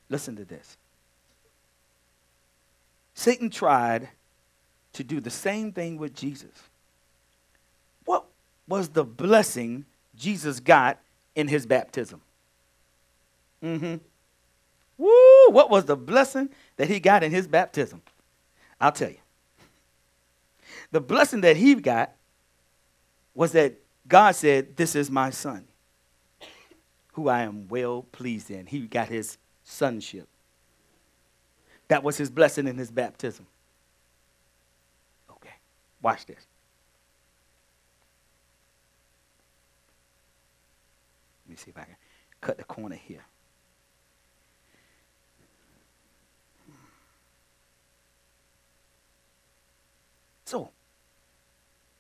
Listen 0.10 0.36
to 0.36 0.44
this. 0.44 0.76
Satan 3.14 3.50
tried 3.50 4.10
to 4.92 5.04
do 5.06 5.22
the 5.22 5.30
same 5.30 5.72
thing 5.72 5.98
with 5.98 6.14
Jesus. 6.14 6.52
What 8.04 8.26
was 8.68 8.90
the 8.90 9.06
blessing 9.06 9.86
Jesus 10.18 10.60
got 10.60 11.00
in 11.36 11.48
his 11.48 11.66
baptism? 11.66 12.20
Mm-hmm. 13.64 13.96
Woo! 14.98 15.52
What 15.52 15.70
was 15.70 15.86
the 15.86 15.96
blessing 15.96 16.50
that 16.76 16.90
he 16.90 17.00
got 17.00 17.24
in 17.24 17.32
his 17.32 17.48
baptism? 17.48 18.02
I'll 18.82 18.92
tell 18.92 19.10
you. 19.10 19.20
The 20.92 21.00
blessing 21.00 21.40
that 21.42 21.56
he 21.56 21.76
got 21.76 22.12
was 23.34 23.54
that 23.54 23.76
God 24.06 24.36
said, 24.36 24.76
This 24.76 24.98
is 24.98 25.10
my 25.10 25.30
son, 25.30 25.66
who 27.16 27.30
I 27.30 27.44
am 27.44 27.70
well 27.70 28.06
pleased 28.12 28.52
in. 28.52 28.66
He 28.66 28.82
got 28.88 29.08
his 29.08 29.38
sonship. 29.64 30.28
That 31.88 32.04
was 32.04 32.18
his 32.18 32.30
blessing 32.30 32.68
in 32.68 32.78
his 32.78 32.92
baptism. 32.92 33.48
Okay, 35.32 35.54
watch 36.02 36.26
this. 36.26 36.46
Let 41.46 41.52
me 41.52 41.56
see 41.56 41.72
if 41.72 41.78
I 41.78 41.86
can 41.86 41.96
cut 42.42 42.58
the 42.58 42.66
corner 42.66 42.96
here. 42.98 43.24
So, 50.44 50.70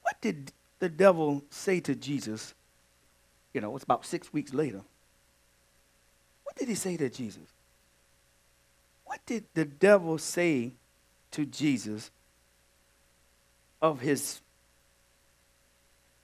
what 0.02 0.20
did 0.20 0.52
the 0.80 0.90
devil 0.90 1.42
say 1.50 1.80
to 1.80 1.96
Jesus? 1.96 2.54
You 3.54 3.62
know, 3.62 3.74
it's 3.76 3.86
about 3.86 4.06
six 4.06 4.34
weeks 4.34 4.54
later. 4.54 4.82
What 6.56 6.60
did 6.62 6.70
he 6.70 6.76
say 6.76 6.96
to 6.96 7.10
Jesus? 7.10 7.44
What 9.04 9.20
did 9.26 9.44
the 9.54 9.66
devil 9.66 10.18
say 10.18 10.72
to 11.32 11.46
Jesus 11.46 12.10
of 13.82 14.00
his 14.00 14.40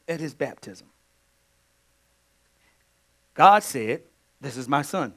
at 0.08 0.22
his 0.22 0.34
baptism? 0.34 0.88
God 3.34 3.62
said, 3.62 4.04
This 4.40 4.56
is 4.56 4.70
my 4.70 4.82
son, 4.84 5.14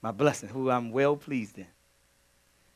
my 0.00 0.12
blessing, 0.12 0.48
who 0.48 0.70
I'm 0.70 0.92
well 0.92 1.16
pleased 1.16 1.58
in. 1.58 1.66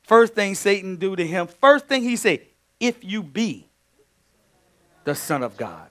First 0.02 0.34
thing 0.34 0.56
Satan 0.56 0.96
do 0.96 1.14
to 1.14 1.26
him, 1.26 1.46
first 1.46 1.86
thing 1.86 2.02
he 2.02 2.16
said, 2.16 2.40
if 2.80 3.04
you 3.04 3.22
be 3.22 3.66
the 5.04 5.14
Son 5.14 5.42
of 5.42 5.56
God. 5.56 5.88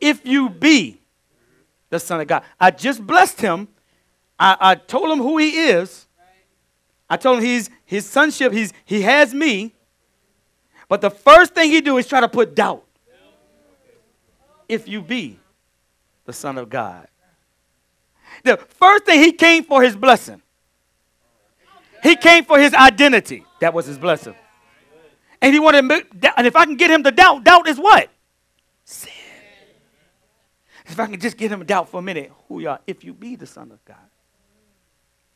If 0.00 0.24
you 0.24 0.48
be 0.48 1.00
the 1.94 2.00
Son 2.00 2.20
of 2.20 2.26
God. 2.26 2.42
I 2.58 2.72
just 2.72 3.06
blessed 3.06 3.40
him. 3.40 3.68
I, 4.38 4.56
I 4.60 4.74
told 4.74 5.10
him 5.10 5.18
who 5.18 5.38
he 5.38 5.68
is. 5.68 6.06
I 7.08 7.16
told 7.16 7.38
him 7.38 7.44
he's 7.44 7.70
his 7.84 8.08
sonship, 8.08 8.52
he's 8.52 8.72
he 8.84 9.02
has 9.02 9.32
me. 9.32 9.72
But 10.88 11.00
the 11.00 11.10
first 11.10 11.54
thing 11.54 11.70
he 11.70 11.80
do 11.80 11.96
is 11.96 12.06
try 12.08 12.20
to 12.20 12.28
put 12.28 12.54
doubt. 12.54 12.84
If 14.68 14.88
you 14.88 15.02
be 15.02 15.38
the 16.24 16.32
Son 16.32 16.58
of 16.58 16.68
God. 16.68 17.06
The 18.42 18.56
first 18.56 19.04
thing 19.04 19.20
he 19.20 19.32
came 19.32 19.62
for 19.62 19.82
his 19.82 19.94
blessing. 19.94 20.42
He 22.02 22.16
came 22.16 22.44
for 22.44 22.58
his 22.58 22.74
identity. 22.74 23.44
That 23.60 23.72
was 23.72 23.86
his 23.86 23.98
blessing. 23.98 24.34
And 25.40 25.54
he 25.54 25.60
wanted 25.60 25.90
and 26.36 26.46
if 26.46 26.56
I 26.56 26.64
can 26.64 26.76
get 26.76 26.90
him 26.90 27.04
to 27.04 27.12
doubt, 27.12 27.44
doubt 27.44 27.68
is 27.68 27.78
what? 27.78 28.08
If 30.88 31.00
I 31.00 31.06
can 31.06 31.18
just 31.18 31.36
get 31.36 31.50
him 31.50 31.60
to 31.60 31.64
doubt 31.64 31.88
for 31.88 31.98
a 31.98 32.02
minute, 32.02 32.30
who 32.48 32.60
you 32.60 32.68
are, 32.68 32.78
if 32.86 33.04
you 33.04 33.14
be 33.14 33.36
the 33.36 33.46
Son 33.46 33.72
of 33.72 33.82
God. 33.84 33.96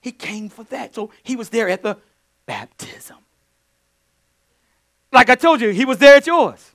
He 0.01 0.13
came 0.13 0.49
for 0.49 0.65
that. 0.65 0.95
So 0.95 1.11
he 1.23 1.37
was 1.37 1.49
there 1.49 1.69
at 1.69 1.83
the 1.83 1.97
baptism. 2.47 3.17
Like 5.11 5.31
I 5.31 5.35
told 5.35 5.61
you, 5.61 5.71
he 5.71 5.85
was 5.85 5.99
there 5.99 6.17
at 6.17 6.27
yours. 6.27 6.73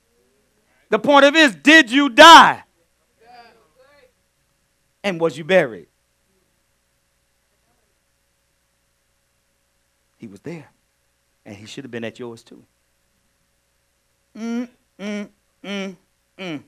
The 0.90 0.98
point 0.98 1.24
of 1.24 1.34
it 1.34 1.40
is, 1.40 1.54
did 1.54 1.90
you 1.90 2.08
die? 2.08 2.64
And 5.02 5.20
was 5.20 5.38
you 5.38 5.44
buried? 5.44 5.86
He 10.18 10.26
was 10.26 10.40
there. 10.40 10.68
And 11.46 11.54
he 11.54 11.66
should 11.66 11.84
have 11.84 11.90
been 11.90 12.04
at 12.04 12.18
yours 12.18 12.42
too. 12.42 12.64
Mm, 14.36 14.68
Mm, 14.98 15.28
mm, 15.62 15.96
mm, 16.38 16.62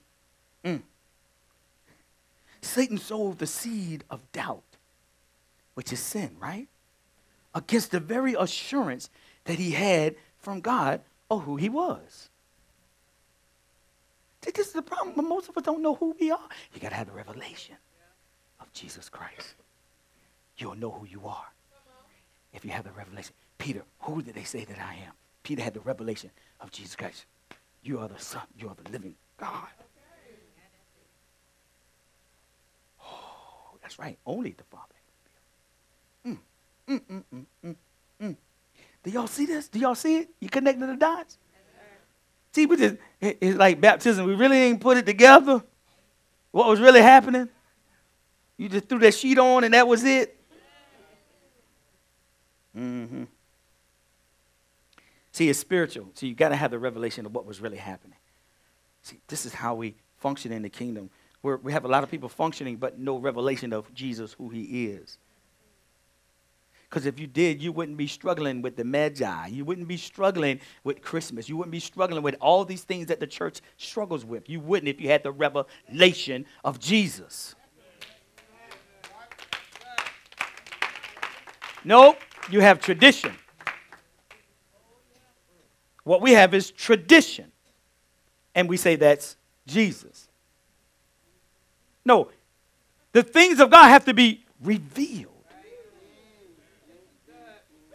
mm. 0.64 0.82
Satan 2.60 2.98
sowed 2.98 3.38
the 3.38 3.46
seed 3.46 4.04
of 4.10 4.20
doubt, 4.32 4.62
which 5.74 5.92
is 5.92 6.00
sin, 6.00 6.36
right? 6.40 6.68
Against 7.54 7.90
the 7.90 8.00
very 8.00 8.34
assurance 8.34 9.08
that 9.44 9.58
he 9.58 9.72
had 9.72 10.16
from 10.38 10.60
God 10.60 11.00
of 11.30 11.44
who 11.44 11.56
he 11.56 11.68
was. 11.68 12.28
This 14.54 14.68
is 14.68 14.72
the 14.72 14.82
problem. 14.82 15.28
Most 15.28 15.48
of 15.48 15.56
us 15.56 15.64
don't 15.64 15.82
know 15.82 15.94
who 15.94 16.14
we 16.20 16.30
are. 16.30 16.48
You 16.72 16.80
got 16.80 16.90
to 16.90 16.94
have 16.94 17.08
the 17.08 17.12
revelation 17.12 17.76
of 18.60 18.72
Jesus 18.72 19.08
Christ. 19.08 19.54
You'll 20.56 20.76
know 20.76 20.90
who 20.90 21.06
you 21.06 21.26
are 21.26 21.46
if 22.52 22.64
you 22.64 22.70
have 22.70 22.84
the 22.84 22.92
revelation. 22.92 23.34
Peter, 23.58 23.82
who 24.00 24.22
did 24.22 24.34
they 24.34 24.44
say 24.44 24.64
that 24.64 24.78
I 24.78 24.94
am? 24.94 25.12
Peter 25.42 25.62
had 25.62 25.74
the 25.74 25.80
revelation 25.80 26.30
of 26.60 26.70
Jesus 26.70 26.96
Christ. 26.96 27.26
You 27.82 27.98
are 27.98 28.08
the 28.08 28.18
Son. 28.18 28.42
You 28.58 28.68
are 28.68 28.76
the 28.82 28.90
living 28.90 29.14
God. 29.36 29.68
Oh, 33.02 33.75
that's 33.86 34.00
right. 34.00 34.18
Only 34.26 34.50
the 34.50 34.64
Father. 34.64 34.94
Mm, 36.26 36.38
mm, 36.88 37.00
mm, 37.08 37.22
mm, 37.32 37.44
mm, 37.64 37.76
mm. 38.20 38.36
Do 39.04 39.10
y'all 39.12 39.28
see 39.28 39.46
this? 39.46 39.68
Do 39.68 39.78
y'all 39.78 39.94
see 39.94 40.16
it? 40.16 40.30
You 40.40 40.48
connecting 40.48 40.84
the 40.84 40.96
dots? 40.96 41.38
See, 42.50 42.66
we 42.66 42.76
just, 42.76 42.96
it's 43.20 43.56
like 43.56 43.80
baptism. 43.80 44.26
We 44.26 44.34
really 44.34 44.56
ain't 44.56 44.80
put 44.80 44.96
it 44.96 45.06
together. 45.06 45.62
What 46.50 46.68
was 46.68 46.80
really 46.80 47.00
happening? 47.00 47.48
You 48.56 48.68
just 48.68 48.88
threw 48.88 48.98
that 48.98 49.14
sheet 49.14 49.38
on 49.38 49.62
and 49.62 49.72
that 49.72 49.86
was 49.86 50.02
it? 50.02 50.36
Mm-hmm. 52.76 53.24
See, 55.30 55.48
it's 55.48 55.60
spiritual. 55.60 56.10
So 56.14 56.26
you 56.26 56.34
got 56.34 56.48
to 56.48 56.56
have 56.56 56.72
the 56.72 56.78
revelation 56.80 57.24
of 57.24 57.32
what 57.32 57.46
was 57.46 57.60
really 57.60 57.76
happening. 57.76 58.18
See, 59.02 59.20
this 59.28 59.46
is 59.46 59.54
how 59.54 59.76
we 59.76 59.94
function 60.16 60.50
in 60.50 60.62
the 60.62 60.70
kingdom. 60.70 61.08
We're, 61.46 61.58
we 61.58 61.70
have 61.70 61.84
a 61.84 61.88
lot 61.88 62.02
of 62.02 62.10
people 62.10 62.28
functioning, 62.28 62.74
but 62.74 62.98
no 62.98 63.18
revelation 63.18 63.72
of 63.72 63.94
Jesus, 63.94 64.32
who 64.32 64.48
he 64.48 64.86
is. 64.86 65.16
Because 66.90 67.06
if 67.06 67.20
you 67.20 67.28
did, 67.28 67.62
you 67.62 67.70
wouldn't 67.70 67.96
be 67.96 68.08
struggling 68.08 68.62
with 68.62 68.74
the 68.74 68.82
Magi. 68.82 69.46
You 69.46 69.64
wouldn't 69.64 69.86
be 69.86 69.96
struggling 69.96 70.58
with 70.82 71.02
Christmas. 71.02 71.48
You 71.48 71.56
wouldn't 71.56 71.70
be 71.70 71.78
struggling 71.78 72.24
with 72.24 72.34
all 72.40 72.64
these 72.64 72.82
things 72.82 73.06
that 73.06 73.20
the 73.20 73.28
church 73.28 73.60
struggles 73.76 74.24
with. 74.24 74.48
You 74.50 74.58
wouldn't 74.58 74.88
if 74.88 75.00
you 75.00 75.08
had 75.08 75.22
the 75.22 75.30
revelation 75.30 76.46
of 76.64 76.80
Jesus. 76.80 77.54
Nope, 81.84 82.18
you 82.50 82.58
have 82.58 82.80
tradition. 82.80 83.36
What 86.02 86.20
we 86.20 86.32
have 86.32 86.54
is 86.54 86.72
tradition. 86.72 87.52
And 88.52 88.68
we 88.68 88.76
say 88.76 88.96
that's 88.96 89.36
Jesus. 89.68 90.26
No, 92.06 92.30
the 93.10 93.24
things 93.24 93.58
of 93.58 93.68
God 93.68 93.88
have 93.88 94.04
to 94.04 94.14
be 94.14 94.44
revealed, 94.62 95.32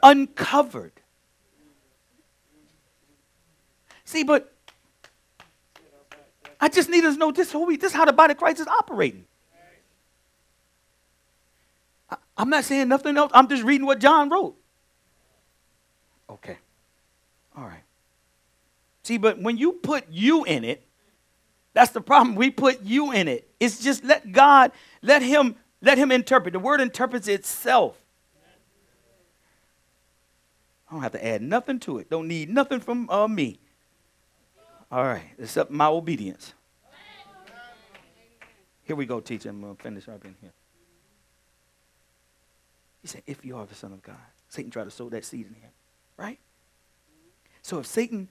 uncovered. 0.03 0.91
See, 4.03 4.23
but 4.23 4.53
I 6.59 6.67
just 6.67 6.89
need 6.89 7.05
us 7.05 7.15
to 7.15 7.19
know 7.19 7.31
this, 7.31 7.51
this 7.51 7.83
is 7.83 7.93
how 7.93 8.03
the 8.03 8.11
body 8.11 8.33
of 8.33 8.37
Christ 8.37 8.59
is 8.59 8.67
operating. 8.67 9.23
I, 12.09 12.17
I'm 12.37 12.49
not 12.49 12.65
saying 12.65 12.89
nothing 12.89 13.15
else. 13.15 13.31
I'm 13.33 13.47
just 13.47 13.63
reading 13.63 13.87
what 13.87 13.99
John 13.99 14.29
wrote. 14.29 14.57
Okay. 16.29 16.57
All 17.57 17.63
right. 17.63 17.83
See, 19.03 19.17
but 19.17 19.41
when 19.41 19.57
you 19.57 19.71
put 19.71 20.03
you 20.11 20.43
in 20.43 20.65
it, 20.65 20.85
that's 21.73 21.91
the 21.91 22.01
problem. 22.01 22.35
We 22.35 22.51
put 22.51 22.81
you 22.81 23.11
in 23.11 23.27
it. 23.27 23.49
It's 23.59 23.81
just 23.81 24.03
let 24.03 24.31
God, 24.31 24.71
let 25.01 25.21
Him, 25.21 25.55
let 25.81 25.97
Him 25.97 26.11
interpret. 26.11 26.53
The 26.53 26.59
word 26.59 26.81
interprets 26.81 27.27
itself. 27.27 27.97
I 30.89 30.93
don't 30.93 31.03
have 31.03 31.13
to 31.13 31.25
add 31.25 31.41
nothing 31.41 31.79
to 31.81 31.99
it. 31.99 32.09
Don't 32.09 32.27
need 32.27 32.49
nothing 32.49 32.81
from 32.81 33.09
uh, 33.09 33.27
me. 33.27 33.59
All 34.91 35.05
right, 35.05 35.29
except 35.39 35.71
my 35.71 35.87
obedience. 35.87 36.53
Here 38.83 38.95
we 38.97 39.05
go, 39.05 39.21
teacher. 39.21 39.49
I'm 39.49 39.61
going 39.61 39.75
to 39.75 39.81
finish 39.81 40.09
up 40.09 40.25
in 40.25 40.35
here. 40.41 40.51
He 43.01 43.07
said, 43.07 43.23
if 43.25 43.45
you 43.45 43.55
are 43.55 43.65
the 43.65 43.75
Son 43.75 43.93
of 43.93 44.01
God. 44.01 44.17
Satan 44.49 44.69
tried 44.69 44.83
to 44.83 44.91
sow 44.91 45.07
that 45.09 45.23
seed 45.23 45.47
in 45.47 45.53
him, 45.53 45.69
right? 46.17 46.37
So 47.61 47.79
if 47.79 47.85
Satan 47.85 48.27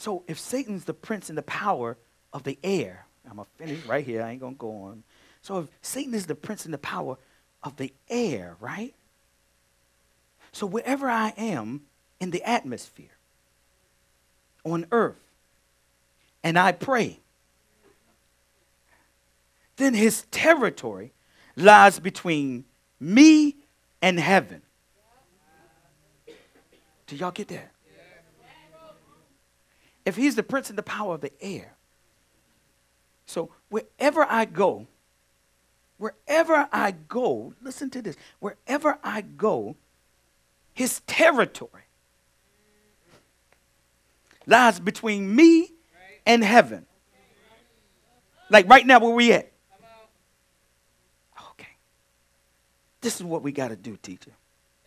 so 0.00 0.24
if 0.26 0.40
Satan's 0.40 0.84
the 0.84 0.94
prince 0.94 1.28
and 1.28 1.36
the 1.36 1.42
power 1.42 1.98
of 2.32 2.44
the 2.44 2.58
air, 2.64 3.04
I'm 3.28 3.36
going 3.36 3.46
to 3.58 3.66
finish 3.66 3.84
right 3.84 4.02
here. 4.02 4.22
I 4.22 4.30
ain't 4.30 4.40
going 4.40 4.54
to 4.54 4.58
go 4.58 4.84
on. 4.84 5.02
So 5.42 5.58
if 5.58 5.66
Satan 5.82 6.14
is 6.14 6.24
the 6.24 6.34
prince 6.34 6.64
and 6.64 6.72
the 6.72 6.78
power 6.78 7.18
of 7.62 7.76
the 7.76 7.92
air, 8.08 8.56
right? 8.60 8.94
So 10.52 10.64
wherever 10.64 11.10
I 11.10 11.34
am 11.36 11.82
in 12.18 12.30
the 12.30 12.42
atmosphere, 12.44 13.10
on 14.64 14.86
earth, 14.90 15.20
and 16.42 16.58
I 16.58 16.72
pray, 16.72 17.20
then 19.76 19.92
his 19.92 20.22
territory 20.30 21.12
lies 21.56 22.00
between 22.00 22.64
me 22.98 23.54
and 24.00 24.18
heaven. 24.18 24.62
Do 27.06 27.16
y'all 27.16 27.32
get 27.32 27.48
that? 27.48 27.70
If 30.04 30.16
he's 30.16 30.36
the 30.36 30.42
prince 30.42 30.68
and 30.68 30.78
the 30.78 30.82
power 30.82 31.14
of 31.14 31.20
the 31.20 31.32
air. 31.40 31.74
So 33.26 33.50
wherever 33.68 34.24
I 34.24 34.44
go, 34.44 34.86
wherever 35.98 36.68
I 36.72 36.92
go, 36.92 37.54
listen 37.62 37.90
to 37.90 38.02
this, 38.02 38.16
wherever 38.40 38.98
I 39.04 39.20
go, 39.20 39.76
his 40.74 41.00
territory 41.06 41.84
lies 44.46 44.80
between 44.80 45.34
me 45.34 45.72
and 46.26 46.42
heaven. 46.42 46.86
Like 48.50 48.68
right 48.68 48.84
now, 48.84 48.98
where 48.98 49.14
we 49.14 49.32
at? 49.32 49.52
Okay. 51.52 51.68
This 53.00 53.16
is 53.16 53.22
what 53.22 53.42
we 53.42 53.52
got 53.52 53.68
to 53.68 53.76
do, 53.76 53.96
teacher. 53.96 54.32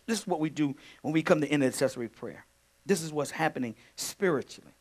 This 0.05 0.19
is 0.19 0.27
what 0.27 0.41
we 0.41 0.49
do 0.49 0.75
when 1.01 1.13
we 1.13 1.23
come 1.23 1.39
to 1.41 1.49
intercessory 1.49 2.09
prayer. 2.09 2.45
This 2.85 3.01
is 3.01 3.13
what's 3.13 3.31
happening 3.31 3.75
spiritually. 3.95 4.72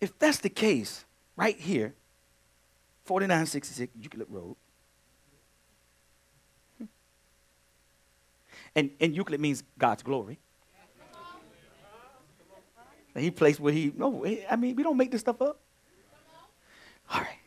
If 0.00 0.18
that's 0.18 0.38
the 0.38 0.50
case, 0.50 1.04
right 1.36 1.58
here, 1.58 1.94
4966 3.04 3.92
Euclid 4.00 4.26
Road, 4.30 4.56
and, 8.74 8.90
and 9.00 9.16
Euclid 9.16 9.40
means 9.40 9.62
God's 9.78 10.02
glory. 10.02 10.38
And 13.14 13.24
he 13.24 13.30
placed 13.30 13.58
where 13.58 13.72
he, 13.72 13.92
no, 13.96 14.26
I 14.50 14.56
mean, 14.56 14.76
we 14.76 14.82
don't 14.82 14.98
make 14.98 15.10
this 15.10 15.22
stuff 15.22 15.40
up. 15.40 15.58
All 17.10 17.20
right, 17.20 17.38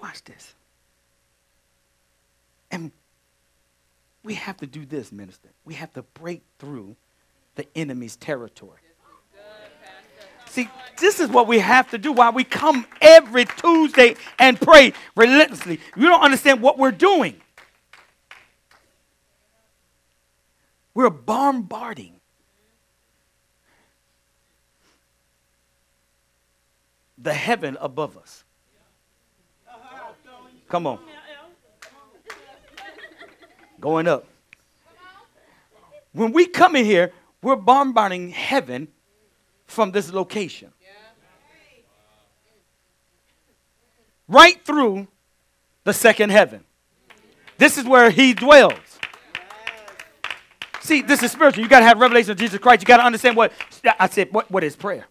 watch 0.00 0.22
this. 0.22 0.54
And 2.70 2.92
we 4.22 4.34
have 4.34 4.58
to 4.58 4.66
do 4.66 4.86
this, 4.86 5.10
minister. 5.10 5.48
We 5.64 5.74
have 5.74 5.92
to 5.94 6.02
break 6.02 6.42
through 6.60 6.94
the 7.56 7.66
enemy's 7.76 8.14
territory. 8.14 8.78
See, 10.58 10.68
this 10.98 11.20
is 11.20 11.28
what 11.28 11.46
we 11.46 11.60
have 11.60 11.88
to 11.90 11.98
do 11.98 12.10
why 12.10 12.30
we 12.30 12.42
come 12.42 12.84
every 13.00 13.44
Tuesday 13.44 14.16
and 14.40 14.60
pray 14.60 14.92
relentlessly. 15.14 15.78
You 15.94 16.06
don't 16.06 16.20
understand 16.20 16.60
what 16.60 16.76
we're 16.76 16.90
doing. 16.90 17.40
We're 20.94 21.10
bombarding. 21.10 22.14
The 27.18 27.34
heaven 27.34 27.78
above 27.80 28.16
us. 28.16 28.42
Come 30.68 30.88
on. 30.88 30.98
Going 33.78 34.08
up. 34.08 34.26
When 36.10 36.32
we 36.32 36.46
come 36.46 36.74
in 36.74 36.84
here, 36.84 37.12
we're 37.42 37.54
bombarding 37.54 38.30
heaven 38.30 38.88
from 39.68 39.92
this 39.92 40.12
location. 40.12 40.72
Right 44.26 44.62
through 44.64 45.06
the 45.84 45.94
second 45.94 46.30
heaven. 46.30 46.64
This 47.56 47.78
is 47.78 47.84
where 47.84 48.10
he 48.10 48.34
dwells. 48.34 48.72
See, 50.80 51.02
this 51.02 51.22
is 51.22 51.32
spiritual. 51.32 51.62
You 51.62 51.68
got 51.68 51.80
to 51.80 51.86
have 51.86 51.98
revelation 51.98 52.32
of 52.32 52.38
Jesus 52.38 52.58
Christ. 52.58 52.82
You 52.82 52.86
got 52.86 52.98
to 52.98 53.04
understand 53.04 53.36
what 53.36 53.52
I 53.98 54.08
said. 54.08 54.32
What, 54.32 54.50
what 54.50 54.64
is 54.64 54.76
prayer? 54.76 55.06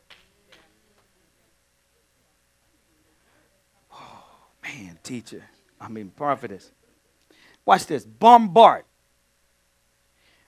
Oh, 3.91 4.23
man, 4.63 4.99
teacher. 5.03 5.43
I 5.79 5.87
mean, 5.87 6.11
prophetess. 6.15 6.71
Watch 7.65 7.85
this. 7.85 8.05
Bombard. 8.05 8.85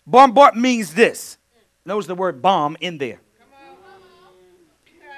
Bombard 0.05 0.55
means 0.55 0.93
this 0.93 1.37
Notice 1.85 2.07
the 2.07 2.15
word 2.15 2.41
bomb 2.41 2.77
in 2.81 2.97
there. 2.99 3.19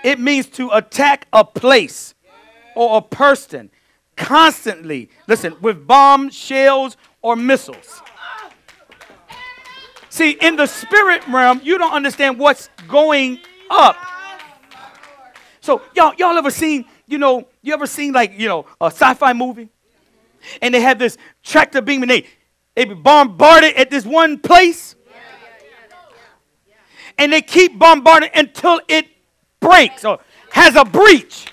It 0.04 0.20
means 0.20 0.48
to 0.48 0.70
attack 0.72 1.28
a 1.32 1.44
place 1.44 2.16
or 2.76 2.98
a 2.98 3.02
person 3.02 3.70
constantly. 4.16 5.10
Listen, 5.28 5.56
with 5.62 5.86
bombs, 5.86 6.36
shells, 6.36 6.98
or 7.22 7.36
missiles. 7.36 8.02
See, 10.10 10.32
in 10.32 10.56
the 10.58 10.66
spirit 10.66 11.26
realm, 11.28 11.62
you 11.64 11.78
don't 11.78 11.94
understand 11.94 12.38
what's 12.38 12.70
going 12.88 13.40
up. 13.70 13.96
So, 15.62 15.82
y'all, 15.96 16.14
y'all 16.16 16.38
ever 16.38 16.52
seen, 16.52 16.86
you 17.08 17.18
know, 17.18 17.48
you 17.62 17.74
ever 17.74 17.88
seen 17.88 18.14
like, 18.14 18.38
you 18.38 18.48
know, 18.48 18.66
a 18.82 18.86
sci-fi 18.88 19.34
movie? 19.34 19.70
And 20.62 20.74
they 20.74 20.82
have 20.82 20.98
this 20.98 21.18
tractor 21.44 21.82
beam 21.82 22.02
and 22.02 22.10
they, 22.10 22.26
they 22.76 22.86
be 22.86 22.96
bombarded 22.96 23.76
at 23.76 23.90
this 23.90 24.06
one 24.06 24.40
place. 24.40 24.96
And 27.18 27.32
they 27.32 27.42
keep 27.42 27.78
bombarding 27.78 28.32
until 28.34 28.82
it 28.88 29.08
breaks 29.62 30.04
or 30.04 30.20
has 30.52 30.76
a 30.76 30.84
breach. 30.84 31.48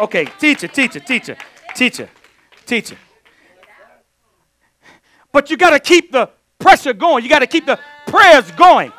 Okay, 0.00 0.24
teacher, 0.38 0.68
teacher, 0.68 1.00
teacher, 1.00 1.36
teacher, 1.74 2.08
teacher. 2.64 2.96
But 5.32 5.50
you 5.50 5.56
got 5.56 5.70
to 5.70 5.80
keep 5.80 6.12
the 6.12 6.30
pressure 6.58 6.94
going. 6.94 7.24
You 7.24 7.30
got 7.30 7.40
to 7.40 7.46
keep 7.46 7.66
the 7.66 7.78
prayers 8.06 8.50
going. 8.52 8.92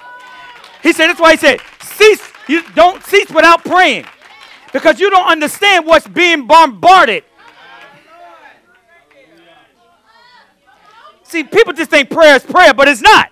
He 0.83 0.93
said, 0.93 1.07
that's 1.07 1.19
why 1.19 1.31
he 1.31 1.37
said, 1.37 1.61
cease, 1.81 2.21
you 2.47 2.61
don't 2.75 3.03
cease 3.03 3.29
without 3.29 3.63
praying. 3.63 4.05
Because 4.71 4.99
you 4.99 5.09
don't 5.09 5.27
understand 5.27 5.85
what's 5.85 6.07
being 6.07 6.45
bombarded. 6.45 7.23
See, 11.23 11.43
people 11.43 11.73
just 11.73 11.89
think 11.89 12.09
prayer 12.09 12.35
is 12.35 12.43
prayer, 12.43 12.73
but 12.73 12.87
it's 12.87 13.01
not. 13.01 13.31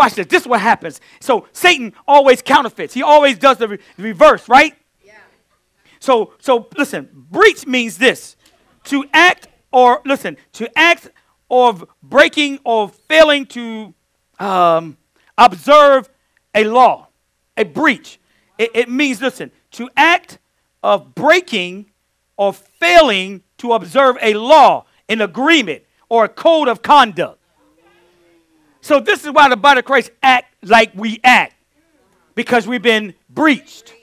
Watch 0.00 0.14
this. 0.14 0.26
This 0.28 0.42
is 0.42 0.48
what 0.48 0.62
happens. 0.62 0.98
So 1.20 1.46
Satan 1.52 1.92
always 2.08 2.40
counterfeits. 2.40 2.94
He 2.94 3.02
always 3.02 3.38
does 3.38 3.58
the, 3.58 3.68
re- 3.68 3.78
reverse, 3.98 4.48
right? 4.48 4.74
Yeah. 5.04 5.12
So 5.98 6.32
so 6.38 6.68
listen, 6.74 7.10
breach 7.12 7.66
means 7.66 7.98
this. 7.98 8.36
To 8.84 9.04
act 9.12 9.48
or 9.70 10.00
listen, 10.06 10.38
to 10.54 10.78
act 10.78 11.10
of 11.50 11.84
breaking 12.02 12.60
or 12.64 12.88
failing 12.88 13.44
to 13.46 13.92
um, 14.38 14.96
observe 15.36 16.08
a 16.54 16.64
law, 16.64 17.08
a 17.58 17.64
breach. 17.64 18.18
It, 18.56 18.70
it 18.74 18.88
means, 18.88 19.20
listen, 19.20 19.50
to 19.72 19.90
act 19.96 20.38
of 20.82 21.14
breaking 21.14 21.90
or 22.38 22.54
failing 22.54 23.42
to 23.58 23.74
observe 23.74 24.16
a 24.22 24.32
law, 24.32 24.86
an 25.10 25.20
agreement, 25.20 25.82
or 26.08 26.24
a 26.24 26.28
code 26.28 26.68
of 26.68 26.80
conduct. 26.80 27.39
So 28.80 29.00
this 29.00 29.24
is 29.24 29.30
why 29.30 29.48
the 29.48 29.56
body 29.56 29.80
of 29.80 29.84
Christ 29.84 30.10
act 30.22 30.54
like 30.62 30.92
we 30.94 31.20
act. 31.22 31.54
Because 32.34 32.66
we've 32.66 32.82
been 32.82 33.14
breached. 33.28 33.94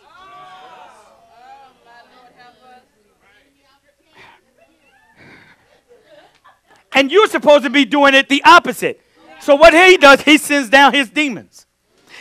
And 6.93 7.11
you're 7.11 7.27
supposed 7.27 7.63
to 7.63 7.69
be 7.69 7.85
doing 7.85 8.15
it 8.15 8.27
the 8.27 8.43
opposite. 8.43 9.01
So 9.39 9.55
what 9.55 9.73
he 9.73 9.97
does, 9.97 10.21
he 10.21 10.37
sends 10.37 10.69
down 10.69 10.93
his 10.93 11.09
demons. 11.09 11.67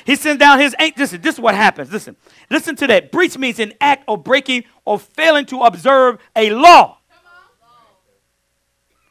He 0.04 0.16
sends 0.16 0.38
down 0.38 0.60
his 0.60 0.74
angels. 0.78 0.98
Listen, 1.00 1.20
this 1.22 1.34
is 1.34 1.40
what 1.40 1.54
happens. 1.54 1.90
Listen, 1.90 2.14
listen 2.50 2.76
to 2.76 2.86
that. 2.86 3.10
Breach 3.10 3.36
means 3.38 3.58
an 3.58 3.72
act 3.80 4.04
of 4.06 4.22
breaking 4.22 4.64
or 4.84 4.98
failing 4.98 5.46
to 5.46 5.62
observe 5.62 6.18
a 6.36 6.50
law. 6.50 6.98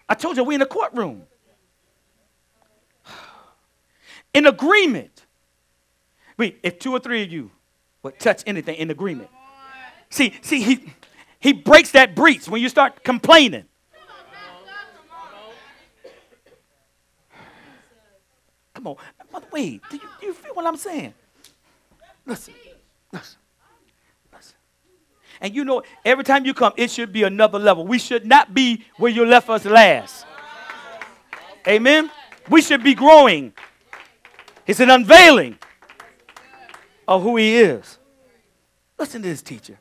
I 0.08 0.14
told 0.14 0.38
you 0.38 0.43
we 0.43 0.56
in 0.56 0.62
a 0.62 0.66
courtroom. 0.66 1.24
In 4.36 4.46
agreement. 4.46 5.26
Wait, 6.38 6.60
if 6.62 6.78
two 6.78 6.92
or 6.92 7.00
three 7.00 7.24
of 7.24 7.32
you 7.32 7.50
would 8.04 8.20
touch 8.20 8.44
anything 8.46 8.76
in 8.76 8.92
agreement. 8.92 9.30
See, 10.10 10.34
see, 10.42 10.62
he 10.62 10.94
he 11.40 11.54
breaks 11.54 11.92
that 11.92 12.16
breach 12.16 12.48
when 12.48 12.62
you 12.62 12.70
start 12.70 13.04
complaining. 13.04 13.66
Come 18.74 18.88
on. 18.88 18.96
Wait, 19.52 19.82
do 19.90 19.96
you, 19.96 20.04
do 20.20 20.28
you 20.28 20.34
feel 20.34 20.54
what 20.54 20.66
I'm 20.66 20.76
saying? 20.76 21.14
Listen, 22.26 22.54
listen, 23.14 23.38
listen. 24.34 24.56
And 25.40 25.56
you 25.56 25.64
know, 25.64 25.84
every 26.04 26.24
time 26.24 26.46
you 26.46 26.54
come, 26.54 26.74
it 26.76 26.92
should 26.92 27.14
be 27.14 27.24
another 27.24 27.58
level. 27.58 27.86
We 27.86 28.00
should 28.00 28.26
not 28.26 28.54
be 28.54 28.84
where 28.98 29.12
you 29.12 29.26
left 29.26 29.50
us 29.50 29.64
last. 29.64 30.26
Amen? 31.68 32.12
We 32.50 32.62
should 32.62 32.84
be 32.84 32.96
growing. 32.96 33.54
It's 34.68 34.80
an 34.80 34.89
unveiling 34.89 35.57
of 37.07 37.22
who 37.22 37.36
he 37.38 37.57
is. 37.57 37.99
Listen 38.97 39.22
to 39.22 39.28
this 39.28 39.41
teacher. 39.41 39.80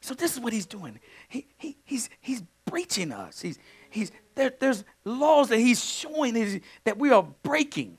So 0.00 0.14
this 0.14 0.34
is 0.34 0.40
what 0.40 0.52
he's 0.52 0.66
doing. 0.66 0.98
He, 1.28 1.46
he, 1.58 1.76
he's, 1.84 2.08
he's 2.20 2.42
breaching 2.64 3.12
us. 3.12 3.40
He's, 3.40 3.58
he's, 3.90 4.12
there, 4.34 4.52
there's 4.58 4.84
laws 5.04 5.48
that 5.48 5.58
he's 5.58 5.84
showing 5.84 6.62
that 6.84 6.98
we 6.98 7.10
are 7.10 7.26
breaking. 7.42 7.98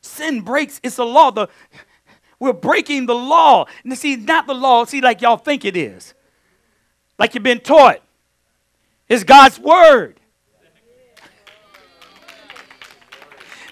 Sin 0.00 0.42
breaks, 0.42 0.80
it's 0.84 0.98
a 0.98 1.04
law. 1.04 1.32
The, 1.32 1.48
we're 2.38 2.52
breaking 2.52 3.06
the 3.06 3.14
law. 3.14 3.66
And 3.82 3.96
see, 3.98 4.16
not 4.16 4.46
the 4.46 4.54
law, 4.54 4.84
see, 4.84 5.00
like 5.00 5.22
y'all 5.22 5.36
think 5.36 5.64
it 5.64 5.76
is. 5.76 6.14
Like 7.18 7.34
you've 7.34 7.42
been 7.42 7.60
taught. 7.60 8.00
It's 9.08 9.24
God's 9.24 9.58
word. 9.58 10.20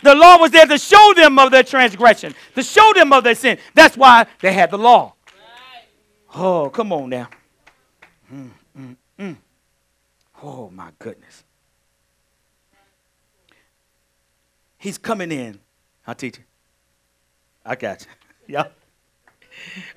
The 0.04 0.14
law 0.14 0.36
was 0.38 0.50
there 0.50 0.66
to 0.66 0.76
show 0.76 1.14
them 1.16 1.38
of 1.38 1.50
their 1.50 1.62
transgression, 1.62 2.34
to 2.54 2.62
show 2.62 2.92
them 2.94 3.10
of 3.10 3.24
their 3.24 3.34
sin. 3.34 3.56
That's 3.72 3.96
why 3.96 4.26
they 4.42 4.52
had 4.52 4.70
the 4.70 4.76
law. 4.76 5.14
Oh, 6.34 6.68
come 6.68 6.92
on 6.92 7.08
now. 7.08 7.28
Mm, 8.30 8.50
mm, 8.78 8.96
mm. 9.18 9.36
Oh, 10.42 10.68
my 10.68 10.90
goodness. 10.98 11.42
He's 14.76 14.98
coming 14.98 15.32
in 15.32 15.58
I'll 16.06 16.14
teach 16.14 16.36
you. 16.36 16.44
I 17.64 17.76
got 17.76 18.02
you. 18.02 18.08
Yeah. 18.46 18.66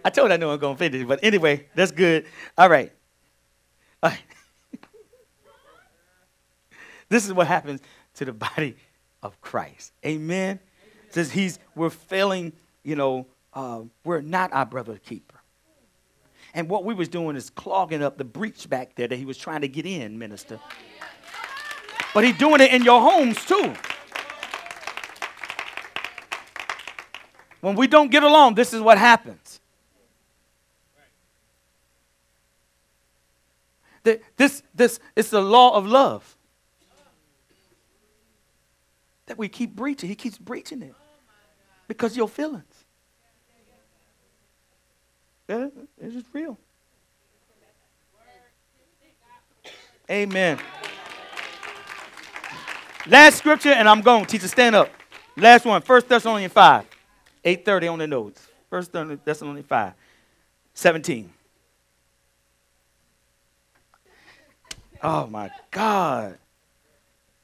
I 0.05 0.09
told 0.09 0.31
I 0.31 0.37
knew 0.37 0.49
I'm 0.49 0.57
going 0.57 0.77
to 0.77 0.79
finish, 0.79 1.05
but 1.05 1.19
anyway, 1.21 1.67
that's 1.75 1.91
good. 1.91 2.27
All 2.57 2.69
right. 2.69 2.93
All 4.01 4.09
right. 4.09 4.21
this 7.09 7.25
is 7.25 7.33
what 7.33 7.47
happens 7.47 7.81
to 8.13 8.23
the 8.23 8.31
body 8.31 8.77
of 9.23 9.39
Christ. 9.41 9.93
Amen. 10.05 10.59
says 11.09 11.31
he's 11.31 11.59
we're 11.75 11.89
failing, 11.89 12.53
you 12.83 12.95
know, 12.95 13.27
uh, 13.53 13.81
we're 14.03 14.21
not 14.21 14.53
our 14.53 14.65
brother 14.65 14.97
keeper. 14.97 15.35
And 16.53 16.69
what 16.69 16.85
we 16.85 16.93
was 16.93 17.07
doing 17.07 17.35
is 17.35 17.49
clogging 17.49 18.01
up 18.01 18.17
the 18.17 18.23
breach 18.23 18.69
back 18.69 18.95
there 18.95 19.07
that 19.07 19.15
he 19.15 19.25
was 19.25 19.37
trying 19.37 19.61
to 19.61 19.67
get 19.67 19.85
in, 19.85 20.17
minister. 20.17 20.59
But 22.13 22.23
he's 22.23 22.37
doing 22.37 22.61
it 22.61 22.71
in 22.71 22.83
your 22.83 23.01
homes 23.01 23.43
too. 23.45 23.73
When 27.61 27.75
we 27.75 27.87
don't 27.87 28.09
get 28.09 28.23
along, 28.23 28.55
this 28.55 28.73
is 28.73 28.81
what 28.81 28.97
happens. 28.97 29.59
This, 34.37 34.63
this 34.73 34.99
is 35.15 35.29
the 35.31 35.41
law 35.41 35.75
of 35.75 35.85
love 35.85 36.36
that 39.27 39.37
we 39.37 39.47
keep 39.47 39.75
breaching. 39.75 40.09
He 40.09 40.15
keeps 40.15 40.37
breaching 40.37 40.81
it 40.81 40.95
because 41.87 42.17
your 42.17 42.27
feelings. 42.27 42.85
Yeah, 45.47 45.67
it's 46.01 46.15
just 46.15 46.27
real. 46.33 46.57
Amen. 50.09 50.59
Last 53.05 53.37
scripture, 53.37 53.69
and 53.69 53.87
I'm 53.87 54.01
going. 54.01 54.25
Teacher, 54.25 54.47
stand 54.47 54.75
up. 54.75 54.89
Last 55.37 55.65
one, 55.65 55.81
First 55.81 56.09
Thessalonians 56.09 56.51
5. 56.51 56.85
8.30 57.45 57.93
on 57.93 57.99
the 57.99 58.07
notes. 58.07 58.45
First 58.69 58.91
Thessalonians 58.91 59.67
5, 59.67 59.93
17. 60.73 61.33
Oh 65.01 65.27
my 65.27 65.49
God. 65.71 66.37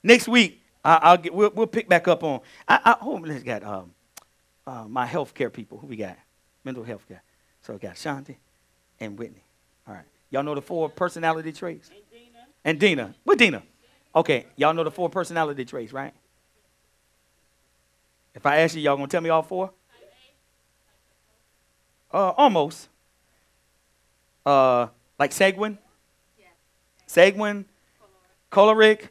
Next 0.02 0.28
week, 0.28 0.62
I, 0.84 1.12
will 1.12 1.18
get, 1.18 1.34
we'll, 1.34 1.52
we'll, 1.52 1.68
pick 1.68 1.88
back 1.88 2.08
up 2.08 2.24
on. 2.24 2.42
I, 2.68 2.80
I 2.84 2.96
oh, 3.02 3.22
let's 3.24 3.44
got 3.44 3.64
um, 3.64 3.94
uh, 4.68 4.86
my 4.88 5.08
healthcare 5.08 5.52
people. 5.52 5.78
Who 5.78 5.88
we 5.88 5.96
got? 5.96 6.18
Mental 6.64 6.84
health 6.84 7.08
care. 7.08 7.24
So 7.62 7.74
we 7.74 7.80
got 7.80 7.96
Shanti 7.96 8.36
and 9.00 9.18
Whitney. 9.18 9.44
All 9.88 9.94
right. 9.94 10.04
Y'all 10.30 10.44
know 10.44 10.56
the 10.56 10.62
four 10.62 10.90
personality 10.90 11.54
traits? 11.54 11.90
And 11.90 12.10
Dina. 12.12 12.48
And 12.66 12.80
Dina. 12.80 13.16
What 13.24 13.38
Dina? 13.38 13.64
Okay. 14.16 14.46
Y'all 14.58 14.74
know 14.74 14.84
the 14.84 14.92
four 14.92 15.10
personality 15.10 15.64
traits, 15.64 15.94
right? 15.94 16.14
If 18.36 18.46
I 18.46 18.58
ask 18.58 18.76
you, 18.76 18.82
y'all 18.82 18.98
gonna 18.98 19.08
tell 19.08 19.22
me 19.22 19.30
all 19.30 19.44
four? 19.44 19.72
Uh, 22.12 22.30
almost. 22.32 22.90
Uh, 24.46 24.88
like 25.18 25.32
sanguine. 25.32 25.78
Sanguine. 27.08 27.66
choleric, 28.50 29.10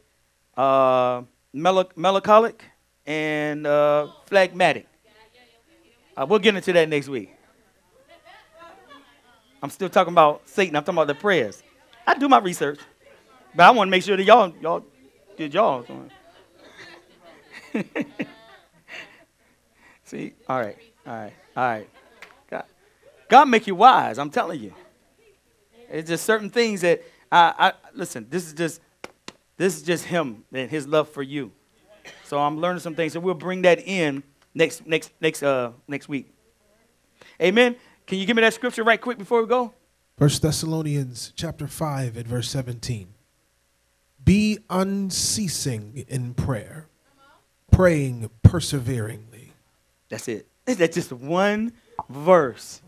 uh, 0.57 1.21
melancholic, 1.53 2.63
and 3.05 3.67
uh, 3.67 4.07
phlegmatic. 4.25 4.87
Uh, 6.15 6.25
we'll 6.27 6.39
get 6.39 6.55
into 6.55 6.73
that 6.73 6.89
next 6.89 7.07
week. 7.07 7.35
I'm 9.61 9.69
still 9.69 9.89
talking 9.89 10.13
about 10.13 10.41
Satan. 10.47 10.75
I'm 10.75 10.83
talking 10.83 10.97
about 10.97 11.07
the 11.07 11.15
prayers. 11.15 11.63
I 12.05 12.15
do 12.15 12.27
my 12.27 12.39
research, 12.39 12.79
but 13.55 13.63
I 13.63 13.71
want 13.71 13.87
to 13.87 13.91
make 13.91 14.03
sure 14.03 14.17
that 14.17 14.23
y'all 14.23 14.53
y'all 14.61 14.83
did 15.37 15.53
y'all. 15.53 15.85
See, 20.03 20.33
all 20.47 20.59
right, 20.59 20.77
all 21.07 21.13
right, 21.13 21.33
all 21.55 21.63
right. 21.63 21.89
God, 22.49 22.65
God 23.29 23.45
make 23.45 23.65
you 23.67 23.75
wise. 23.75 24.19
I'm 24.19 24.29
telling 24.29 24.59
you. 24.59 24.73
It's 25.89 26.09
just 26.09 26.25
certain 26.25 26.49
things 26.49 26.81
that 26.81 27.03
I, 27.31 27.53
I 27.57 27.73
listen. 27.93 28.27
This 28.29 28.47
is 28.47 28.53
just 28.53 28.81
this 29.57 29.75
is 29.77 29.83
just 29.83 30.05
Him 30.05 30.43
and 30.51 30.69
His 30.69 30.87
love 30.87 31.09
for 31.09 31.23
you. 31.23 31.51
So 32.23 32.39
I'm 32.39 32.57
learning 32.57 32.79
some 32.79 32.95
things, 32.95 33.15
and 33.15 33.23
we'll 33.23 33.33
bring 33.33 33.61
that 33.63 33.79
in 33.79 34.23
next 34.53 34.85
next 34.85 35.11
next 35.21 35.43
uh 35.43 35.71
next 35.87 36.09
week. 36.09 36.33
Amen. 37.41 37.75
Can 38.05 38.19
you 38.19 38.25
give 38.25 38.35
me 38.35 38.41
that 38.41 38.53
scripture 38.53 38.83
right 38.83 38.99
quick 38.99 39.17
before 39.17 39.41
we 39.41 39.47
go? 39.47 39.73
First 40.17 40.41
Thessalonians 40.41 41.33
chapter 41.35 41.67
5 41.67 42.17
and 42.17 42.27
verse 42.27 42.49
17. 42.49 43.07
Be 44.23 44.59
unceasing 44.69 46.05
in 46.07 46.33
prayer, 46.33 46.87
praying 47.71 48.29
perseveringly. 48.41 49.53
That's 50.09 50.27
it. 50.27 50.47
That's 50.65 50.95
just 50.95 51.11
one 51.11 51.73
verse. 52.09 52.81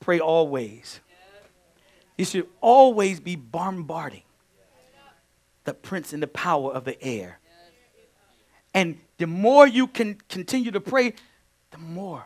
Pray 0.00 0.20
always. 0.20 1.00
You 2.16 2.24
should 2.24 2.46
always 2.60 3.20
be 3.20 3.36
bombarding 3.36 4.22
the 5.68 5.74
prince 5.74 6.14
and 6.14 6.22
the 6.22 6.28
power 6.28 6.72
of 6.72 6.84
the 6.84 7.00
air. 7.02 7.40
And 8.72 8.98
the 9.18 9.26
more 9.26 9.66
you 9.66 9.86
can 9.86 10.16
continue 10.30 10.70
to 10.70 10.80
pray, 10.80 11.12
the 11.72 11.78
more. 11.78 12.24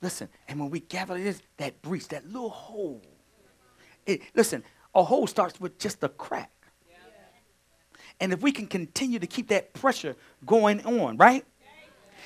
Listen, 0.00 0.28
and 0.48 0.58
when 0.58 0.68
we 0.68 0.80
gather 0.80 1.16
this, 1.16 1.40
that 1.58 1.80
breach, 1.80 2.08
that 2.08 2.26
little 2.26 2.50
hole. 2.50 3.00
It, 4.04 4.22
listen, 4.34 4.64
a 4.96 5.04
hole 5.04 5.28
starts 5.28 5.60
with 5.60 5.78
just 5.78 6.02
a 6.02 6.08
crack. 6.08 6.50
And 8.18 8.32
if 8.32 8.42
we 8.42 8.50
can 8.50 8.66
continue 8.66 9.20
to 9.20 9.28
keep 9.28 9.48
that 9.48 9.72
pressure 9.74 10.16
going 10.44 10.84
on, 10.84 11.16
right? 11.18 11.44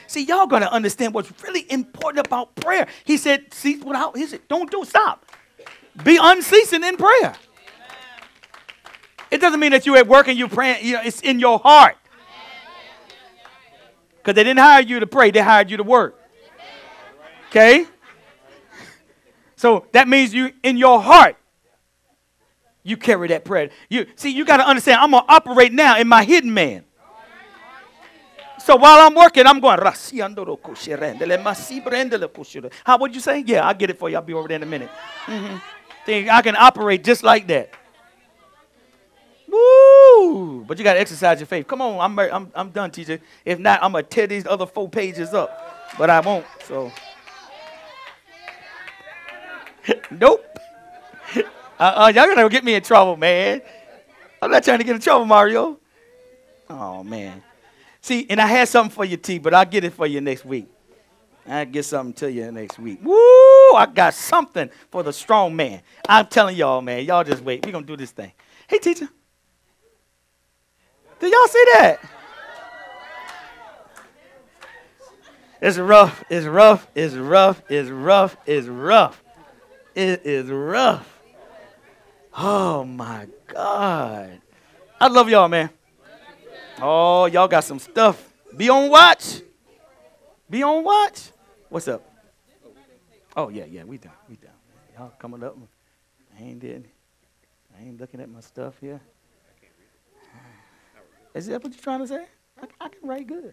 See, 0.07 0.25
y'all 0.25 0.47
gonna 0.47 0.67
understand 0.67 1.13
what's 1.13 1.31
really 1.43 1.71
important 1.71 2.27
about 2.27 2.55
prayer. 2.55 2.87
He 3.05 3.19
said, 3.19 3.53
cease 3.53 3.85
without, 3.85 4.17
he 4.17 4.27
said, 4.27 4.41
don't 4.49 4.71
do 4.71 4.85
stop. 4.87 5.27
Be 6.03 6.19
unceasing 6.21 6.83
in 6.83 6.97
prayer. 6.97 7.35
It 9.31 9.41
doesn't 9.41 9.59
mean 9.59 9.73
that 9.73 9.87
you 9.87 9.97
at 9.97 10.07
work 10.07 10.29
and 10.29 10.39
you 10.39 10.49
praying, 10.49 10.85
you 10.85 10.95
know, 10.95 11.03
it's 11.05 11.21
in 11.21 11.41
your 11.41 11.59
heart. 11.59 11.97
Because 14.19 14.35
they 14.35 14.45
didn't 14.45 14.61
hire 14.61 14.83
you 14.83 15.01
to 15.01 15.07
pray, 15.07 15.31
they 15.31 15.41
hired 15.41 15.71
you 15.71 15.77
to 15.77 15.83
work. 15.83 16.21
Okay? 17.49 17.87
So 19.57 19.87
that 19.93 20.09
means 20.09 20.35
you 20.35 20.53
in 20.63 20.77
your 20.77 21.01
heart 21.01 21.37
you 22.87 22.97
carry 22.97 23.27
that 23.29 23.45
prayer. 23.45 23.71
You 23.91 24.07
see, 24.15 24.31
you 24.31 24.45
got 24.45 24.59
to 24.59 24.67
understand, 24.67 25.01
I'm 25.01 25.11
gonna 25.11 25.27
operate 25.29 25.73
now 25.73 25.99
in 25.99 26.07
my 26.07 26.23
hidden 26.23 26.55
man. 26.55 26.85
So 28.61 28.77
while 28.77 29.05
I'm 29.05 29.15
working, 29.15 29.45
I'm 29.45 29.59
going. 29.59 29.81
How 32.85 32.99
would 32.99 33.15
you 33.15 33.21
say? 33.21 33.45
Yeah, 33.47 33.67
I'll 33.67 33.75
get 33.75 33.91
it 33.91 33.99
for 33.99 34.09
you. 34.09 34.17
I'll 34.17 34.23
be 34.23 34.35
over 34.35 34.47
there 34.49 34.57
in 34.57 34.63
a 34.63 34.67
minute. 34.67 34.91
Mm-hmm. 35.27 36.31
I 36.31 36.43
can 36.43 36.57
operate 36.57 37.03
just 37.03 37.25
like 37.25 37.49
that. 37.49 37.71
Woo! 39.49 40.65
But 40.65 40.79
you 40.79 40.85
got 40.85 40.95
to 40.95 41.01
exercise 41.01 41.39
your 41.41 41.47
faith. 41.47 41.67
Come 41.67 41.81
on, 41.81 42.01
I'm, 42.01 42.19
I'm, 42.19 42.53
I'm 42.55 42.71
done, 42.71 42.91
teacher. 42.91 43.21
If 43.45 43.59
not, 43.59 43.83
I'm 43.83 43.93
going 43.93 44.05
to 44.05 44.11
tear 44.11 44.27
these 44.27 44.47
other 44.47 44.67
four 44.67 44.89
pages 44.89 45.33
up. 45.35 45.95
But 45.99 46.11
I 46.11 46.21
won't, 46.21 46.45
so. 46.65 46.93
nope. 50.11 50.45
Uh, 51.79 52.07
uh, 52.07 52.13
y'all 52.15 52.27
gonna 52.27 52.49
get 52.49 52.65
me 52.65 52.75
in 52.75 52.83
trouble, 52.83 53.19
man. 53.19 53.61
I'm 54.41 54.51
not 54.51 54.65
trying 54.65 54.79
to 54.79 54.85
get 54.85 54.95
in 54.95 55.03
trouble, 55.03 55.27
Mario. 55.27 55.79
Oh 56.71 57.05
man. 57.05 57.43
See, 58.01 58.27
and 58.31 58.41
I 58.41 58.47
had 58.47 58.67
something 58.67 58.95
for 58.95 59.05
you, 59.05 59.19
T, 59.19 59.39
but 59.39 59.53
I'll 59.53 59.67
get 59.67 59.85
it 59.85 59.93
for 59.93 60.07
you 60.07 60.23
next 60.23 60.47
week. 60.47 60.69
I'll 61.47 61.67
get 61.67 61.85
something 61.85 62.15
to 62.15 62.33
you 62.33 62.51
next 62.51 62.79
week. 62.79 63.01
Woo! 63.05 63.15
I 63.75 63.87
got 63.93 64.15
something 64.15 64.71
for 64.91 65.03
the 65.03 65.13
strong 65.13 65.55
man. 65.55 65.83
I'm 66.09 66.27
telling 66.29 66.57
y'all, 66.57 66.81
man. 66.81 67.05
Y'all 67.05 67.25
just 67.25 67.43
wait. 67.43 67.67
We're 67.67 67.73
gonna 67.73 67.85
do 67.85 67.99
this 67.99 68.11
thing. 68.11 68.33
Hey, 68.67 68.79
teacher. 68.79 69.11
Did 71.21 71.33
y'all 71.33 71.47
see 71.47 71.65
that? 71.73 72.01
It's 75.61 75.79
rough. 75.79 76.23
It's 76.29 76.47
rough. 76.47 76.87
It's 76.95 77.15
rough. 77.15 77.63
It's 77.69 77.89
rough. 77.89 78.37
It's 78.47 78.67
rough. 78.67 79.23
It 79.95 80.27
is 80.27 80.51
rough. 80.51 81.21
Oh 82.37 82.85
my 82.85 83.27
God. 83.47 84.41
I 85.01 85.09
love 85.09 85.29
y'all, 85.31 85.49
man. 85.49 85.71
Oh, 86.81 87.25
y'all 87.27 87.49
got 87.49 87.65
some 87.65 87.79
stuff. 87.79 88.33
Be 88.55 88.69
on 88.69 88.91
watch. 88.91 89.41
Be 90.49 90.63
on 90.63 90.85
watch. 90.85 91.31
What's 91.71 91.89
up? 91.89 92.03
Oh, 93.35 93.49
yeah, 93.49 93.65
yeah, 93.65 93.85
we 93.85 93.99
down. 93.99 94.13
We 94.29 94.37
down. 94.37 94.53
Y'all 94.97 95.13
coming 95.19 95.43
up. 95.43 95.57
I 96.39 96.43
ain't 96.43 96.61
did. 96.61 96.89
I 97.77 97.83
ain't 97.83 98.01
looking 98.01 98.21
at 98.21 98.29
my 98.29 98.41
stuff 98.41 98.75
here. 98.81 99.01
Is 101.37 101.47
that 101.49 101.63
what 101.63 101.73
you're 101.75 101.83
trying 101.83 102.01
to 102.01 102.07
say? 102.09 102.25
I, 102.59 102.67
I 102.81 102.89
can 102.89 103.07
write 103.07 103.27
good. 103.27 103.53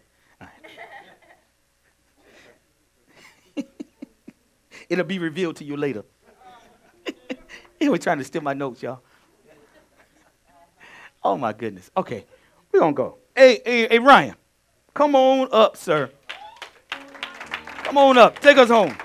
It'll 4.88 5.04
be 5.04 5.18
revealed 5.18 5.56
to 5.56 5.64
you 5.64 5.76
later. 5.76 6.04
He 7.78 7.88
was 7.90 8.00
trying 8.00 8.16
to 8.18 8.24
steal 8.24 8.40
my 8.40 8.54
notes, 8.54 8.82
y'all. 8.82 9.02
Oh 11.22 11.36
my 11.36 11.52
goodness. 11.52 11.90
Okay, 11.94 12.24
we're 12.72 12.80
gonna 12.80 12.94
go. 12.94 13.18
Hey, 13.36 13.60
hey, 13.66 13.88
hey, 13.88 13.98
Ryan, 13.98 14.36
come 14.94 15.14
on 15.14 15.48
up, 15.52 15.76
sir. 15.76 16.10
Come 17.82 17.98
on 17.98 18.16
up. 18.16 18.38
Take 18.38 18.56
us 18.56 18.70
home. 18.70 18.96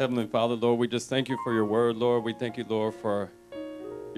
Heavenly 0.00 0.26
Father, 0.28 0.54
Lord, 0.54 0.78
we 0.78 0.88
just 0.88 1.10
thank 1.10 1.28
you 1.28 1.36
for 1.44 1.52
your 1.52 1.66
word, 1.66 1.96
Lord. 1.96 2.24
We 2.24 2.32
thank 2.32 2.56
you, 2.56 2.64
Lord, 2.66 2.94
for 2.94 3.30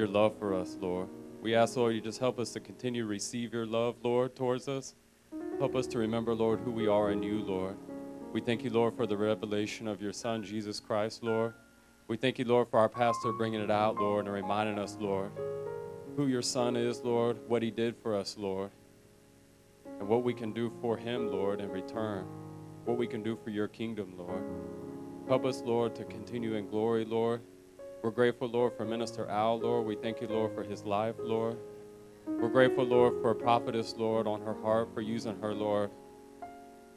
your 0.01 0.09
love 0.09 0.39
for 0.39 0.55
us, 0.55 0.79
Lord. 0.81 1.11
We 1.43 1.55
ask, 1.55 1.77
Lord, 1.77 1.95
you 1.95 2.01
just 2.01 2.19
help 2.19 2.39
us 2.39 2.55
to 2.55 2.61
continue 2.61 3.03
to 3.03 3.07
receive 3.07 3.53
your 3.53 3.67
love, 3.67 3.97
Lord, 4.03 4.35
towards 4.35 4.67
us. 4.67 4.95
Help 5.59 5.77
us 5.77 5.87
to 5.89 5.99
remember, 5.99 6.35
Lord, 6.35 6.61
who 6.61 6.71
we 6.71 6.89
are 6.89 7.11
in 7.11 7.23
you, 7.23 7.43
Lord. 7.43 7.77
We 8.33 8.41
thank 8.41 8.65
you, 8.65 8.71
Lord, 8.71 8.97
for 8.97 9.07
the 9.07 9.19
revelation 9.19 9.87
of 9.87 10.01
your 10.01 10.15
Son, 10.15 10.43
Jesus 10.43 10.81
Christ, 10.81 11.23
Lord. 11.23 11.53
We 12.09 12.17
thank 12.17 12.39
you, 12.39 12.47
Lord, 12.47 12.69
for 12.71 12.79
our 12.79 12.89
pastor 12.89 13.31
bringing 13.33 13.61
it 13.61 13.71
out, 13.71 13.97
Lord, 13.97 14.25
and 14.25 14.35
reminding 14.35 14.79
us, 14.79 14.97
Lord, 14.99 15.33
who 16.17 16.29
your 16.29 16.41
Son 16.41 16.77
is, 16.77 17.03
Lord, 17.03 17.37
what 17.47 17.63
he 17.63 17.71
did 17.71 17.95
for 17.95 18.17
us, 18.17 18.39
Lord, 18.39 18.71
and 19.99 20.09
what 20.09 20.25
we 20.25 20.33
can 20.33 20.55
do 20.55 20.73
for 20.81 20.97
him, 20.97 21.31
Lord, 21.31 21.61
in 21.61 21.69
return, 21.69 22.25
what 22.87 22.97
we 22.97 23.07
can 23.07 23.23
do 23.23 23.37
for 23.45 23.51
your 23.51 23.69
kingdom, 23.69 24.15
Lord. 24.17 24.45
Help 25.29 25.45
us, 25.45 25.61
Lord, 25.61 25.95
to 25.97 26.05
continue 26.05 26.55
in 26.55 26.71
glory, 26.71 27.05
Lord. 27.05 27.43
We're 28.03 28.11
grateful, 28.11 28.49
Lord, 28.49 28.73
for 28.79 28.87
Minister 28.87 29.29
Al, 29.29 29.61
Lord. 29.61 29.87
We 29.87 29.95
thank 29.95 30.23
you, 30.23 30.27
Lord, 30.27 30.55
for 30.55 30.63
his 30.63 30.85
life, 30.85 31.17
Lord. 31.19 31.59
We're 32.27 32.49
grateful, 32.49 32.85
Lord, 32.85 33.21
for 33.21 33.33
a 33.33 33.35
prophetess, 33.35 33.95
Lord, 33.99 34.27
on 34.27 34.41
her 34.41 34.55
heart, 34.63 34.89
for 34.95 35.03
using 35.03 35.39
her, 35.41 35.53
Lord, 35.53 35.91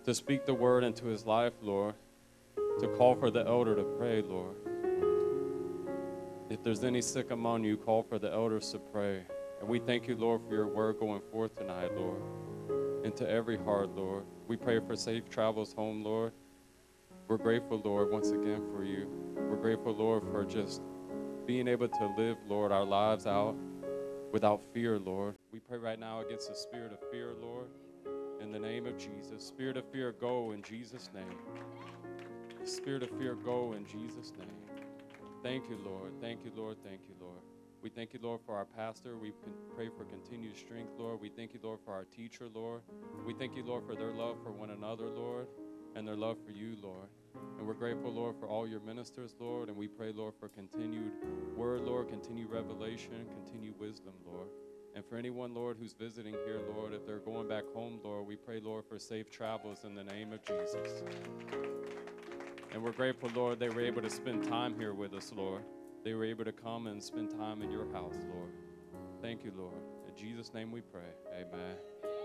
to 0.05 0.15
speak 0.15 0.45
the 0.45 0.53
word 0.53 0.85
into 0.85 1.07
his 1.07 1.25
life, 1.25 1.51
Lord, 1.61 1.95
to 2.79 2.87
call 2.87 3.15
for 3.15 3.29
the 3.29 3.45
elder 3.45 3.75
to 3.75 3.83
pray, 3.83 4.21
Lord. 4.21 4.55
If 6.49 6.63
there's 6.63 6.85
any 6.85 7.01
sick 7.01 7.31
among 7.31 7.65
you, 7.65 7.75
call 7.75 8.03
for 8.03 8.17
the 8.17 8.31
elders 8.31 8.71
to 8.71 8.79
pray. 8.79 9.23
And 9.59 9.67
we 9.67 9.79
thank 9.79 10.07
you, 10.07 10.15
Lord, 10.15 10.41
for 10.47 10.53
your 10.53 10.67
word 10.67 10.99
going 10.99 11.21
forth 11.31 11.57
tonight, 11.57 11.91
Lord, 11.97 12.21
into 13.03 13.29
every 13.29 13.57
heart, 13.57 13.89
Lord. 13.89 14.23
We 14.47 14.55
pray 14.55 14.79
for 14.79 14.95
safe 14.95 15.29
travels 15.29 15.73
home, 15.73 16.01
Lord. 16.01 16.31
We're 17.27 17.37
grateful, 17.37 17.81
Lord, 17.83 18.09
once 18.09 18.29
again 18.29 18.61
for 18.73 18.85
you. 18.85 19.07
We're 19.35 19.57
grateful, 19.57 19.93
Lord, 19.93 20.23
for 20.31 20.45
just 20.45 20.81
being 21.45 21.67
able 21.67 21.87
to 21.87 22.13
live, 22.17 22.37
Lord, 22.47 22.71
our 22.71 22.85
lives 22.85 23.27
out 23.27 23.55
without 24.31 24.61
fear, 24.73 24.97
Lord. 24.97 25.35
We 25.51 25.59
pray 25.59 25.77
right 25.77 25.99
now 25.99 26.21
against 26.21 26.49
the 26.49 26.55
spirit 26.55 26.91
of 26.93 26.99
fear, 27.11 27.33
Lord 27.39 27.67
in 28.43 28.51
the 28.51 28.59
name 28.59 28.85
of 28.85 28.97
Jesus. 28.97 29.43
Spirit 29.43 29.77
of 29.77 29.85
fear, 29.91 30.11
go 30.11 30.51
in 30.51 30.61
Jesus' 30.61 31.09
name. 31.15 31.37
Spirit 32.65 33.03
of 33.03 33.09
fear, 33.17 33.35
go 33.35 33.73
in 33.73 33.85
Jesus' 33.85 34.33
name. 34.37 34.85
Thank 35.41 35.69
you, 35.69 35.77
Lord. 35.83 36.11
Thank 36.21 36.43
you, 36.43 36.51
Lord. 36.55 36.77
Thank 36.83 37.01
you, 37.07 37.15
Lord. 37.19 37.39
We 37.81 37.89
thank 37.89 38.13
you, 38.13 38.19
Lord, 38.21 38.41
for 38.45 38.55
our 38.55 38.65
pastor. 38.65 39.17
We 39.17 39.33
pray 39.75 39.89
for 39.97 40.03
continued 40.05 40.57
strength, 40.57 40.91
Lord. 40.97 41.19
We 41.21 41.29
thank 41.29 41.53
you, 41.53 41.59
Lord, 41.63 41.79
for 41.85 41.93
our 41.93 42.05
teacher, 42.05 42.47
Lord. 42.53 42.81
We 43.25 43.33
thank 43.33 43.55
you, 43.55 43.63
Lord, 43.63 43.85
for 43.85 43.95
their 43.95 44.11
love 44.11 44.37
for 44.43 44.51
one 44.51 44.69
another, 44.69 45.07
Lord, 45.07 45.47
and 45.95 46.07
their 46.07 46.15
love 46.15 46.37
for 46.45 46.51
you, 46.51 46.75
Lord. 46.81 47.07
And 47.57 47.67
we're 47.67 47.73
grateful, 47.73 48.11
Lord, 48.11 48.35
for 48.39 48.47
all 48.47 48.67
your 48.67 48.79
ministers, 48.81 49.35
Lord. 49.39 49.69
And 49.69 49.77
we 49.77 49.87
pray, 49.87 50.11
Lord, 50.11 50.33
for 50.39 50.49
continued 50.49 51.11
word, 51.55 51.81
Lord, 51.81 52.09
continued 52.09 52.49
revelation, 52.49 53.25
continued 53.33 53.79
wisdom, 53.79 54.13
Lord. 54.25 54.47
And 54.95 55.03
for 55.05 55.17
anyone, 55.17 55.53
Lord, 55.53 55.77
who's 55.79 55.93
visiting 55.93 56.33
here, 56.45 56.59
Lord, 56.75 56.93
if 56.93 57.05
they're 57.05 57.19
going 57.19 57.47
back 57.47 57.63
home, 57.73 57.99
Lord, 58.03 58.27
we 58.27 58.35
pray, 58.35 58.59
Lord, 58.59 58.85
for 58.87 58.99
safe 58.99 59.31
travels 59.31 59.85
in 59.85 59.95
the 59.95 60.03
name 60.03 60.33
of 60.33 60.43
Jesus. 60.45 61.03
And 62.71 62.83
we're 62.83 62.91
grateful, 62.91 63.29
Lord, 63.35 63.59
they 63.59 63.69
were 63.69 63.81
able 63.81 64.01
to 64.01 64.09
spend 64.09 64.47
time 64.47 64.75
here 64.77 64.93
with 64.93 65.13
us, 65.13 65.31
Lord. 65.35 65.63
They 66.03 66.13
were 66.13 66.25
able 66.25 66.43
to 66.45 66.51
come 66.51 66.87
and 66.87 67.01
spend 67.01 67.31
time 67.31 67.61
in 67.61 67.71
your 67.71 67.91
house, 67.91 68.17
Lord. 68.33 68.51
Thank 69.21 69.43
you, 69.43 69.53
Lord. 69.57 69.81
In 70.07 70.15
Jesus' 70.15 70.53
name 70.53 70.71
we 70.71 70.81
pray. 70.81 71.01
Amen. 71.33 72.22